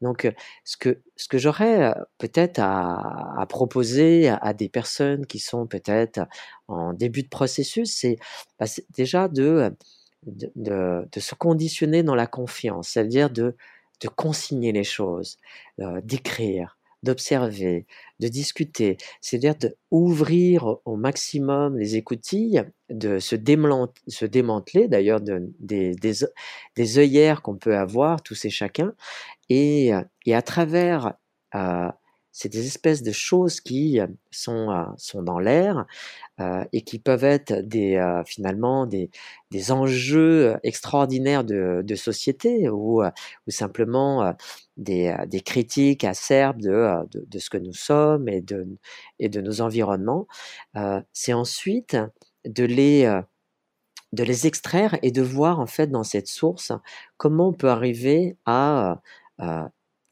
Donc, 0.00 0.32
ce 0.64 0.76
que, 0.76 1.02
ce 1.16 1.28
que 1.28 1.38
j'aurais 1.38 1.94
peut-être 2.18 2.58
à, 2.60 3.46
proposer 3.48 4.28
à, 4.28 4.52
des 4.54 4.68
personnes 4.68 5.26
qui 5.26 5.38
sont 5.38 5.66
peut-être 5.66 6.20
en 6.68 6.92
début 6.92 7.22
de 7.22 7.28
processus, 7.28 7.94
c'est 7.94 8.16
bah, 8.58 8.66
déjà 8.96 9.28
de, 9.28 9.74
de, 10.24 11.06
se 11.16 11.34
conditionner 11.34 12.02
dans 12.02 12.14
la 12.14 12.26
confiance, 12.26 12.90
c'est-à-dire 12.90 13.30
de, 13.30 13.56
de 14.00 14.08
consigner 14.08 14.72
les 14.72 14.84
choses, 14.84 15.38
d'écrire, 16.02 16.78
d'observer, 17.02 17.86
de 18.18 18.28
discuter, 18.28 18.96
c'est-à-dire 19.20 19.54
d'ouvrir 19.56 20.76
au 20.84 20.96
maximum 20.96 21.78
les 21.78 21.96
écoutilles, 21.96 22.62
de 22.90 23.18
se, 23.18 23.36
démanteler 23.36 24.88
d'ailleurs 24.88 25.20
des, 25.20 26.98
œillères 26.98 27.42
qu'on 27.42 27.56
peut 27.56 27.76
avoir, 27.76 28.22
tous 28.22 28.44
et 28.44 28.50
chacun, 28.50 28.92
et, 29.48 29.92
et 30.26 30.34
à 30.34 30.42
travers 30.42 31.14
euh, 31.54 31.88
c'est 32.32 32.48
des 32.48 32.66
espèces 32.66 33.02
de 33.02 33.12
choses 33.12 33.60
qui 33.60 33.98
sont, 34.30 34.70
euh, 34.70 34.84
sont 34.96 35.22
dans 35.22 35.38
l'air 35.38 35.86
euh, 36.40 36.64
et 36.72 36.82
qui 36.82 36.98
peuvent 36.98 37.24
être 37.24 37.52
des, 37.52 37.96
euh, 37.96 38.22
finalement 38.24 38.86
des, 38.86 39.10
des 39.50 39.72
enjeux 39.72 40.56
extraordinaires 40.62 41.44
de, 41.44 41.94
société 41.96 42.68
ou, 42.68 43.02
ou 43.02 43.50
simplement 43.50 44.34
des, 44.76 45.14
des 45.26 45.40
critiques 45.40 46.04
acerbes 46.04 46.60
de, 46.62 47.06
de, 47.10 47.24
de, 47.26 47.38
ce 47.38 47.50
que 47.50 47.58
nous 47.58 47.74
sommes 47.74 48.28
et 48.28 48.40
de, 48.40 48.66
et 49.18 49.28
de 49.28 49.40
nos 49.40 49.60
environnements. 49.60 50.26
C'est 51.12 51.32
ensuite 51.32 51.96
de 52.44 52.64
les 52.64 53.20
de 54.12 54.24
les 54.24 54.46
extraire 54.46 54.98
et 55.02 55.12
de 55.12 55.22
voir 55.22 55.60
en 55.60 55.66
fait 55.66 55.88
dans 55.88 56.02
cette 56.04 56.26
source 56.26 56.72
comment 57.16 57.48
on 57.48 57.52
peut 57.52 57.70
arriver 57.70 58.36
à 58.46 59.00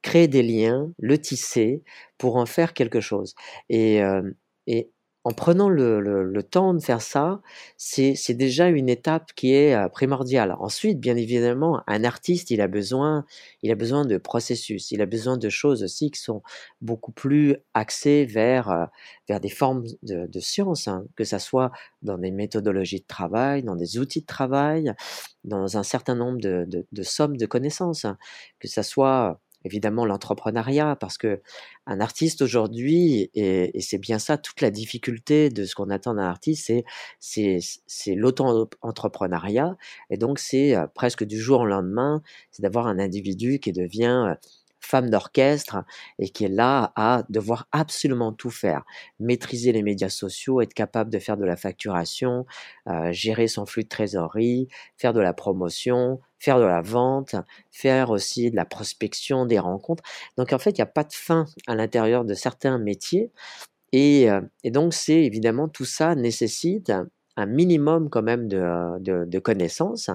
créer 0.03 0.28
des 0.28 0.42
liens, 0.42 0.92
le 0.99 1.18
tisser 1.18 1.82
pour 2.18 2.36
en 2.36 2.46
faire 2.46 2.74
quelque 2.74 3.01
chose. 3.01 3.34
Et, 3.68 4.01
en 5.24 5.32
prenant 5.32 5.68
le, 5.68 6.42
temps 6.42 6.72
de 6.72 6.80
faire 6.80 7.03
ça, 7.03 7.42
c'est 7.76 8.34
déjà 8.34 8.68
une 8.68 8.88
étape 8.88 9.32
qui 9.34 9.53
est 9.53 9.76
primordiale. 9.90 10.57
Ensuite, 10.59 11.01
bien 11.01 11.16
évidemment, 11.16 11.82
un 11.86 12.05
artiste, 12.05 12.51
il 12.51 12.62
a 12.62 12.68
besoin, 12.68 13.26
il 13.62 13.70
a 13.70 13.74
besoin 13.74 14.07
de 14.07 14.16
processus, 14.16 14.90
il 14.90 15.03
a 15.03 15.07
besoin 15.07 15.36
de 15.36 15.49
choses 15.51 15.82
aussi 15.82 16.11
qui 16.11 16.20
sont 16.20 16.42
beaucoup 16.80 17.12
plus 17.12 17.57
axées 17.74 18.24
vers, 18.24 18.88
vers 19.28 19.40
des 19.40 19.51
formes 19.51 19.84
de, 20.03 20.26
de 20.26 20.40
science, 20.40 20.88
hein, 20.88 21.05
que 21.14 21.24
ça 21.24 21.38
soit 21.38 21.72
dans 22.01 22.16
des 22.16 22.30
méthodologies 22.30 23.01
de 23.01 23.07
travail, 23.07 23.62
dans 23.62 23.76
des 23.76 23.99
outils 23.99 24.22
de 24.22 24.26
travail, 24.26 24.94
dans 25.44 25.76
un 25.76 25.82
certain 25.82 26.14
nombre 26.14 26.40
de 26.40 27.03
sommes 27.03 27.36
de 27.36 27.44
connaissances, 27.44 28.07
hein, 28.07 28.16
que 28.61 28.68
ça 28.68 28.82
soit 28.82 29.40
évidemment 29.65 30.05
l'entrepreneuriat, 30.07 30.97
parce 30.97 31.19
que 31.19 31.41
un 31.87 32.01
artiste 32.01 32.43
aujourd'hui, 32.43 33.31
et, 33.35 33.81
c'est 33.81 33.99
bien 33.99 34.19
ça, 34.19 34.39
toute 34.39 34.61
la 34.61 34.71
difficulté 34.71 35.51
de 35.51 35.65
ce 35.65 35.75
qu'on 35.75 35.91
attend 35.91 36.15
d'un 36.15 36.25
artiste, 36.25 36.73
c'est 37.21 37.59
c'est 37.87 38.15
l'auto-entrepreneuriat, 38.15 39.77
et 40.11 40.17
donc 40.17 40.39
c'est 40.39 40.77
euh, 40.77 40.87
presque 40.87 41.25
du 41.25 41.39
jour 41.41 41.61
au 41.61 41.67
lendemain, 41.67 42.23
c'est 42.51 42.63
d'avoir 42.63 42.87
un 42.87 42.99
individu 42.99 43.59
qui 43.59 43.73
devient 43.73 44.27
euh, 44.31 44.35
femme 44.89 45.11
d'orchestre 45.11 45.84
et 46.18 46.30
qui 46.30 46.45
est 46.45 46.49
là 46.49 46.93
à 46.97 47.22
devoir 47.28 47.68
absolument 47.72 48.32
tout 48.32 48.51
faire, 48.51 48.84
maîtriser 49.20 49.72
les 49.72 49.82
médias 49.82 50.09
sociaux, 50.09 50.62
être 50.62 50.72
capable 50.72 51.11
de 51.11 51.18
faire 51.18 51.36
de 51.36 51.45
la 51.45 51.57
facturation, 51.57 52.47
euh, 52.89 53.12
gérer 53.12 53.49
son 53.49 53.66
flux 53.66 53.84
de 53.84 53.89
trésorerie, 53.89 54.68
faire 54.97 55.12
de 55.12 55.20
la 55.20 55.34
promotion, 55.34 56.20
faire 56.39 56.59
de 56.59 56.64
la 56.64 56.80
vente, 56.80 57.34
faire 57.70 58.11
aussi 58.11 58.51
de 58.51 58.57
la 58.57 58.64
prospection, 58.64 59.45
des 59.45 59.59
rencontres. 59.59 60.03
Donc 60.39 60.53
en 60.53 60.59
fait, 60.59 60.70
il 60.70 60.80
n'y 60.80 60.82
a 60.82 60.86
pas 60.86 61.05
de 61.05 61.12
fin 61.12 61.45
à 61.66 61.74
l'intérieur 61.74 62.24
de 62.24 62.34
certains 62.34 62.78
métiers. 62.78 63.30
Et, 63.93 64.30
euh, 64.30 64.41
et 64.64 64.70
donc, 64.70 64.95
c'est 64.95 65.22
évidemment 65.24 65.68
tout 65.68 65.84
ça 65.86 66.14
nécessite 66.14 66.93
un 67.39 67.47
minimum 67.47 68.11
quand 68.11 68.22
même 68.22 68.49
de, 68.49 68.99
de, 68.99 69.24
de 69.24 69.39
connaissances, 69.39 70.11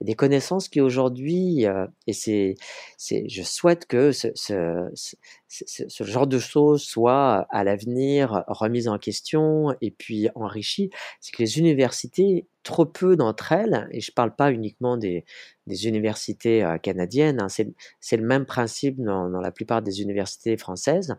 des 0.00 0.14
connaissances 0.14 0.68
qui 0.68 0.80
aujourd'hui, 0.80 1.66
euh, 1.66 1.86
et 2.06 2.12
c'est, 2.12 2.54
c'est, 2.96 3.28
je 3.28 3.42
souhaite 3.42 3.86
que 3.86 4.12
ce, 4.12 4.28
ce, 4.36 4.88
ce, 4.94 5.84
ce, 5.88 6.04
genre 6.04 6.28
de 6.28 6.38
choses 6.38 6.82
soit 6.82 7.48
à 7.50 7.64
l'avenir 7.64 8.44
remise 8.46 8.86
en 8.86 8.96
question 8.96 9.74
et 9.80 9.90
puis 9.90 10.28
enrichi, 10.36 10.90
c'est 11.20 11.32
que 11.32 11.42
les 11.42 11.58
universités, 11.58 12.46
trop 12.62 12.86
peu 12.86 13.16
d'entre 13.16 13.52
elles, 13.52 13.88
et 13.92 14.00
je 14.00 14.10
ne 14.10 14.14
parle 14.14 14.34
pas 14.34 14.52
uniquement 14.52 14.96
des, 14.96 15.24
universités 15.66 16.64
euh, 16.64 16.78
canadiennes, 16.78 17.40
hein, 17.40 17.48
c'est, 17.48 18.16
le 18.16 18.26
même 18.26 18.46
principe 18.46 19.00
dans, 19.02 19.28
la 19.28 19.50
plupart 19.50 19.82
des 19.82 20.02
universités 20.02 20.56
françaises, 20.56 21.16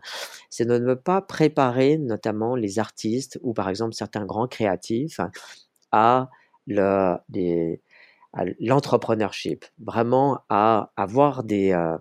c'est 0.50 0.64
de 0.64 0.78
ne 0.78 0.94
pas 0.94 1.22
préparer 1.22 1.98
notamment 1.98 2.56
les 2.56 2.78
artistes 2.78 3.38
ou 3.42 3.52
par 3.54 3.68
exemple 3.68 3.94
certains 3.94 4.24
grands 4.24 4.48
créatifs 4.48 5.20
à 5.92 6.30
l'entrepreneurship, 8.60 9.64
vraiment 9.78 10.40
à 10.48 10.92
avoir 10.96 11.42
des, 11.44 11.72
euh, 11.72 11.96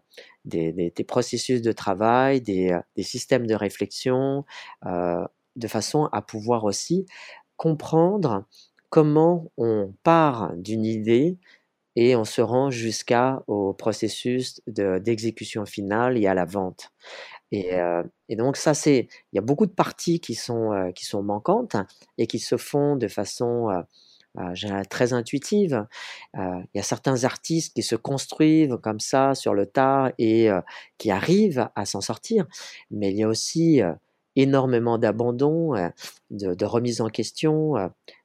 des, 0.46 0.72
des, 0.74 1.04
processus 1.04 1.62
de 1.62 1.72
travail, 1.72 2.42
des, 2.42 2.72
euh, 2.72 3.04
systèmes 3.04 3.48
de 3.48 3.56
réflexion, 3.56 4.46
de 4.86 5.68
façon 5.68 6.06
à 6.12 6.22
pouvoir 6.22 6.64
aussi 6.64 7.06
comprendre 7.58 8.46
comment 8.90 9.52
on 9.58 9.94
part 10.04 10.54
d'une 10.56 10.86
idée 10.86 11.38
et 11.96 12.16
on 12.16 12.24
se 12.24 12.42
rend 12.42 12.72
jusqu'à 12.72 13.44
au 13.48 13.74
processus 13.74 14.62
d'exécution 14.68 15.66
finale 15.66 16.18
et 16.18 16.28
à 16.28 16.34
la 16.34 16.46
vente. 16.46 16.92
Et, 17.52 17.76
euh, 17.76 18.04
et 18.30 18.36
donc 18.36 18.58
ça 18.58 18.74
c'est, 18.74 19.08
il 19.32 19.36
y 19.36 19.40
a 19.40 19.42
beaucoup 19.42 19.66
de 19.66 19.72
parties 19.72 20.20
qui 20.20 20.36
sont 20.36 20.72
euh, 20.72 20.92
qui 20.92 21.06
sont 21.06 21.24
manquantes 21.24 21.76
et 22.18 22.28
qui 22.28 22.40
se 22.40 22.58
font 22.58 22.96
de 22.96 23.08
façon 23.08 23.70
euh, 24.38 24.84
très 24.90 25.14
intuitive. 25.14 25.86
Il 26.36 26.68
y 26.76 26.80
a 26.80 26.84
certains 26.84 27.24
artistes 27.24 27.74
qui 27.74 27.84
se 27.84 27.96
construisent 27.96 28.78
comme 28.82 29.00
ça 29.00 29.36
sur 29.36 29.54
le 29.54 29.66
tas 29.66 30.14
et 30.20 30.50
qui 30.98 31.12
arrivent 31.12 31.68
à 31.76 31.86
s'en 31.86 32.00
sortir, 32.00 32.46
mais 32.92 33.10
il 33.10 33.18
y 33.18 33.24
a 33.24 33.28
aussi 33.28 33.82
énormément 34.36 34.98
d'abandon, 34.98 35.74
de, 36.30 36.54
de, 36.54 36.66
remise 36.66 37.02
en 37.02 37.10
question. 37.10 37.74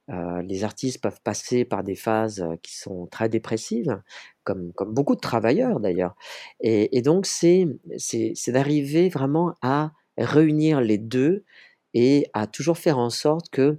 Les 0.08 0.64
artistes 0.64 1.00
peuvent 1.02 1.20
passer 1.22 1.64
par 1.64 1.82
des 1.82 1.94
phases 1.94 2.44
qui 2.62 2.76
sont 2.76 3.06
très 3.06 3.28
dépressives, 3.28 4.00
comme, 4.42 4.72
beaucoup 4.88 5.14
de 5.14 5.20
travailleurs 5.20 5.80
d'ailleurs. 5.80 6.14
Et, 6.60 7.02
donc 7.02 7.26
c'est 7.26 7.66
d'arriver 8.48 9.08
vraiment 9.08 9.54
à 9.62 9.92
réunir 10.18 10.80
les 10.80 10.98
deux 10.98 11.44
et 11.94 12.26
à 12.34 12.46
toujours 12.46 12.78
faire 12.78 12.98
en 12.98 13.10
sorte 13.10 13.48
que 13.50 13.78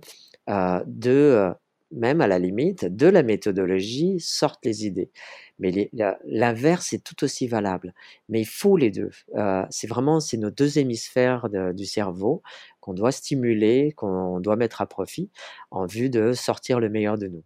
euh, 0.50 0.84
de 0.88 1.54
même 1.92 2.20
à 2.20 2.28
la 2.28 2.40
limite, 2.40 2.86
de 2.86 3.08
la 3.08 3.24
méthodologie 3.24 4.20
sortent 4.20 4.66
les 4.66 4.86
idées. 4.86 5.12
Mais 5.60 5.90
l'inverse 6.26 6.92
est 6.94 7.04
tout 7.04 7.24
aussi 7.24 7.48
valable. 7.48 7.94
Mais 8.28 8.42
il 8.42 8.48
faut 8.48 8.76
les 8.76 8.90
deux. 8.90 9.12
Euh, 9.36 9.64
c'est 9.70 9.88
vraiment 9.88 10.20
c'est 10.20 10.38
nos 10.38 10.50
deux 10.50 10.78
hémisphères 10.80 11.48
du 11.74 11.86
cerveau 11.86 12.42
qu'on 12.86 12.94
doit 12.94 13.12
stimuler, 13.12 13.94
qu'on 13.94 14.40
doit 14.40 14.58
mettre 14.58 14.80
à 14.80 14.86
profit 14.86 15.32
en 15.72 15.88
vue 15.88 16.12
de 16.12 16.34
sortir 16.34 16.80
le 16.80 16.88
meilleur 16.88 17.18
de 17.18 17.28
nous. 17.28 17.44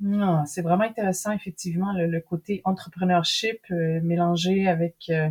Non, 0.00 0.44
c'est 0.46 0.62
vraiment 0.62 0.82
intéressant 0.82 1.30
effectivement 1.30 1.92
le, 1.92 2.20
côté 2.20 2.60
entrepreneurship 2.64 3.60
euh, 3.70 4.00
mélangé 4.02 4.66
avec 4.66 4.96
euh, 5.10 5.28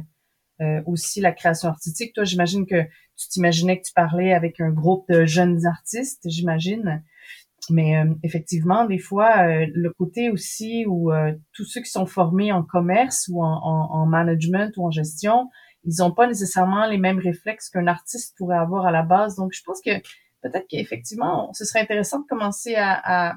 euh, 0.62 0.82
aussi 0.86 1.20
la 1.20 1.34
création 1.34 1.68
artistique. 1.68 2.14
Toi, 2.14 2.24
j'imagine 2.24 2.66
que 2.66 2.84
tu 3.18 3.28
t'imaginais 3.28 3.82
que 3.82 3.86
tu 3.86 3.94
parlais 3.94 4.34
avec 4.34 4.62
un 4.62 4.70
groupe 4.70 5.12
de 5.12 5.26
jeunes 5.26 5.66
artistes, 5.66 6.22
j'imagine. 6.24 7.04
Mais 7.70 7.96
effectivement, 8.24 8.86
des 8.86 8.98
fois, 8.98 9.46
le 9.48 9.89
côté 9.91 10.30
aussi 10.30 10.86
où 10.86 11.12
tous 11.54 11.64
ceux 11.64 11.82
qui 11.82 11.89
sont 11.89 12.06
formés 12.06 12.52
en 12.52 12.62
commerce 12.62 13.30
ou 13.32 13.41
en, 13.41 13.54
en, 13.54 14.06
management 14.06 14.76
ou 14.76 14.86
en 14.88 14.91
gestion, 14.91 15.50
ils 15.84 15.96
n'ont 16.00 16.12
pas 16.12 16.28
nécessairement 16.28 16.86
les 16.88 16.98
mêmes 16.98 17.20
réflexes 17.20 17.70
qu'un 17.70 17.88
artiste 17.88 18.36
pourrait 18.38 18.58
avoir 18.58 18.86
à 18.86 18.92
la 18.92 19.04
base. 19.04 19.36
Donc, 19.36 19.54
je 19.54 19.62
pense 19.64 19.82
que 19.82 19.92
peut-être 20.42 20.68
qu'effectivement, 20.68 21.52
ce 21.54 21.66
serait 21.66 21.82
intéressant 21.82 22.20
de 22.20 22.28
commencer 22.28 22.76
à, 22.76 23.32
à, 23.32 23.36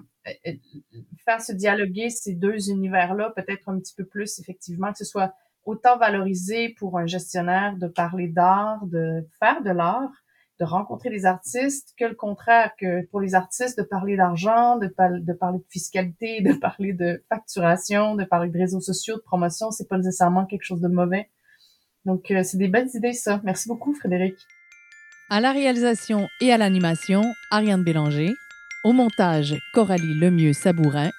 faire 1.25 1.41
se 1.41 1.53
dialoguer 1.53 2.11
ces 2.11 2.35
deux 2.35 2.71
univers-là, 2.71 3.33
peut-être 3.35 3.69
un 3.69 3.79
petit 3.79 3.95
peu 3.95 4.05
plus, 4.05 4.39
effectivement, 4.39 4.93
que 4.93 4.99
ce 4.99 5.05
soit 5.05 5.33
autant 5.65 5.99
valorisé 5.99 6.75
pour 6.79 6.99
un 6.99 7.07
gestionnaire 7.07 7.77
de 7.77 7.89
parler 7.89 8.29
d'art, 8.29 8.85
de 8.87 9.27
faire 9.39 9.63
de 9.63 9.71
l'art, 9.71 10.11
de 10.59 10.65
rencontrer 10.65 11.11
des 11.11 11.27
artistes 11.27 11.95
que 11.99 12.05
le 12.05 12.15
contraire, 12.15 12.73
que 12.79 13.05
pour 13.07 13.21
les 13.21 13.35
artistes 13.35 13.79
de 13.79 13.83
parler 13.83 14.17
d'argent, 14.17 14.79
de, 14.79 14.87
de 14.87 15.33
parler 15.33 15.59
de 15.59 15.67
fiscalité, 15.69 16.41
de 16.43 16.55
parler 16.55 16.93
de 16.93 17.23
facturation, 17.29 18.15
de 18.15 18.25
parler 18.25 18.51
de 18.51 18.59
réseaux 18.59 18.81
sociaux, 18.81 19.17
de 19.17 19.23
promotion, 19.23 19.71
c'est 19.71 19.89
pas 19.89 19.99
nécessairement 19.99 20.47
quelque 20.47 20.65
chose 20.65 20.81
de 20.81 20.89
mauvais. 20.89 21.31
Donc, 22.07 22.31
euh, 22.31 22.43
c'est 22.45 22.57
des 22.57 22.69
belles 22.69 22.89
idées, 22.95 23.13
ça. 23.13 23.43
Merci 23.45 23.69
beaucoup, 23.69 23.93
Frédéric. 23.93 24.47
À 25.29 25.41
la 25.41 25.51
réalisation 25.51 26.29
et 26.41 26.53
à 26.53 26.57
l'animation, 26.57 27.25
Ariane 27.51 27.83
Bélanger. 27.83 28.37
Au 28.85 28.93
montage, 28.93 29.57
Coralie 29.75 30.15
Lemieux-Sabourin. 30.15 31.11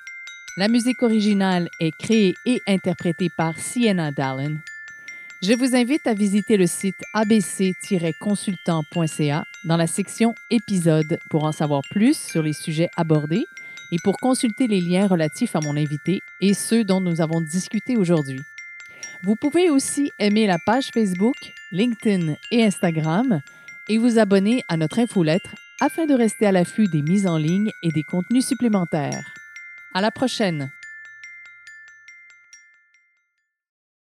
La 0.56 0.70
musique 0.70 1.04
originale 1.04 1.68
est 1.82 1.92
créée 2.00 2.36
et 2.46 2.62
interprétée 2.66 3.28
par 3.38 3.60
Sienna 3.60 4.12
Dallin. 4.12 4.56
Je 5.44 5.54
vous 5.54 5.76
invite 5.76 6.08
à 6.08 6.14
visiter 6.14 6.56
le 6.56 6.66
site 6.66 6.96
abc-consultant.ca 7.14 9.44
dans 9.66 9.78
la 9.78 9.86
section 9.86 10.34
Épisodes 10.50 11.20
pour 11.30 11.44
en 11.44 11.52
savoir 11.52 11.82
plus 11.92 12.18
sur 12.18 12.42
les 12.42 12.54
sujets 12.54 12.90
abordés 12.96 13.44
et 13.92 13.98
pour 14.04 14.18
consulter 14.18 14.68
les 14.68 14.82
liens 14.82 15.08
relatifs 15.08 15.56
à 15.56 15.60
mon 15.62 15.78
invité 15.78 16.22
et 16.42 16.54
ceux 16.54 16.84
dont 16.86 17.02
nous 17.02 17.22
avons 17.22 17.42
discuté 17.42 17.98
aujourd'hui. 17.98 18.40
Vous 19.24 19.36
pouvez 19.36 19.70
aussi 19.70 20.12
aimer 20.20 20.48
la 20.48 20.58
page 20.66 20.90
Facebook, 20.94 21.36
LinkedIn 21.72 22.36
et 22.52 22.64
Instagram 22.64 23.42
et 23.90 23.98
vous 23.98 24.20
abonner 24.20 24.64
à 24.68 24.78
notre 24.78 25.00
infolettre 25.00 25.56
afin 25.82 26.06
de 26.06 26.14
rester 26.14 26.46
à 26.46 26.52
l'affût 26.52 26.88
des 26.88 27.02
mises 27.02 27.28
en 27.28 27.38
ligne 27.38 27.72
et 27.84 27.92
des 27.92 28.04
contenus 28.04 28.46
supplémentaires. 28.46 29.34
À 29.94 30.02
la 30.02 30.12
prochaine! 30.12 30.72